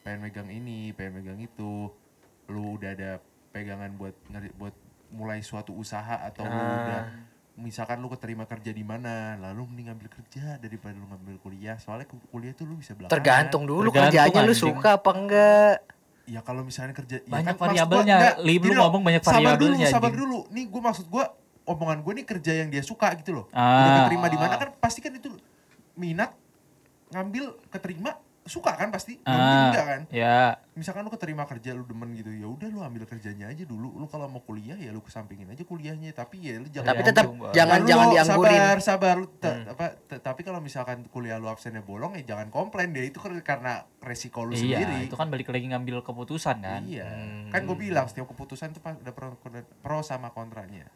pengen 0.00 0.20
megang 0.22 0.48
ini, 0.48 0.90
pengen 0.90 1.20
megang 1.20 1.36
itu, 1.38 1.92
lu 2.48 2.62
udah 2.74 2.90
ada 2.90 3.10
pegangan 3.50 3.92
buat 3.92 4.16
ngeri- 4.26 4.54
buat 4.54 4.72
mulai 5.08 5.38
suatu 5.40 5.70
usaha 5.72 6.24
atau 6.24 6.42
lu 6.42 6.50
Ah. 6.50 6.76
udah 6.78 7.00
misalkan 7.56 7.96
lu 7.98 8.08
keterima 8.08 8.44
kerja 8.44 8.68
di 8.68 8.82
mana, 8.82 9.36
lalu 9.38 9.64
mending 9.66 9.86
ngambil 9.86 10.08
kerja 10.10 10.56
daripada 10.56 10.92
lu 10.92 11.06
ngambil 11.06 11.36
kuliah. 11.40 11.76
Soalnya 11.76 12.04
ku- 12.06 12.20
kuliah 12.26 12.52
tuh 12.52 12.64
lu 12.64 12.76
bisa 12.76 12.92
belakangan. 12.92 13.12
Tergantung 13.14 13.64
dulu 13.64 13.88
Tergantung, 13.88 14.12
kerjanya 14.12 14.40
lu 14.42 14.54
suka 14.54 14.90
apa 14.96 15.10
enggak. 15.12 15.76
Ya 16.26 16.40
kalau 16.42 16.66
misalnya 16.66 16.90
kerja 16.92 17.16
ya 17.18 17.30
Banyak 17.30 17.54
kan, 17.54 17.70
maksud 17.70 17.86
gua 17.86 18.02
variabelnya. 18.02 18.16
lu 18.42 18.72
ngomong 18.74 19.02
banyak 19.04 19.22
Sabar 19.22 19.34
variabelnya, 19.38 19.78
dulu, 19.78 19.94
sabar 19.94 20.10
anjing. 20.10 20.20
dulu. 20.20 20.38
Nih 20.50 20.64
gue 20.66 20.82
maksud 20.82 21.06
gue 21.06 21.24
omongan 21.64 21.98
gue 22.02 22.12
nih 22.14 22.26
kerja 22.26 22.52
yang 22.56 22.68
dia 22.68 22.82
suka 22.82 23.14
gitu 23.14 23.30
loh. 23.32 23.46
Ah. 23.50 23.78
Udah 23.78 23.90
keterima 24.02 24.26
di 24.26 24.36
mana 24.36 24.54
kan 24.54 24.68
pasti 24.76 24.98
kan 24.98 25.10
itu 25.10 25.30
minat 25.96 26.32
ngambil 27.08 27.56
keterima 27.68 28.16
suka 28.42 28.78
kan 28.78 28.94
pasti. 28.94 29.18
Ah, 29.22 29.74
enggak 29.74 29.84
kan? 29.84 30.00
ya. 30.06 30.54
Misalkan 30.72 31.02
lu 31.02 31.10
keterima 31.10 31.42
kerja 31.44 31.74
lu 31.74 31.82
demen 31.82 32.14
gitu, 32.14 32.30
ya 32.30 32.46
udah 32.46 32.68
lu 32.68 32.78
ambil 32.78 33.02
kerjanya 33.02 33.50
aja 33.50 33.66
dulu. 33.66 33.90
Lu 33.92 34.06
kalau 34.06 34.30
mau 34.30 34.38
kuliah 34.38 34.78
ya 34.78 34.94
lu 34.94 35.02
kesampingin 35.02 35.50
aja 35.50 35.66
kuliahnya, 35.66 36.14
tapi 36.14 36.38
ya 36.38 36.62
lu 36.62 36.70
jangan 36.70 36.94
Tapi 36.94 37.02
tetap 37.02 37.26
Bang. 37.26 37.50
jangan 37.50 37.78
Lalu 37.80 37.90
jangan 37.90 38.06
dianggurin. 38.06 38.54
Sabar, 38.54 38.76
sabar. 38.80 39.14
Lu 39.16 39.26
te- 39.32 39.66
apa, 39.66 39.86
te- 39.98 40.22
tapi 40.22 40.46
kalau 40.46 40.62
misalkan 40.62 41.02
kuliah 41.08 41.42
lu 41.42 41.50
absennya 41.50 41.82
bolong 41.82 42.14
ya 42.14 42.28
jangan 42.28 42.46
komplain 42.48 42.94
deh. 42.94 43.02
Itu 43.02 43.18
kan 43.18 43.34
karena 43.42 43.82
resiko 43.98 44.46
lu 44.46 44.54
Iya, 44.54 44.78
sendiri. 44.78 45.10
itu 45.10 45.16
kan 45.16 45.26
balik 45.26 45.50
lagi 45.50 45.66
ngambil 45.66 46.06
keputusan 46.06 46.56
kan. 46.60 46.86
Iya. 46.86 47.02
Hmm. 47.02 47.50
Kan 47.50 47.66
gue 47.66 47.74
bilang 47.76 48.06
setiap 48.06 48.30
keputusan 48.30 48.70
itu 48.70 48.78
ada 48.78 49.10
pro, 49.10 49.34
pro 49.82 49.98
sama 50.02 50.30
kontranya. 50.30 50.86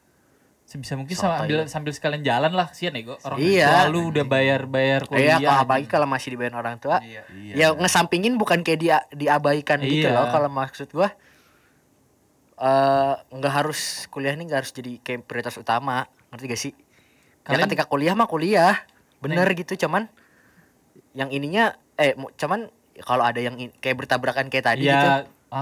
Sebisa 0.71 0.95
mungkin 0.95 1.13
sama 1.13 1.43
ambil 1.43 1.67
sambil 1.67 1.91
sekalian 1.91 2.23
jalan 2.23 2.55
lah 2.55 2.71
sian 2.71 2.95
ya 2.95 3.03
orang 3.19 3.37
tua 3.37 3.43
Iya. 3.43 3.91
lu 3.91 4.07
udah 4.07 4.23
bayar-bayar 4.23 5.03
kuliah. 5.03 5.35
Iya, 5.35 5.51
kalau 5.51 5.61
apalagi 5.67 5.87
kalau 5.89 6.07
masih 6.07 6.29
dibayar 6.31 6.55
orang 6.55 6.79
tua. 6.79 7.03
Iya. 7.03 7.27
Iya. 7.29 7.53
Ya 7.53 7.67
ngesampingin 7.75 8.39
bukan 8.39 8.63
kayak 8.63 8.79
dia 8.79 8.97
diabaikan 9.11 9.83
gitu 9.83 10.07
Iya. 10.07 10.15
loh 10.15 10.31
kalau 10.31 10.47
maksud 10.47 10.87
gua 10.89 11.11
eh 12.55 13.13
nggak 13.31 13.53
harus 13.57 13.81
kuliah 14.07 14.31
nih 14.33 14.45
nggak 14.45 14.61
harus 14.61 14.71
jadi 14.71 15.01
kayak 15.01 15.25
prioritas 15.25 15.57
utama 15.57 16.05
ngerti 16.29 16.45
gak 16.47 16.61
sih 16.61 16.73
ya 16.73 16.77
Kalian- 17.51 17.67
ketika 17.67 17.89
kuliah 17.89 18.13
mah 18.13 18.29
kuliah 18.29 18.85
bener 19.19 19.49
gitu 19.51 19.81
cuman 19.81 20.13
yang 21.13 21.33
ininya 21.33 21.73
eh 21.97 22.13
cuman 22.37 22.69
kalau 23.01 23.25
ada 23.25 23.41
yang 23.41 23.57
in- 23.57 23.73
kayak 23.75 23.97
bertabrakan 23.99 24.47
kayak 24.47 24.65
tadi 24.67 24.85
Iya, 24.85 24.93
gitu 24.93 25.09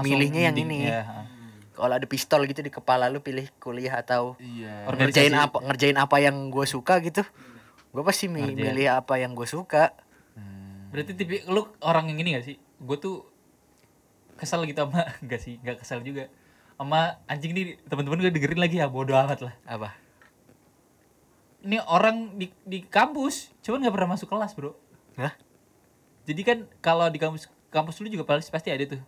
milihnya 0.05 0.51
yang 0.51 0.57
ini 0.59 0.77
ya. 0.85 1.07
Kalau 1.79 1.93
ada 1.93 2.03
pistol 2.03 2.43
gitu 2.43 2.59
di 2.59 2.69
kepala 2.69 3.07
lu 3.07 3.19
pilih 3.19 3.47
kuliah 3.57 3.95
atau 3.97 4.35
Iya. 4.35 4.85
Organisasi. 4.85 4.99
ngerjain 5.25 5.33
apa 5.33 5.57
ngerjain 5.61 5.97
apa 5.97 6.17
yang 6.19 6.35
gue 6.47 6.65
suka 6.65 6.99
gitu 6.99 7.23
gue 7.89 8.03
pasti 8.03 8.27
mi- 8.27 8.43
Ngerjain. 8.43 8.59
milih 8.69 8.87
apa 8.93 9.15
yang 9.15 9.31
gue 9.31 9.47
suka 9.47 9.95
Berarti 10.89 11.13
tipe 11.13 11.45
lu 11.45 11.63
orang 11.79 12.09
yang 12.09 12.17
ini 12.17 12.33
gak 12.33 12.43
sih? 12.43 12.57
Gue 12.75 12.97
tuh 12.97 13.21
kesel 14.35 14.65
gitu 14.65 14.81
sama 14.81 15.05
enggak 15.21 15.37
sih, 15.37 15.55
enggak 15.55 15.77
kesel 15.79 16.01
juga. 16.01 16.25
Sama 16.75 17.21
anjing 17.25 17.51
nih 17.51 17.77
teman-teman 17.85 18.17
gue 18.19 18.31
dengerin 18.31 18.57
lagi 18.57 18.75
ya 18.75 18.89
bodo 18.89 19.13
amat 19.13 19.39
lah. 19.39 19.53
apa 19.63 19.93
Ini 21.59 21.77
orang 21.83 22.33
di 22.33 22.49
di 22.63 22.81
kampus 22.81 23.51
cuman 23.61 23.83
nggak 23.83 23.93
pernah 23.93 24.09
masuk 24.09 24.25
kelas, 24.27 24.55
Bro. 24.55 24.73
Hah? 25.13 25.35
Jadi 26.23 26.41
kan 26.41 26.57
kalau 26.79 27.05
di 27.05 27.19
kampus 27.19 27.45
kampus 27.67 27.99
lu 27.99 28.07
juga 28.07 28.25
pasti 28.25 28.49
pasti 28.49 28.69
ada 28.69 28.81
tuh. 28.87 29.01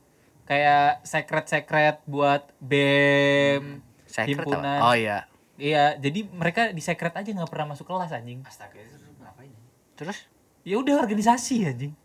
Kayak 0.52 1.00
secret-secret 1.02 2.04
buat 2.04 2.44
BEM, 2.60 3.80
Secret 4.04 4.36
himpunan. 4.36 4.60
apa? 4.78 4.84
Oh 4.84 4.96
iya. 4.98 5.24
Iya, 5.56 5.96
jadi 5.96 6.28
mereka 6.28 6.62
di 6.70 6.82
secret 6.82 7.14
aja 7.14 7.24
nggak 7.24 7.48
pernah 7.48 7.72
masuk 7.72 7.88
kelas 7.88 8.12
anjing. 8.12 8.44
Astaga 8.44 8.76
itu 8.76 9.00
ngapain? 9.18 9.48
Terus 9.96 10.28
Ya 10.62 10.76
udah 10.76 11.00
organisasi 11.00 11.64
anjing. 11.64 11.96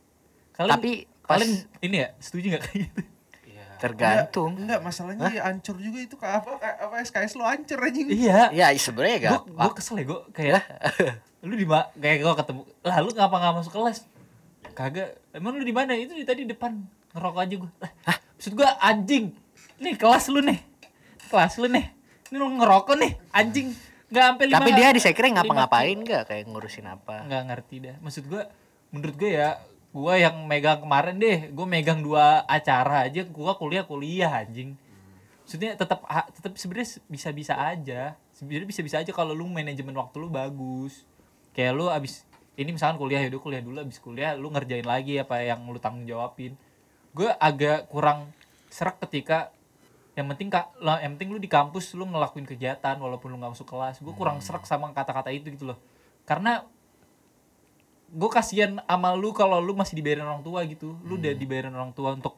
Kalian 0.55 0.73
Tapi 0.73 0.91
pas- 1.21 1.37
kalian 1.37 1.53
ini 1.83 1.97
ya 1.99 2.09
setuju 2.17 2.47
nggak 2.49 2.63
kayak 2.63 2.79
gitu? 2.87 3.01
Iya. 3.47 3.65
tergantung. 3.77 4.51
Enggak, 4.55 4.63
enggak 4.63 4.81
masalahnya 4.87 5.27
ya 5.29 5.43
ancur 5.45 5.77
juga 5.77 5.99
itu 5.99 6.15
kayak 6.15 6.35
apa 6.39 6.51
apa 6.81 6.95
SKS 7.03 7.35
lo 7.35 7.45
ancur 7.45 7.77
anjing. 7.77 8.07
Iya. 8.09 8.55
Ya 8.55 8.67
sebenarnya 8.73 9.17
gak. 9.21 9.33
Gue 9.43 9.59
gue 9.59 9.71
kesel 9.75 9.97
ya 9.97 10.05
gue 10.07 10.21
kayak 10.31 10.63
lu 11.43 11.55
di 11.55 11.67
ma- 11.67 11.91
kayak 11.93 12.19
gue 12.21 12.35
ketemu 12.37 12.63
lah 12.81 12.97
lu 12.99 13.11
ngapa 13.11 13.37
nggak 13.37 13.55
masuk 13.57 13.73
kelas 13.73 13.99
kagak 14.73 15.15
emang 15.31 15.55
lu 15.55 15.63
di 15.63 15.71
mana 15.71 15.93
itu 15.93 16.11
di 16.11 16.23
tadi 16.23 16.43
depan 16.43 16.75
ngerokok 17.13 17.41
aja 17.41 17.55
gue 17.57 17.71
lah 17.71 18.19
maksud 18.37 18.53
gue 18.53 18.69
anjing. 18.81 19.33
Nih 19.81 19.95
kelas 19.97 20.29
lu 20.29 20.41
nih. 20.45 20.61
Kelas 21.29 21.57
lu 21.57 21.69
nih. 21.73 21.89
Ini 22.31 22.37
lu 22.37 22.47
ngerokok 22.61 22.97
nih 23.01 23.13
anjing. 23.33 23.73
Nggak 24.07 24.25
sampai 24.25 24.45
lima 24.47 24.57
Tapi 24.63 24.71
dia 24.79 24.89
di 24.95 25.03
sekre 25.03 25.27
ngapa-ngapain 25.35 25.99
gak 26.07 26.31
kayak 26.31 26.45
ngurusin 26.47 26.87
apa? 26.87 27.27
nggak 27.27 27.43
ngerti 27.51 27.77
dah 27.83 27.97
maksud 27.99 28.31
gue 28.31 28.39
menurut 28.95 29.19
gue 29.19 29.35
ya 29.35 29.59
gue 29.91 30.15
yang 30.15 30.47
megang 30.47 30.79
kemarin 30.79 31.19
deh 31.19 31.51
gue 31.51 31.67
megang 31.67 32.05
dua 32.05 32.45
acara 32.47 33.09
aja. 33.09 33.25
Gue 33.27 33.53
kuliah 33.59 33.83
kuliah 33.83 34.31
anjing. 34.31 34.77
Maksudnya 35.43 35.79
tetap 35.79 36.07
tetap 36.35 36.53
sebenarnya 36.55 36.89
bisa 37.09 37.29
bisa 37.33 37.55
aja. 37.57 38.15
Sebenarnya 38.37 38.69
bisa 38.69 38.83
bisa 38.85 38.97
aja 39.01 39.11
kalau 39.11 39.33
lu 39.33 39.49
manajemen 39.49 39.97
waktu 39.97 40.17
lu 40.21 40.29
bagus. 40.29 41.03
Kayak 41.57 41.73
lu 41.75 41.89
abis 41.89 42.29
ini 42.61 42.77
misalkan 42.77 43.01
kuliah 43.01 43.25
ya 43.25 43.29
udah 43.33 43.43
kuliah 43.43 43.63
dulu. 43.65 43.77
Abis 43.81 43.99
kuliah 43.99 44.37
lu 44.37 44.53
ngerjain 44.53 44.85
lagi 44.85 45.17
apa 45.17 45.41
yang 45.43 45.65
lu 45.67 45.81
tanggung 45.81 46.05
jawabin 46.05 46.55
gue 47.17 47.31
agak 47.33 47.89
kurang 47.89 48.29
serak 48.69 49.01
ketika 49.09 49.49
yang 50.13 50.29
penting 50.33 50.49
kak 50.49 50.69
lah 50.81 51.01
yang 51.01 51.17
penting 51.17 51.33
lu 51.33 51.41
di 51.41 51.49
kampus 51.49 51.93
lu 51.93 52.05
ngelakuin 52.05 52.45
kegiatan 52.45 52.97
walaupun 52.97 53.33
lu 53.33 53.37
nggak 53.41 53.57
masuk 53.57 53.69
kelas. 53.69 54.01
Gue 54.05 54.13
kurang 54.13 54.41
serak 54.45 54.69
sama 54.69 54.93
kata-kata 54.93 55.33
itu 55.33 55.49
gitu 55.49 55.73
loh. 55.73 55.79
Karena 56.29 56.65
gue 58.07 58.31
kasihan 58.31 58.81
sama 58.85 59.13
lu 59.13 59.33
kalau 59.33 59.61
lu 59.61 59.73
masih 59.73 59.97
dibayarin 59.97 60.25
orang 60.25 60.45
tua 60.45 60.61
gitu. 60.65 60.97
Lu 61.05 61.17
udah 61.17 61.33
dibayarin 61.33 61.73
orang 61.73 61.93
tua 61.93 62.13
untuk 62.13 62.37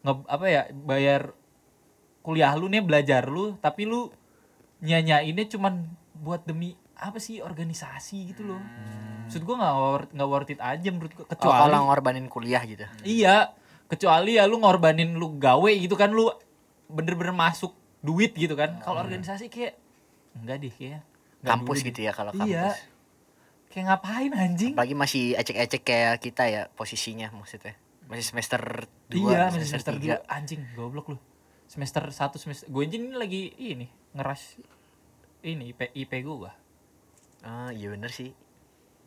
nge 0.00 0.12
apa 0.26 0.46
ya 0.48 0.62
bayar 0.72 1.34
kuliah 2.22 2.52
lu 2.56 2.66
nih 2.66 2.80
belajar 2.80 3.28
lu 3.28 3.56
tapi 3.60 3.84
lu 3.84 4.08
nyanyainnya 4.80 5.44
cuman 5.50 5.86
buat 6.16 6.44
demi 6.44 6.72
apa 6.96 7.16
sih 7.16 7.40
organisasi 7.40 8.32
gitu 8.34 8.42
loh. 8.48 8.60
Maksud 9.26 9.46
gue 9.46 9.54
nggak 9.54 9.76
worth, 9.78 10.10
nggak 10.10 10.28
worth 10.28 10.50
it 10.50 10.60
aja 10.60 10.88
menurut 10.90 11.12
gue 11.14 11.22
Oh, 11.24 11.30
kecuali 11.30 11.60
kalau 11.62 11.78
ngorbanin 11.86 12.26
kuliah 12.26 12.62
gitu. 12.66 12.84
iya 13.06 13.54
kecuali 13.90 14.38
ya 14.38 14.46
lu 14.46 14.62
ngorbanin 14.62 15.18
lu 15.18 15.34
gawe 15.36 15.72
gitu 15.74 15.94
kan 15.94 16.08
lu 16.08 16.30
bener-bener 16.86 17.34
masuk 17.34 17.74
duit 18.00 18.30
gitu 18.32 18.54
kan 18.54 18.78
kalau 18.80 19.02
organisasi 19.02 19.50
kayak 19.50 19.74
enggak 20.32 20.62
deh 20.62 20.72
kayak 20.72 21.02
Kampus 21.40 21.80
dulu 21.80 21.88
gitu 21.90 22.00
ya 22.04 22.12
kalau 22.12 22.30
kampus. 22.30 22.46
iya 22.46 22.76
kayak 23.68 23.84
ngapain 23.88 24.30
anjing 24.32 24.72
Apalagi 24.74 24.94
masih 24.94 25.24
ecek-ecek 25.34 25.82
kayak 25.82 26.14
kita 26.20 26.44
ya 26.46 26.62
posisinya 26.70 27.30
maksudnya. 27.30 27.74
Masih 28.06 28.26
semester 28.26 28.60
2, 29.08 29.14
iya 29.14 29.48
masih 29.48 29.66
semester 29.66 29.94
tiga. 29.96 30.18
dua 30.18 30.26
anjing 30.28 30.60
goblok 30.74 31.14
lu 31.14 31.18
semester 31.64 32.02
satu 32.10 32.36
semester 32.36 32.66
gue 32.66 32.82
aja 32.82 32.96
ini 32.98 33.14
lagi 33.14 33.42
ini 33.56 33.86
ngeras 34.12 34.58
ini 35.40 35.70
IP 35.70 35.80
IP 35.94 36.12
gue 36.20 36.50
Ah, 37.40 37.72
iya 37.72 37.88
bener 37.88 38.12
sih. 38.12 38.36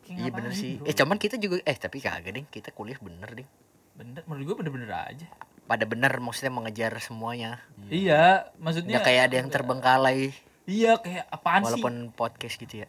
Iya 0.04 0.26
bener 0.28 0.50
sih. 0.50 0.76
bro? 0.76 0.90
Eh 0.90 0.94
cuman 0.94 1.16
kita 1.16 1.38
juga 1.38 1.62
eh 1.62 1.76
tapi 1.78 2.02
kagak 2.02 2.34
ding, 2.34 2.46
kita 2.50 2.74
kuliah 2.74 2.98
bener 2.98 3.30
ding. 3.30 3.48
Bener 3.94 4.22
menurut 4.26 4.44
gue 4.44 4.56
bener-bener 4.58 4.90
aja 4.90 5.26
Pada 5.64 5.88
bener 5.88 6.12
maksudnya 6.20 6.52
mengejar 6.52 6.92
semuanya. 6.98 7.56
iya 7.88 8.52
maksudnya 8.60 9.00
Nggak 9.00 9.06
kayak 9.06 9.22
ada 9.24 9.34
yang 9.38 9.48
terbengkalai 9.48 10.20
iya 10.64 10.96
kayak 10.96 11.24
apaan 11.28 11.62
sih 11.62 11.80
walaupun 11.80 11.94
podcast 12.10 12.56
gitu 12.56 12.84
ya. 12.84 12.88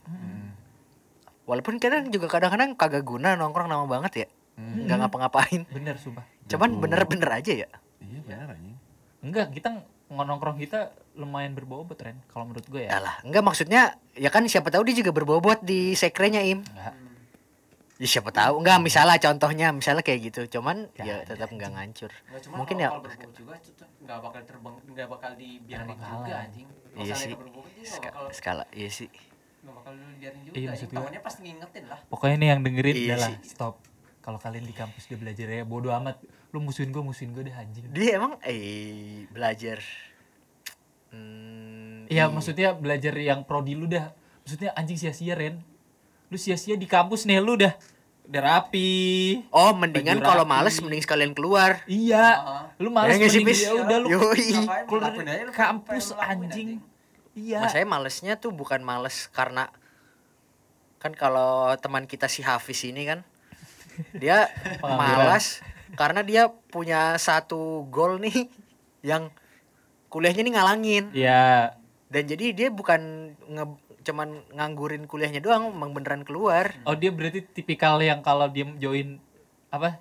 Walaupun 1.45 1.77
kadang 1.77 2.09
juga 2.09 2.25
kadang-kadang 2.25 2.73
kagak 2.73 3.05
guna 3.05 3.37
nongkrong 3.37 3.69
lama 3.69 3.85
banget 3.85 4.25
ya. 4.25 4.27
Nggak 4.57 4.97
ngapa-ngapain. 5.05 5.61
bener 5.69 5.95
sumpah 5.95 6.25
Cuman 6.47 6.79
bener-bener 6.79 7.29
aja 7.31 7.53
ya. 7.53 7.69
Iya 7.99 8.19
benar 8.21 8.47
anjing. 8.51 8.77
enggak 9.21 9.49
kita 9.51 9.69
nongkrong 10.07 10.57
kita 10.57 10.93
lumayan 11.17 11.57
berbobot 11.57 11.97
Ren 11.97 12.21
kalau 12.29 12.45
menurut 12.45 12.61
gue 12.67 12.85
ya 12.85 13.01
Alah, 13.01 13.17
enggak 13.25 13.41
maksudnya 13.41 13.81
ya 14.13 14.29
kan 14.29 14.45
siapa 14.45 14.69
tahu 14.69 14.85
dia 14.85 15.01
juga 15.01 15.09
berbobot 15.09 15.65
di 15.65 15.95
sekrenya 15.95 16.45
Im. 16.45 16.61
enggak 16.61 16.93
Ya 17.95 18.07
siapa 18.09 18.27
tahu. 18.29 18.59
Enggak 18.59 18.83
misalnya 18.83 19.15
contohnya 19.17 19.67
misalnya 19.71 20.03
kayak 20.03 20.19
gitu. 20.25 20.59
Cuman 20.59 20.91
ya 20.93 21.23
tetap 21.23 21.47
enggak 21.47 21.71
ngancur. 21.71 22.11
Cuman 22.43 22.57
Mungkin 22.59 22.75
kalau, 22.77 22.99
ya 23.07 23.27
juga 23.31 23.53
itu 23.55 23.71
tuh 23.71 23.87
nggak 24.03 24.19
bakal 24.19 24.41
terbang 24.43 24.75
nggak 24.85 25.07
bakal 25.07 25.31
dibiarin 25.33 25.87
juga 25.95 26.33
anjing 26.37 26.67
kalau 26.67 27.01
Iya 27.01 27.13
sih. 27.15 27.31
itu 27.31 27.37
berbobot 27.37 27.71
juga 27.71 27.81
nggak 27.81 27.95
Ska- 27.95 28.11
bakal 28.13 28.31
skala 28.31 28.65
iya 28.71 28.89
sih. 28.89 29.09
nggak 29.63 29.73
bakal 29.73 29.93
dibiarin 29.95 30.39
juga 30.43 30.55
Iya, 30.55 30.67
maksud 30.69 30.87
gua- 30.89 31.23
pasti 31.23 31.39
ngingetin 31.41 31.83
lah 31.85 31.99
pokoknya 32.05 32.35
nih 32.37 32.47
yang 32.47 32.61
dengerin 32.61 32.95
Iya 32.95 33.07
adalah 33.11 33.31
stop 33.41 33.75
kalau 34.21 34.37
kalian 34.37 34.63
di 34.63 34.73
kampus 34.73 35.03
dia 35.05 35.17
belajar 35.17 35.47
ya 35.47 35.63
bodo 35.63 35.89
amat 35.91 36.15
lu 36.51 36.59
musuhin 36.59 36.89
gue 36.89 37.01
musuhin 37.01 37.31
gue 37.31 37.43
deh 37.43 37.53
anjing 37.53 37.83
Dia 37.89 38.15
emang 38.15 38.37
eh 38.41 39.25
belajar. 39.27 39.79
Hmm, 41.09 42.05
Iya 42.05 42.15
iya. 42.21 42.23
maksudnya 42.27 42.69
belajar 42.73 43.13
yang 43.13 43.43
prodi 43.43 43.73
lu 43.73 43.87
dah 43.87 44.11
maksudnya 44.41 44.71
anjing 44.73 44.95
sia-sia 44.95 45.33
Ren 45.33 45.59
lu 46.35 46.37
sia-sia 46.37 46.75
di 46.75 46.83
kampus 46.83 47.23
nih 47.23 47.39
lu 47.39 47.55
dah. 47.55 47.71
Udah 48.27 48.41
rapi. 48.43 49.39
Oh, 49.47 49.71
mendingan 49.71 50.19
kalau 50.19 50.43
males 50.43 50.75
mending 50.83 50.99
sekalian 50.99 51.31
keluar. 51.31 51.79
iya 51.87 52.43
Heeh. 52.43 52.83
lu 52.83 52.91
malas 52.91 53.15
Ya 53.15 53.23
mending 53.23 53.47
ya 53.55 53.71
udah 53.71 53.97
lu 54.03 54.07
Yoi. 54.11 54.51
Keluar 54.83 55.15
dari 55.15 55.47
kampus 55.47 56.11
anjing. 56.11 56.83
iya. 57.31 57.63
Mas 57.63 57.71
saya 57.71 57.87
malesnya 57.87 58.35
tuh 58.35 58.51
bukan 58.51 58.83
males 58.83 59.31
karena 59.31 59.71
kan 60.99 61.15
kalau 61.15 61.71
teman 61.79 62.03
kita 62.03 62.27
si 62.27 62.43
Hafiz 62.43 62.83
ini 62.83 63.07
kan 63.07 63.23
dia 64.11 64.51
malas 64.83 65.63
karena 65.95 66.19
dia 66.19 66.51
punya 66.67 67.15
satu 67.15 67.87
goal 67.87 68.19
nih 68.19 68.51
yang 68.99 69.31
kuliahnya 70.11 70.43
nih 70.43 70.53
ngalangin. 70.59 71.05
Iya. 71.15 71.71
Dan 72.11 72.27
jadi 72.27 72.51
dia 72.51 72.67
bukan 72.67 72.99
nge- 73.47 73.84
cuman 74.05 74.45
nganggurin 74.53 75.09
kuliahnya 75.09 75.41
doang 75.41 75.73
emang 75.73 75.91
beneran 75.97 76.21
keluar. 76.21 76.77
Oh 76.85 76.93
dia 76.93 77.09
berarti 77.09 77.41
tipikal 77.41 77.97
yang 77.97 78.21
kalau 78.21 78.45
dia 78.45 78.69
join 78.77 79.17
apa? 79.73 79.97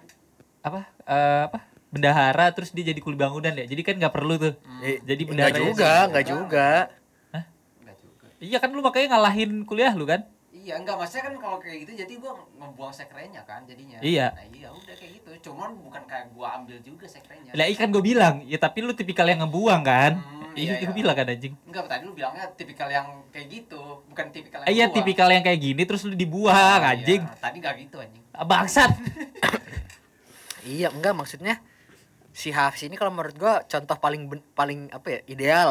Apa? 0.60 0.80
Eh, 1.08 1.42
apa? 1.48 1.58
Bendahara 1.88 2.52
terus 2.52 2.74
dia 2.76 2.92
jadi 2.92 3.00
kuli 3.00 3.16
bangunan 3.16 3.56
ya? 3.56 3.64
Jadi 3.64 3.80
kan 3.80 3.96
nggak 3.96 4.12
perlu 4.12 4.36
tuh. 4.36 4.54
Eh, 4.84 5.00
jadi 5.00 5.22
nggak 5.24 5.30
bendahara 5.32 5.56
juga 5.56 5.92
nggak 6.12 6.26
juga. 6.28 6.68
Nggak 7.80 7.96
juga. 7.96 8.24
Iya 8.44 8.58
kan 8.60 8.68
lu 8.76 8.84
makanya 8.84 9.16
ngalahin 9.16 9.64
kuliah 9.64 9.96
lu 9.96 10.04
kan 10.04 10.28
iya 10.64 10.80
enggak 10.80 10.96
maksudnya 10.96 11.24
kan 11.28 11.34
kalau 11.36 11.58
kayak 11.60 11.76
gitu 11.84 11.92
jadi 11.92 12.12
gua 12.16 12.32
ngebuang 12.56 12.92
sekrenya 12.96 13.44
kan 13.44 13.60
jadinya. 13.68 14.00
Iya. 14.00 14.32
nah 14.32 14.46
iya 14.48 14.68
udah 14.72 14.94
kayak 14.96 15.12
gitu. 15.20 15.30
Cuman 15.52 15.76
bukan 15.76 16.02
kayak 16.08 16.32
gua 16.32 16.56
ambil 16.56 16.80
juga 16.80 17.04
sekrenya 17.04 17.52
lah 17.52 17.68
ikan 17.68 17.92
gue 17.92 18.00
bilang 18.00 18.34
ya 18.48 18.56
tapi 18.56 18.80
lu 18.80 18.96
tipikal 18.96 19.28
yang 19.28 19.44
ngebuang 19.44 19.82
kan? 19.84 20.12
Hmm, 20.16 20.56
iya 20.60 20.80
iya, 20.80 20.88
gue 20.88 20.96
iya. 20.96 20.96
bilang 20.96 21.14
kan 21.20 21.26
anjing. 21.28 21.52
Enggak 21.68 21.84
tadi 21.84 22.02
lu 22.08 22.16
bilangnya 22.16 22.44
tipikal 22.56 22.88
yang 22.88 23.08
kayak 23.28 23.46
gitu 23.52 23.82
bukan 24.08 24.26
tipikal 24.32 24.64
yang 24.64 24.72
iya 24.72 24.84
gua. 24.88 24.94
tipikal 24.96 25.28
yang 25.28 25.44
kayak 25.44 25.60
gini 25.60 25.82
terus 25.84 26.02
lu 26.08 26.16
dibuang 26.16 26.80
iya. 26.80 26.96
anjing. 26.96 27.20
Tadi 27.44 27.56
enggak 27.60 27.74
gitu 27.84 27.96
anjing. 28.00 28.22
Ah, 28.32 28.46
bangsat. 28.48 28.90
Iya 30.64 30.88
enggak 30.88 31.12
maksudnya 31.12 31.60
si 32.32 32.48
Hafiz 32.48 32.88
ini 32.88 32.96
kalau 32.96 33.12
menurut 33.12 33.36
gua 33.36 33.60
contoh 33.68 34.00
paling 34.00 34.32
ben- 34.32 34.48
paling 34.56 34.88
apa 34.96 35.06
ya 35.12 35.20
ideal. 35.28 35.70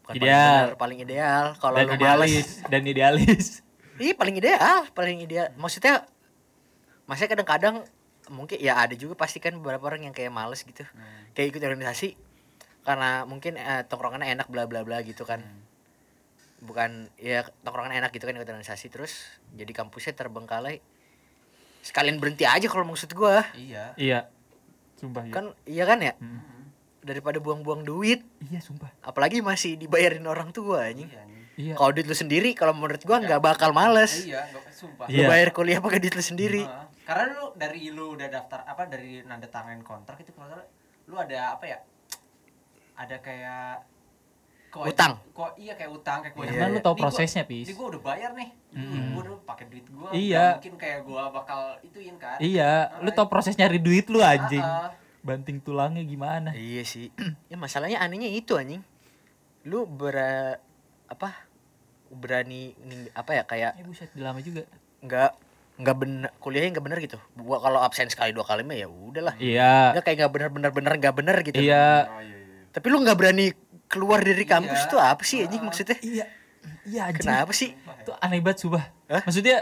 Bukan 0.00 0.22
Ideal. 0.22 0.32
paling, 0.32 0.56
bener, 0.56 0.80
paling 0.80 0.98
ideal. 1.04 1.44
Kalau 1.60 1.76
dan 1.76 1.84
lu 1.84 1.90
males. 1.92 2.00
idealis 2.00 2.48
dan 2.72 2.82
idealis 2.88 3.65
Iya 3.96 4.14
paling 4.14 4.36
ideal, 4.36 4.86
paling 4.92 5.18
ideal. 5.20 5.48
Maksudnya, 5.56 6.04
maksudnya 7.04 7.30
kadang-kadang 7.32 7.76
mungkin 8.26 8.58
ya 8.58 8.74
ada 8.76 8.92
juga 8.98 9.14
pasti 9.14 9.38
kan 9.38 9.54
beberapa 9.62 9.86
orang 9.86 10.10
yang 10.10 10.14
kayak 10.14 10.34
males 10.34 10.66
gitu, 10.66 10.82
kayak 11.32 11.54
ikut 11.54 11.62
organisasi 11.62 12.18
karena 12.82 13.26
mungkin 13.26 13.58
eh, 13.58 13.82
tongkrongannya 13.86 14.34
enak 14.34 14.46
bla 14.50 14.66
bla 14.66 14.82
bla 14.82 15.02
gitu 15.02 15.22
kan. 15.26 15.42
Bukan 16.56 17.12
ya 17.20 17.46
tongkrongan 17.62 17.94
enak 17.98 18.10
gitu 18.16 18.26
kan 18.26 18.34
ikut 18.34 18.48
organisasi 18.48 18.90
terus 18.90 19.26
jadi 19.54 19.70
kampusnya 19.70 20.14
terbengkalai. 20.14 20.80
Sekalian 21.86 22.18
berhenti 22.18 22.42
aja 22.42 22.66
kalau 22.66 22.82
maksud 22.86 23.14
gua. 23.14 23.46
iya 23.54 23.94
iya 23.94 24.26
sumpah 24.98 25.22
iya 25.28 25.32
Kan 25.34 25.44
iya 25.68 25.84
kan 25.86 25.98
ya? 26.02 26.14
Hmm. 26.18 26.42
Daripada 27.06 27.38
buang-buang 27.38 27.86
duit, 27.86 28.26
iya 28.50 28.58
sumpah 28.58 28.90
apalagi 29.06 29.38
masih 29.38 29.78
dibayarin 29.78 30.26
orang 30.26 30.50
tua 30.50 30.90
anjing. 30.90 31.06
iya 31.06 31.22
anjing. 31.22 31.35
Iya 31.56 31.72
Kalau 31.72 31.90
duit 31.90 32.04
lu 32.04 32.14
sendiri 32.14 32.52
kalau 32.52 32.72
menurut 32.72 33.00
gua 33.00 33.18
nggak 33.18 33.40
bakal 33.40 33.70
males. 33.70 34.22
iya 34.22 34.44
enggak 34.44 34.68
sumpah 34.70 35.04
Lu 35.04 35.12
Iya. 35.14 35.26
bayar 35.26 35.48
kuliah 35.50 35.78
pakai 35.78 35.98
duit 35.98 36.12
lu 36.12 36.22
sendiri. 36.22 36.62
Heeh. 36.62 36.84
karena 37.02 37.24
lu 37.32 37.54
dari 37.54 37.88
lu 37.88 38.12
udah 38.12 38.26
daftar 38.26 38.60
apa 38.62 38.82
dari 38.84 39.22
nanda 39.22 39.46
tangan 39.46 39.78
kontrak 39.80 40.18
itu 40.18 40.30
kalau 40.30 40.50
salah, 40.50 40.66
lu 41.04 41.14
ada 41.14 41.52
apa 41.52 41.64
ya 41.64 41.78
ada 42.94 43.16
kayak 43.18 43.86
Kewajib- 44.66 44.92
Utang. 44.92 45.12
Kok 45.30 45.50
iya 45.56 45.72
kayak 45.72 45.88
utang 45.90 46.18
kayak 46.20 46.34
kewajiban. 46.34 46.58
Karena 46.58 46.68
lu 46.68 46.80
tahu 46.80 46.90
Ini 46.90 46.98
gua- 46.98 47.04
prosesnya, 47.06 47.42
Pis. 47.44 47.64
Ini 47.64 47.72
gue 47.72 47.86
udah 47.86 48.02
bayar 48.02 48.30
nih. 48.34 48.48
Mm-mm. 48.74 49.04
Gue 49.08 49.22
udah 49.22 49.34
pakai 49.46 49.64
duit 49.66 49.86
gue. 49.86 50.08
Iya. 50.12 50.44
Mungkin 50.52 50.74
kayak 50.76 51.00
gue 51.02 51.22
bakal 51.30 51.60
ituin 51.80 52.16
kan. 52.18 52.36
Iya, 52.36 52.72
lu 52.98 53.08
tau 53.10 53.24
proses 53.24 53.54
nyari 53.54 53.78
duit 53.78 54.04
lu 54.06 54.20
anjing. 54.20 54.60
Ah, 54.60 54.90
ah. 54.90 54.90
Banting 55.22 55.58
tulangnya 55.60 56.02
gimana? 56.02 56.50
Iya 56.52 56.82
sih. 56.82 57.08
ya 57.48 57.56
masalahnya 57.56 57.98
anehnya 57.98 58.28
itu 58.28 58.52
anjing. 58.52 58.82
Lu 59.62 59.86
ber 59.86 60.18
apa? 61.06 61.45
Berani 62.08 62.72
apa 63.12 63.30
ya 63.32 63.42
kayak 63.42 63.70
Eh 63.74 63.84
buset, 63.84 64.10
lama 64.14 64.38
juga. 64.38 64.62
nggak 64.98 65.30
nggak 65.76 65.96
bener 65.96 66.30
kuliahnya 66.38 66.70
nggak 66.72 66.84
bener 66.84 66.98
gitu. 67.00 67.18
Gua 67.34 67.58
kalau 67.58 67.78
absen 67.78 68.06
sekali 68.06 68.30
dua 68.30 68.42
kali 68.42 68.62
mah 68.62 68.74
ya 68.74 68.86
udahlah. 68.86 69.34
Iya. 69.36 69.92
Nggak 69.92 70.04
kayak 70.04 70.16
nggak 70.18 70.32
bener 70.32 70.48
bener 70.50 70.70
bener 70.72 70.92
nggak 70.96 71.14
bener 71.14 71.36
gitu. 71.42 71.58
Iya. 71.58 71.88
Oh, 72.06 72.20
iya, 72.20 72.36
iya. 72.38 72.60
Tapi 72.70 72.86
lu 72.86 72.98
nggak 72.98 73.14
berani 73.14 73.46
keluar 73.86 74.18
dari 74.18 74.42
kampus 74.42 74.80
Iya. 74.80 74.88
tuh 74.88 74.98
apa 74.98 75.22
sih 75.22 75.38
anjing 75.42 75.62
maksudnya? 75.62 75.98
Iya. 75.98 76.26
Iya 76.82 77.00
anjing. 77.06 77.22
Kenapa 77.22 77.52
sih? 77.52 77.70
Itu 77.76 78.12
aneh 78.16 78.40
banget 78.40 78.58
sumpah. 78.60 78.84
Hah? 79.06 79.22
Maksudnya 79.22 79.58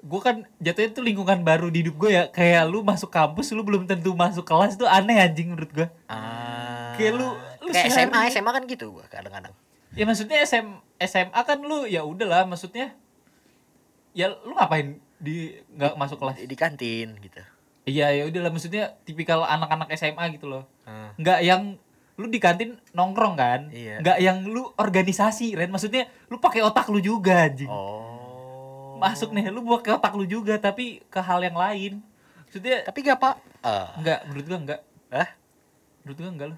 gue 0.00 0.16
kan 0.18 0.36
jatuhnya 0.56 0.90
tuh 0.90 1.04
lingkungan 1.04 1.38
baru 1.40 1.68
di 1.68 1.84
hidup 1.84 1.94
gue 1.98 2.10
ya 2.10 2.24
kayak 2.26 2.64
lu 2.64 2.80
masuk 2.80 3.06
kampus 3.06 3.52
lu 3.52 3.60
belum 3.60 3.84
tentu 3.84 4.16
masuk 4.16 4.42
kelas 4.42 4.74
tuh 4.74 4.88
aneh 4.88 5.12
anjing 5.14 5.52
menurut 5.52 5.68
gue 5.70 5.86
Ah. 6.08 6.96
kayak 6.96 7.12
lu 7.14 7.28
lu 7.60 7.68
kayak 7.68 7.84
sehari- 7.86 8.08
SMA, 8.08 8.20
SMA 8.32 8.50
kan 8.50 8.64
gitu 8.64 8.86
gua 8.90 9.04
kadang-kadang. 9.06 9.52
Ya 9.92 10.04
maksudnya 10.04 10.38
SM, 10.40 10.66
SMA 11.00 11.40
kan 11.40 11.58
lu 11.58 11.84
ya 11.84 12.02
udahlah 12.02 12.44
maksudnya 12.44 12.94
ya 14.12 14.30
lu 14.36 14.54
ngapain 14.54 14.98
di 15.16 15.54
nggak 15.70 15.94
masuk 15.94 16.16
kelas 16.16 16.36
Di, 16.36 16.46
di 16.46 16.56
kantin 16.56 17.08
gitu. 17.18 17.40
iya 17.84 18.10
ya 18.10 18.24
udahlah 18.24 18.50
maksudnya 18.50 18.96
tipikal 19.04 19.42
anak-anak 19.42 19.90
SMA 19.94 20.34
gitu 20.34 20.46
loh 20.46 20.64
Ah. 20.82 21.14
nggak 21.16 21.40
yang 21.40 21.62
lu 22.14 22.26
di 22.26 22.36
kantin 22.36 22.76
nongkrong 22.90 23.34
kan 23.34 23.60
Iya. 23.70 24.02
nggak 24.02 24.18
yang 24.18 24.42
lu 24.44 24.68
organisasi 24.74 25.54
Ren 25.54 25.70
maksudnya 25.70 26.10
lu 26.26 26.36
pakai 26.36 26.60
otak 26.60 26.88
lu 26.88 26.98
juga 26.98 27.46
anjing 27.46 27.70
Oh. 27.70 28.98
masuk 28.98 29.30
nih 29.30 29.48
lu 29.48 29.62
pakai 29.70 29.94
otak 29.94 30.12
lu 30.12 30.24
juga 30.24 30.56
tapi 30.56 31.00
ke 31.06 31.18
hal 31.18 31.40
yang 31.40 31.56
lain 31.56 32.02
maksudnya 32.44 32.82
Tapi 32.82 32.98
gak 33.00 33.18
pak? 33.18 33.34
Ah. 33.60 33.94
enggak 33.96 34.26
menurut 34.26 34.44
gua 34.44 34.58
enggak 34.58 34.80
Hah? 35.08 35.28
menurut 36.02 36.16
gua 36.18 36.30
enggak 36.30 36.48
lu 36.50 36.56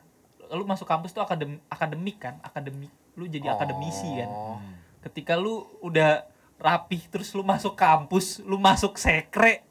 lu 0.53 0.65
masuk 0.65 0.85
kampus 0.85 1.13
tuh 1.13 1.21
akadem 1.21 1.61
akademik 1.67 2.17
kan 2.19 2.37
akademik 2.43 2.93
lu 3.15 3.25
jadi 3.27 3.47
akademisi 3.51 4.09
kan 4.15 4.27
Oh. 4.27 4.57
ketika 5.03 5.35
lu 5.35 5.55
udah 5.79 6.25
rapih 6.57 7.03
terus 7.07 7.31
lu 7.31 7.43
masuk 7.43 7.75
kampus 7.75 8.39
lu 8.41 8.57
masuk 8.57 8.95
sekre 8.95 9.67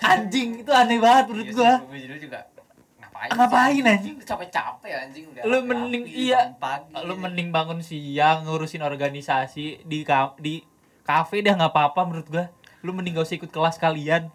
anjing 0.00 0.60
itu 0.60 0.70
aneh 0.70 0.96
banget 0.96 1.24
menurut 1.26 1.46
Iya 1.46 1.54
gua 1.54 1.72
gua 1.80 1.98
dulu 1.98 2.18
juga 2.18 2.40
ngapain? 2.98 3.28
Ngapain, 3.30 3.82
anjing? 3.86 4.14
Capek-capek 4.18 4.90
anjing 4.92 5.24
udah. 5.28 5.42
lu 5.42 5.54
rapi, 5.54 5.66
mending 5.66 6.02
bangun 6.02 6.18
iya 6.18 6.40
pagi, 6.54 6.92
lu 6.98 7.04
gitu. 7.06 7.22
mending 7.22 7.48
bangun 7.50 7.78
siang 7.80 8.38
ngurusin 8.42 8.82
organisasi 8.82 9.64
di 9.82 9.98
ka- 10.02 10.34
di 10.36 10.64
kafe 11.02 11.40
dah 11.40 11.54
nggak 11.54 11.70
apa-apa 11.70 12.00
menurut 12.02 12.26
gua 12.26 12.44
lu 12.80 12.90
mending 12.90 13.14
gak 13.14 13.24
usah 13.24 13.38
ikut 13.38 13.48
kelas 13.48 13.76
kalian 13.76 14.28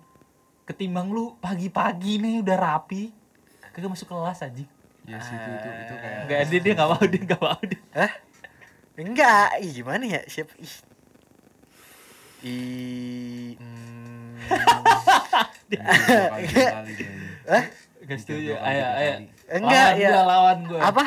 ketimbang 0.64 1.08
lu 1.08 1.34
pagi-pagi 1.38 2.18
nih 2.18 2.40
udah 2.40 2.56
rapi 2.56 3.10
kagak 3.70 3.90
masuk 3.90 4.08
kelas 4.08 4.42
anjing 4.42 4.70
Iya 5.02 5.18
sih 5.18 5.34
itu 5.34 5.50
itu 5.52 5.70
itu 5.82 5.94
kayak 5.96 6.18
Enggak, 6.22 6.40
dia 6.46 6.60
dia 6.60 6.74
nggak 6.76 6.88
mau 6.88 7.04
dia 7.04 7.22
nggak 7.24 7.42
mau 7.42 7.62
dia. 7.64 7.82
Hah? 7.92 8.12
Enggak, 9.00 9.56
ih 9.64 9.72
gimana 9.80 10.04
ya? 10.04 10.22
Siapa? 10.28 10.52
Ih. 10.60 10.76
Ih. 12.44 13.50
hmm. 13.56 14.36
Hah? 17.50 17.64
Gak 18.10 18.18
Tiga, 18.20 18.26
setuju. 18.26 18.52
Ayo, 18.60 18.86
ayo. 19.00 19.14
Enggak, 19.54 19.88
lawan 19.96 20.02
ya. 20.02 20.10
gua, 20.12 20.24
lawan 20.26 20.58
gua. 20.68 20.80
Apa? 20.82 21.06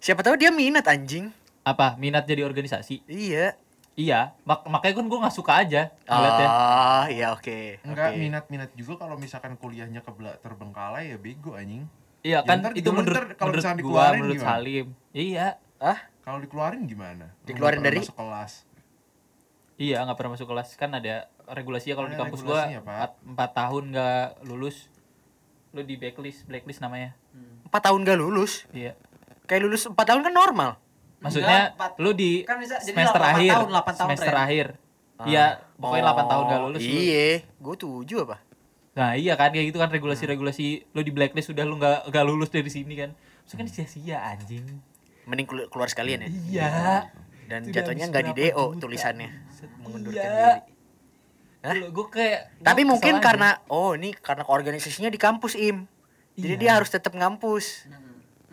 Siapa 0.00 0.20
tahu 0.24 0.40
dia 0.40 0.54
minat 0.54 0.86
anjing. 0.88 1.28
Apa? 1.66 1.98
Minat 2.00 2.24
jadi 2.24 2.46
organisasi? 2.46 3.04
Iya. 3.10 3.58
Iya. 3.92 4.32
Mak 4.48 4.70
makanya 4.70 5.02
kan 5.02 5.06
gua 5.10 5.18
nggak 5.26 5.36
suka 5.36 5.52
aja 5.60 5.92
ngeliatnya. 6.08 6.48
Ah, 6.48 7.04
iya 7.12 7.26
oke. 7.34 7.82
Enggak 7.84 8.08
oke. 8.14 8.18
minat-minat 8.22 8.70
juga 8.72 9.04
kalau 9.04 9.20
misalkan 9.20 9.58
kuliahnya 9.60 10.00
kebela 10.00 10.38
terbengkalai 10.40 11.12
ya 11.12 11.18
bego 11.20 11.58
anjing. 11.58 11.84
Iya 12.22 12.40
Ya, 12.40 12.46
kan 12.46 12.62
ntar 12.62 12.72
itu 12.78 12.88
menurut 12.88 13.12
ntar 13.18 13.26
kalau 13.34 13.50
menurut 13.50 13.64
misalnya 13.66 13.82
gua, 13.82 14.04
menurut 14.14 14.36
gimana? 14.38 14.48
Salim. 14.48 14.86
Iya. 15.10 15.46
Ah? 15.82 15.98
Kalau 16.22 16.38
dikeluarin 16.38 16.86
gimana? 16.86 17.34
Lu 17.34 17.44
Dikeluarin 17.44 17.82
dari? 17.82 17.98
masuk 17.98 18.14
kelas. 18.14 18.52
Iya 19.74 19.98
nggak 20.00 20.14
pernah 20.14 20.32
masuk 20.32 20.46
kelas 20.46 20.68
kan 20.74 20.90
ada 20.92 21.26
regulasinya 21.48 21.94
kalau 21.96 22.06
di 22.06 22.14
kampus 22.14 22.40
gua 22.40 22.70
empat, 22.70 23.50
tahun 23.52 23.90
nggak 23.90 24.46
lulus 24.46 24.86
lu 25.72 25.80
di 25.80 25.96
blacklist 25.96 26.44
blacklist 26.44 26.78
namanya 26.78 27.16
Empat 27.64 27.88
tahun 27.88 28.04
gak 28.04 28.20
lulus. 28.20 28.68
iya 28.70 28.92
Kayak 29.42 29.64
lulus 29.64 29.88
empat 29.88 30.06
tahun 30.06 30.22
kan 30.22 30.30
normal. 30.30 30.70
maksudnya 31.18 31.72
empat- 31.72 31.96
lu 31.96 32.12
di 32.12 32.44
kan 32.44 32.60
bisa- 32.60 32.78
jadi 32.78 32.92
semester 32.94 33.16
8 33.16 33.32
akhir 33.32 33.52
tahun, 33.56 33.68
8 33.72 33.94
tahun, 33.96 34.08
semester 34.12 34.34
akhir 34.36 34.66
iya 35.24 35.44
pokoknya 35.74 36.02
8 36.04 36.24
tahun 36.28 36.44
gak 36.44 36.60
lulus 36.60 36.82
lu. 36.82 36.92
Iya, 36.92 37.26
gue 37.40 37.74
tujuh 37.76 38.18
apa? 38.22 38.36
nah 38.92 39.10
iya 39.16 39.32
kan 39.34 39.48
kayak 39.48 39.66
gitu 39.66 39.78
kan 39.78 39.88
regulasi-regulasi 39.88 40.66
lu 40.92 41.00
di 41.00 41.10
blacklist 41.10 41.48
sudah 41.48 41.64
lu 41.64 41.80
nggak 41.80 42.12
nggak 42.12 42.24
lulus 42.24 42.52
dari 42.52 42.68
sini 42.68 42.92
kan 42.94 43.10
Maksudnya 43.42 43.58
kan 43.58 43.68
sia-sia 43.68 44.18
anjing 44.20 44.66
Mending 45.24 45.46
kelu- 45.46 45.68
keluar 45.68 45.86
sekalian 45.86 46.20
ya. 46.20 46.30
iya 46.48 46.70
Dan 47.46 47.64
udah 47.64 47.72
jatuhnya 47.72 48.04
nggak 48.08 48.24
di 48.24 48.32
DO 48.44 48.64
juta. 48.70 48.80
tulisannya. 48.80 49.30
Mengundurkan 49.78 50.18
iya. 50.18 50.52
diri. 50.56 50.70
Hah? 51.62 51.74
gue 51.78 52.06
kayak 52.08 52.40
gua 52.52 52.64
Tapi 52.64 52.82
mungkin 52.82 53.14
karena 53.18 53.48
oh 53.68 53.94
ini 53.94 54.10
karena 54.12 54.42
organisasinya 54.44 55.06
di 55.06 55.16
kampus 55.16 55.54
im. 55.54 55.86
Jadi 56.32 56.54
Iya. 56.54 56.60
dia 56.60 56.70
harus 56.74 56.88
tetap 56.88 57.12
ngampus. 57.12 57.86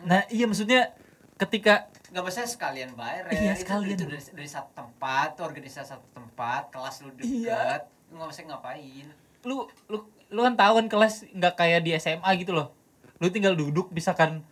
nah 0.00 0.24
iya 0.28 0.44
maksudnya 0.44 0.94
ketika 1.36 1.90
Gak 2.08 2.20
maksudnya 2.20 2.48
sekalian 2.48 2.90
bayar 2.92 3.30
Iya, 3.30 3.52
Itu- 3.52 3.62
sekalian. 3.62 3.94
Itu, 3.94 4.04
dari, 4.04 4.18
dari 4.18 4.48
satu 4.48 4.70
tempat, 4.72 5.28
tuh 5.32 5.44
organisasi 5.44 5.86
satu 5.88 6.06
tempat, 6.10 6.66
kelas 6.68 6.94
lu 7.00 7.10
deket. 7.12 7.46
Iya. 7.46 7.86
Lu 8.08 8.18
gak 8.18 8.28
mesti 8.28 8.42
ngapain. 8.44 9.06
lu 9.40 9.56
lu 9.86 9.98
lu 10.28 10.40
kan 10.42 10.52
tahu 10.52 10.72
kan 10.76 10.86
kelas 10.86 11.24
nggak 11.30 11.54
kayak 11.56 11.80
di 11.80 11.94
SMA 11.94 12.28
gitu 12.36 12.52
loh 12.52 12.70
lu 13.16 13.26
tinggal 13.28 13.52
duduk 13.52 13.88
misalkan 13.88 14.44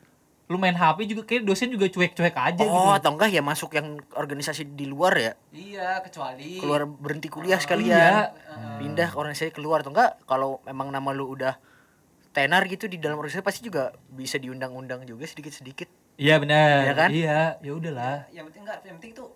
lu 0.48 0.56
main 0.56 0.72
HP 0.72 1.04
juga 1.06 1.22
kayak 1.22 1.44
dosen 1.44 1.68
juga 1.68 1.84
cuek-cuek 1.86 2.32
aja 2.32 2.56
gitu 2.58 2.72
Oh, 2.72 2.90
atau 2.90 3.12
enggak 3.12 3.28
ya 3.28 3.40
masuk 3.40 3.68
yang 3.70 4.00
organisasi 4.10 4.64
di 4.66 4.84
luar 4.84 5.12
ya. 5.14 5.32
Iya, 5.50 6.00
kecuali 6.00 6.56
Keluar 6.56 6.84
berhenti 6.84 7.28
kuliah 7.28 7.56
sekalian. 7.56 8.32
Iya. 8.32 8.32
Pindah 8.78 9.08
ke 9.08 9.16
organisasi 9.16 9.50
keluar 9.50 9.80
atau 9.80 9.92
enggak 9.92 10.16
kalau 10.24 10.64
memang 10.64 10.88
nama 10.88 11.10
lu 11.10 11.28
udah 11.30 11.60
tenar 12.30 12.64
gitu 12.64 12.86
di 12.86 12.96
dalam 12.96 13.16
organisasi 13.16 13.42
pasti 13.42 13.60
juga 13.62 13.92
bisa 14.08 14.36
diundang-undang 14.36 15.04
juga 15.04 15.24
sedikit-sedikit. 15.24 15.88
iya 16.16 16.34
benar 16.36 16.82
Iya 16.82 16.94
kan? 16.94 17.08
iya 17.10 17.40
ya 17.58 17.72
udahlah 17.72 18.26
yang 18.30 18.42
penting 18.44 18.62
enggak, 18.62 18.78
yang 18.82 18.96
penting 18.96 19.12
tuh 19.14 19.28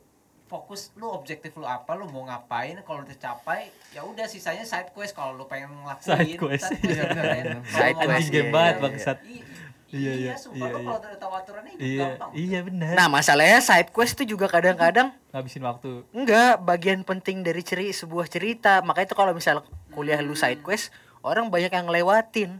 fokus 0.44 0.90
lu 0.94 1.08
objektif 1.08 1.54
lu 1.54 1.64
apa 1.64 1.92
lu 1.92 2.04
mau 2.06 2.24
ngapain 2.24 2.74
kalau 2.80 3.00
udah 3.00 3.10
tercapai 3.10 3.70
ya 3.90 4.02
udah 4.02 4.24
sisanya 4.24 4.62
side 4.62 4.90
quest 4.90 5.12
kalau 5.12 5.32
lu 5.34 5.44
pengen 5.44 5.70
ngelakuin 5.78 6.04
Side 6.04 6.36
quest. 6.36 6.68
Iya, 6.74 7.02
benar, 7.04 7.14
Keren. 7.14 7.42
benar. 7.42 7.60
Kalau 7.62 7.72
Side 7.74 7.96
quest, 8.02 8.28
game 8.28 8.42
iya, 8.42 8.50
banget 8.50 8.74
iya, 8.74 8.82
bangsat 8.82 9.18
I- 9.22 9.44
Iya, 9.92 10.08
iya, 10.10 10.14
iya, 10.24 10.34
sumpah 10.34 10.56
iya, 10.58 10.72
lu 10.72 10.78
iya. 10.78 10.86
kalau 10.88 10.98
udah 10.98 11.20
tahu 11.20 11.32
aturannya 11.34 11.72
iya 11.76 12.00
gampang. 12.10 12.30
iya 12.32 12.58
benar 12.60 12.92
Nah, 12.94 13.06
masalahnya 13.06 13.60
side 13.60 13.90
quest 13.90 14.16
itu 14.16 14.32
juga 14.32 14.48
kadang-kadang 14.48 15.12
ngabisin 15.28 15.60
waktu 15.62 16.08
enggak 16.10 16.56
bagian 16.58 17.00
penting 17.02 17.40
dari 17.40 17.60
ceri 17.60 17.88
sebuah 17.90 18.24
cerita. 18.26 18.80
Makanya 18.80 19.06
itu 19.06 19.14
kalau 19.14 19.32
misal 19.32 19.60
kuliah 19.90 20.16
lu 20.18 20.32
side 20.32 20.60
quest, 20.60 20.88
orang 21.20 21.46
banyak 21.46 21.68
yang 21.68 21.84
ngelewatin. 21.84 22.56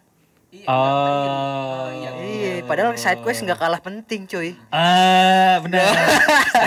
Iya, 0.49 0.69
Oh. 0.69 0.77
oh, 0.77 1.89
iya. 1.91 2.11
Iya, 2.13 2.53
padahal 2.63 2.93
side 2.95 3.21
quest 3.21 3.41
nggak 3.41 3.57
kalah 3.57 3.81
penting, 3.81 4.25
cuy. 4.27 4.53
ah 4.69 5.57
benar 5.59 5.89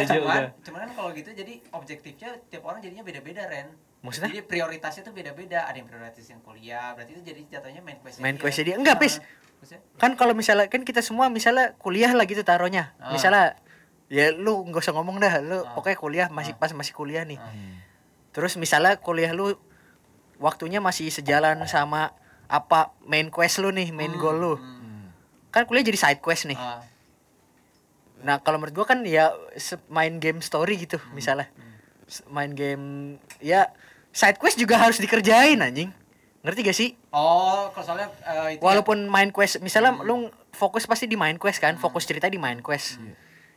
setuju 0.01 0.17
cuman, 0.19 0.43
cuman 0.59 0.79
kan 0.81 0.91
kalau 0.91 1.09
gitu 1.11 1.29
jadi 1.29 1.53
objektifnya 1.69 2.41
tiap 2.47 2.65
orang 2.65 2.81
jadinya 2.81 3.05
beda-beda 3.05 3.45
Ren 3.45 3.69
Maksudnya? 4.01 4.29
jadi 4.29 4.41
prioritasnya 4.41 5.01
tuh 5.01 5.13
beda-beda 5.13 5.65
ada 5.65 5.73
yang 5.73 5.85
prioritasin 5.85 6.41
kuliah 6.41 6.93
berarti 6.93 7.13
itu 7.13 7.21
jadi 7.23 7.41
jatuhnya 7.51 7.81
main 7.81 7.97
quest 7.97 8.17
Main 8.17 8.37
quest-nya 8.37 8.65
dia. 8.65 8.75
Enggak, 8.75 8.97
Pis. 8.97 9.21
Kan 9.95 10.13
kalau 10.13 10.31
misalnya 10.31 10.65
kan 10.65 10.81
kita 10.81 10.99
semua 10.99 11.27
misalnya 11.27 11.73
kuliah 11.75 12.11
lah 12.11 12.23
gitu 12.23 12.41
taruhnya. 12.41 12.93
Ah. 12.97 13.11
Misalnya 13.11 13.57
ya 14.05 14.29
lu 14.29 14.61
nggak 14.63 14.79
usah 14.79 14.93
ngomong 14.93 15.17
dah, 15.17 15.39
lu 15.39 15.59
Ah. 15.59 15.73
pokoknya 15.73 15.97
kuliah 15.97 16.27
masih 16.29 16.53
pas 16.53 16.69
masih 16.71 16.91
kuliah 16.91 17.21
nih. 17.21 17.35
Ah. 17.35 17.49
Terus 18.29 18.55
misalnya 18.55 18.95
kuliah 18.97 19.31
lu 19.31 19.57
waktunya 20.37 20.77
masih 20.77 21.07
sejalan 21.07 21.63
sama 21.65 22.11
apa 22.45 22.93
main 23.01 23.27
quest 23.27 23.57
lu 23.57 23.69
nih, 23.69 23.89
main 23.89 24.13
goal 24.13 24.35
lu. 24.35 24.53
Kan 25.49 25.65
kuliah 25.65 25.81
jadi 25.81 25.97
side 25.97 26.19
quest 26.19 26.45
nih. 26.45 26.55
Ah, 26.55 26.83
Nah, 28.17 28.41
kalau 28.41 28.57
menurut 28.57 28.73
gua 28.73 28.87
kan 28.87 29.05
ya 29.05 29.29
main 29.87 30.17
game 30.17 30.41
story 30.41 30.81
gitu 30.81 30.97
misalnya. 31.11 31.45
S- 32.05 32.25
Main 32.25 32.53
game 32.53 32.85
ya 33.37 33.69
side 34.09 34.37
quest 34.37 34.57
juga 34.57 34.77
harus 34.77 34.97
dikerjain 34.97 35.57
anjing. 35.57 35.93
Ngerti 36.45 36.59
gak 36.61 36.77
sih? 36.77 36.89
oh 37.09 37.73
kalau 37.73 37.81
soalnya 37.83 38.07
eh, 38.21 38.53
itu 38.53 38.61
ya- 38.61 38.63
Walaupun 38.63 38.97
main 39.05 39.29
quest 39.29 39.57
misalnya 39.59 39.97
lu 39.99 40.29
fokus 40.51 40.85
pasti 40.85 41.05
di 41.05 41.17
main 41.17 41.35
quest 41.35 41.57
kan, 41.57 41.75
fokus 41.75 42.05
cerita 42.05 42.29
di 42.29 42.37
main 42.37 42.61
quest. 42.61 43.01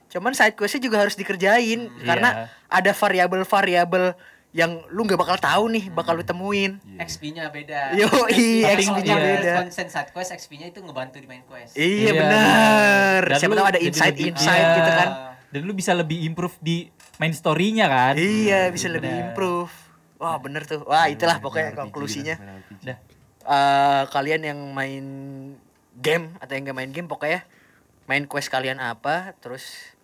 Cuman 0.09 0.32
side 0.32 0.57
questnya 0.57 0.80
juga 0.80 0.99
harus 0.99 1.14
dikerjain 1.14 1.84
karena 2.01 2.28
ada 2.66 2.91
variabel-variabel 2.91 4.16
yang 4.51 4.80
lu 4.89 5.05
nggak 5.05 5.20
bakal 5.20 5.36
tahu 5.36 5.64
nih, 5.68 5.93
bakal 5.93 6.16
lu 6.16 6.24
temuin. 6.24 6.80
XP-nya 6.97 7.53
beda 7.53 7.93
Yo, 7.93 8.09
iya, 8.32 8.72
XP-nya 8.74 9.14
iya. 9.14 9.26
beda. 9.36 9.53
Konsen 9.61 9.86
side 9.86 10.11
quest 10.11 10.32
XP-nya 10.32 10.72
itu 10.72 10.80
ngebantu 10.80 11.20
di 11.20 11.28
main 11.28 11.45
quest 11.45 11.76
Iya 11.76 11.84
Iya, 11.84 12.12
benar. 12.16 13.20
Dan 13.28 13.39
Siapa 13.39 13.53
lu 13.53 13.59
tahu 13.61 13.68
ada 13.68 13.78
insight-insight 13.78 14.64
iya. 14.64 14.74
gitu 14.74 14.91
kan. 14.91 15.09
dan 15.49 15.61
lu 15.62 15.72
bisa 15.72 15.93
lebih 15.93 16.24
improve 16.24 16.57
di 16.59 16.89
main 17.16 17.32
story-nya 17.32 17.86
kan 17.86 18.16
Iya, 18.16 18.68
bisa 18.68 18.89
lebih 18.89 19.09
Bener. 19.09 19.24
improve. 19.30 19.72
Wah, 20.18 20.36
bener 20.42 20.66
tuh. 20.66 20.82
Wah, 20.82 21.06
itulah 21.06 21.38
Main 21.38 21.46
pokoknya 21.46 21.70
RPG 21.74 21.78
konklusinya. 21.78 22.36
Dah. 22.82 22.98
Eh, 23.48 24.02
kalian 24.12 24.42
yang 24.44 24.58
main 24.74 25.04
game 25.98 26.34
atau 26.42 26.52
yang 26.52 26.68
gak 26.68 26.78
main 26.78 26.90
game 26.92 27.08
pokoknya 27.08 27.46
main 28.10 28.26
quest 28.26 28.50
kalian 28.52 28.82
apa, 28.82 29.32
terus 29.38 29.94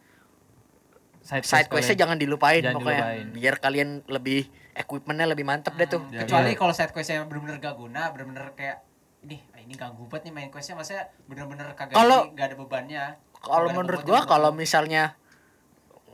side, 1.24 1.44
side 1.44 1.68
questnya 1.68 1.96
jangan 1.98 2.16
dilupain 2.16 2.62
Jangan 2.62 2.76
pokoknya. 2.78 3.02
dilupain. 3.04 3.26
Biar 3.34 3.54
kalian 3.58 3.88
lebih 4.08 4.48
equipmentnya 4.74 5.26
lebih 5.28 5.44
mantep 5.46 5.74
deh 5.76 5.88
tuh. 5.88 6.02
Ya, 6.10 6.26
kecuali 6.26 6.52
iya. 6.54 6.58
kalau 6.58 6.72
side 6.72 6.92
questnya 6.92 7.22
bener-bener 7.24 7.58
gak 7.62 7.74
guna 7.78 8.10
bener-bener 8.12 8.52
kayak 8.58 8.82
ini 9.24 9.40
ah, 9.56 9.60
ini 9.64 9.72
ganggu 9.72 10.04
banget 10.04 10.28
nih 10.28 10.32
main 10.36 10.48
questnya 10.52 10.76
maksudnya 10.76 11.04
bener-bener 11.24 11.72
kagak 11.72 11.96
Kalau- 11.96 12.28
ini, 12.28 12.36
gak 12.36 12.46
ada 12.52 12.56
bebannya 12.60 13.04
Kalau 13.44 13.68
menurut 13.72 14.02
gua 14.08 14.24
kalau 14.24 14.56
misalnya 14.56 15.16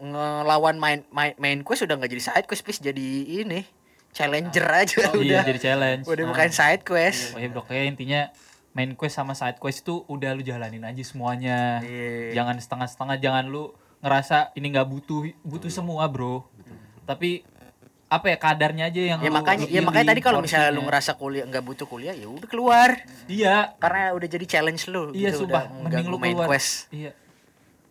ngelawan 0.01 0.81
main 0.81 1.07
main, 1.15 1.35
main 1.39 1.61
quest 1.63 1.85
udah 1.87 1.95
nggak 2.01 2.11
jadi 2.11 2.23
side 2.23 2.47
quest 2.49 2.65
please 2.65 2.81
jadi 2.83 3.45
ini 3.45 3.63
challenger 4.11 4.67
aja 4.67 5.11
iya 5.17 5.39
udah. 5.39 5.43
jadi 5.47 5.61
challenge 5.61 6.05
Udah 6.05 6.25
bukan 6.27 6.49
side 6.51 6.83
quest. 6.83 7.33
Oh 7.33 7.39
ya 7.39 7.49
pokoknya 7.49 7.85
intinya 7.87 8.21
main 8.71 8.93
quest 8.93 9.15
sama 9.15 9.33
side 9.33 9.57
quest 9.57 9.83
itu 9.83 10.03
udah 10.05 10.31
lu 10.33 10.41
jalanin 10.41 10.83
aja 10.83 11.01
semuanya. 11.01 11.79
Iya. 11.81 12.35
Jangan 12.35 12.57
setengah-setengah, 12.57 13.17
jangan 13.19 13.45
lu 13.47 13.71
ngerasa 14.01 14.55
ini 14.55 14.67
nggak 14.69 14.89
butuh 14.89 15.21
butuh 15.43 15.69
semua, 15.69 16.07
Bro. 16.07 16.47
Tapi 17.03 17.43
apa 18.07 18.27
ya 18.27 18.37
kadarnya 18.37 18.85
aja 18.87 19.03
yang 19.07 19.19
Ya 19.19 19.27
lu- 19.27 19.37
makanya 19.37 19.65
lu 19.65 19.71
ya 19.71 19.81
makanya 19.81 20.07
tadi 20.11 20.21
kalau 20.21 20.39
misalnya 20.41 20.71
lu 20.71 20.83
ngerasa 20.83 21.15
kuliah 21.15 21.47
nggak 21.47 21.63
butuh 21.63 21.87
kuliah 21.87 22.11
ya 22.11 22.27
udah 22.27 22.43
keluar 22.45 22.91
Iya. 23.25 23.79
karena 23.79 24.11
udah 24.11 24.27
jadi 24.27 24.47
challenge 24.49 24.91
lu 24.91 25.15
Iya 25.15 25.31
gitu, 25.31 25.47
sumpah, 25.47 25.71
udah 25.71 25.83
mending 25.87 26.07
lu 26.07 26.19
main 26.19 26.35
keluar. 26.35 26.51
quest 26.51 26.91
Iya. 26.91 27.15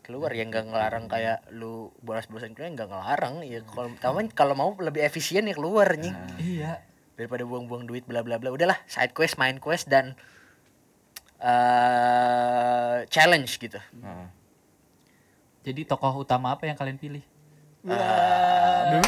Keluar 0.10 0.34
ya 0.34 0.42
nggak 0.42 0.66
ngelarang 0.66 1.06
kayak 1.06 1.46
lu 1.54 1.74
bolos-bolosan 2.02 2.52
kuliah 2.52 2.74
nggak 2.74 2.90
ngelarang 2.90 3.46
ya 3.46 3.62
kalau 3.64 3.94
taman 3.96 4.26
kalau 4.28 4.54
mau 4.54 4.74
lebih 4.76 5.06
efisien 5.06 5.46
ya 5.46 5.54
keluar 5.54 5.94
nih 5.94 6.10
Iya. 6.36 6.82
daripada 7.14 7.46
buang-buang 7.46 7.86
duit 7.86 8.04
bla 8.04 8.20
bla 8.20 8.36
bla 8.36 8.50
udahlah 8.50 8.82
side 8.86 9.14
quest 9.14 9.38
main 9.38 9.62
quest 9.62 9.86
dan 9.86 10.18
eh 11.40 12.98
challenge 13.08 13.56
gitu 13.56 13.78
Heeh. 13.78 14.28
Jadi 15.60 15.86
tokoh 15.86 16.24
utama 16.24 16.56
apa 16.56 16.66
yang 16.66 16.74
kalian 16.74 16.98
pilih? 16.98 17.22
Eh, 17.86 19.00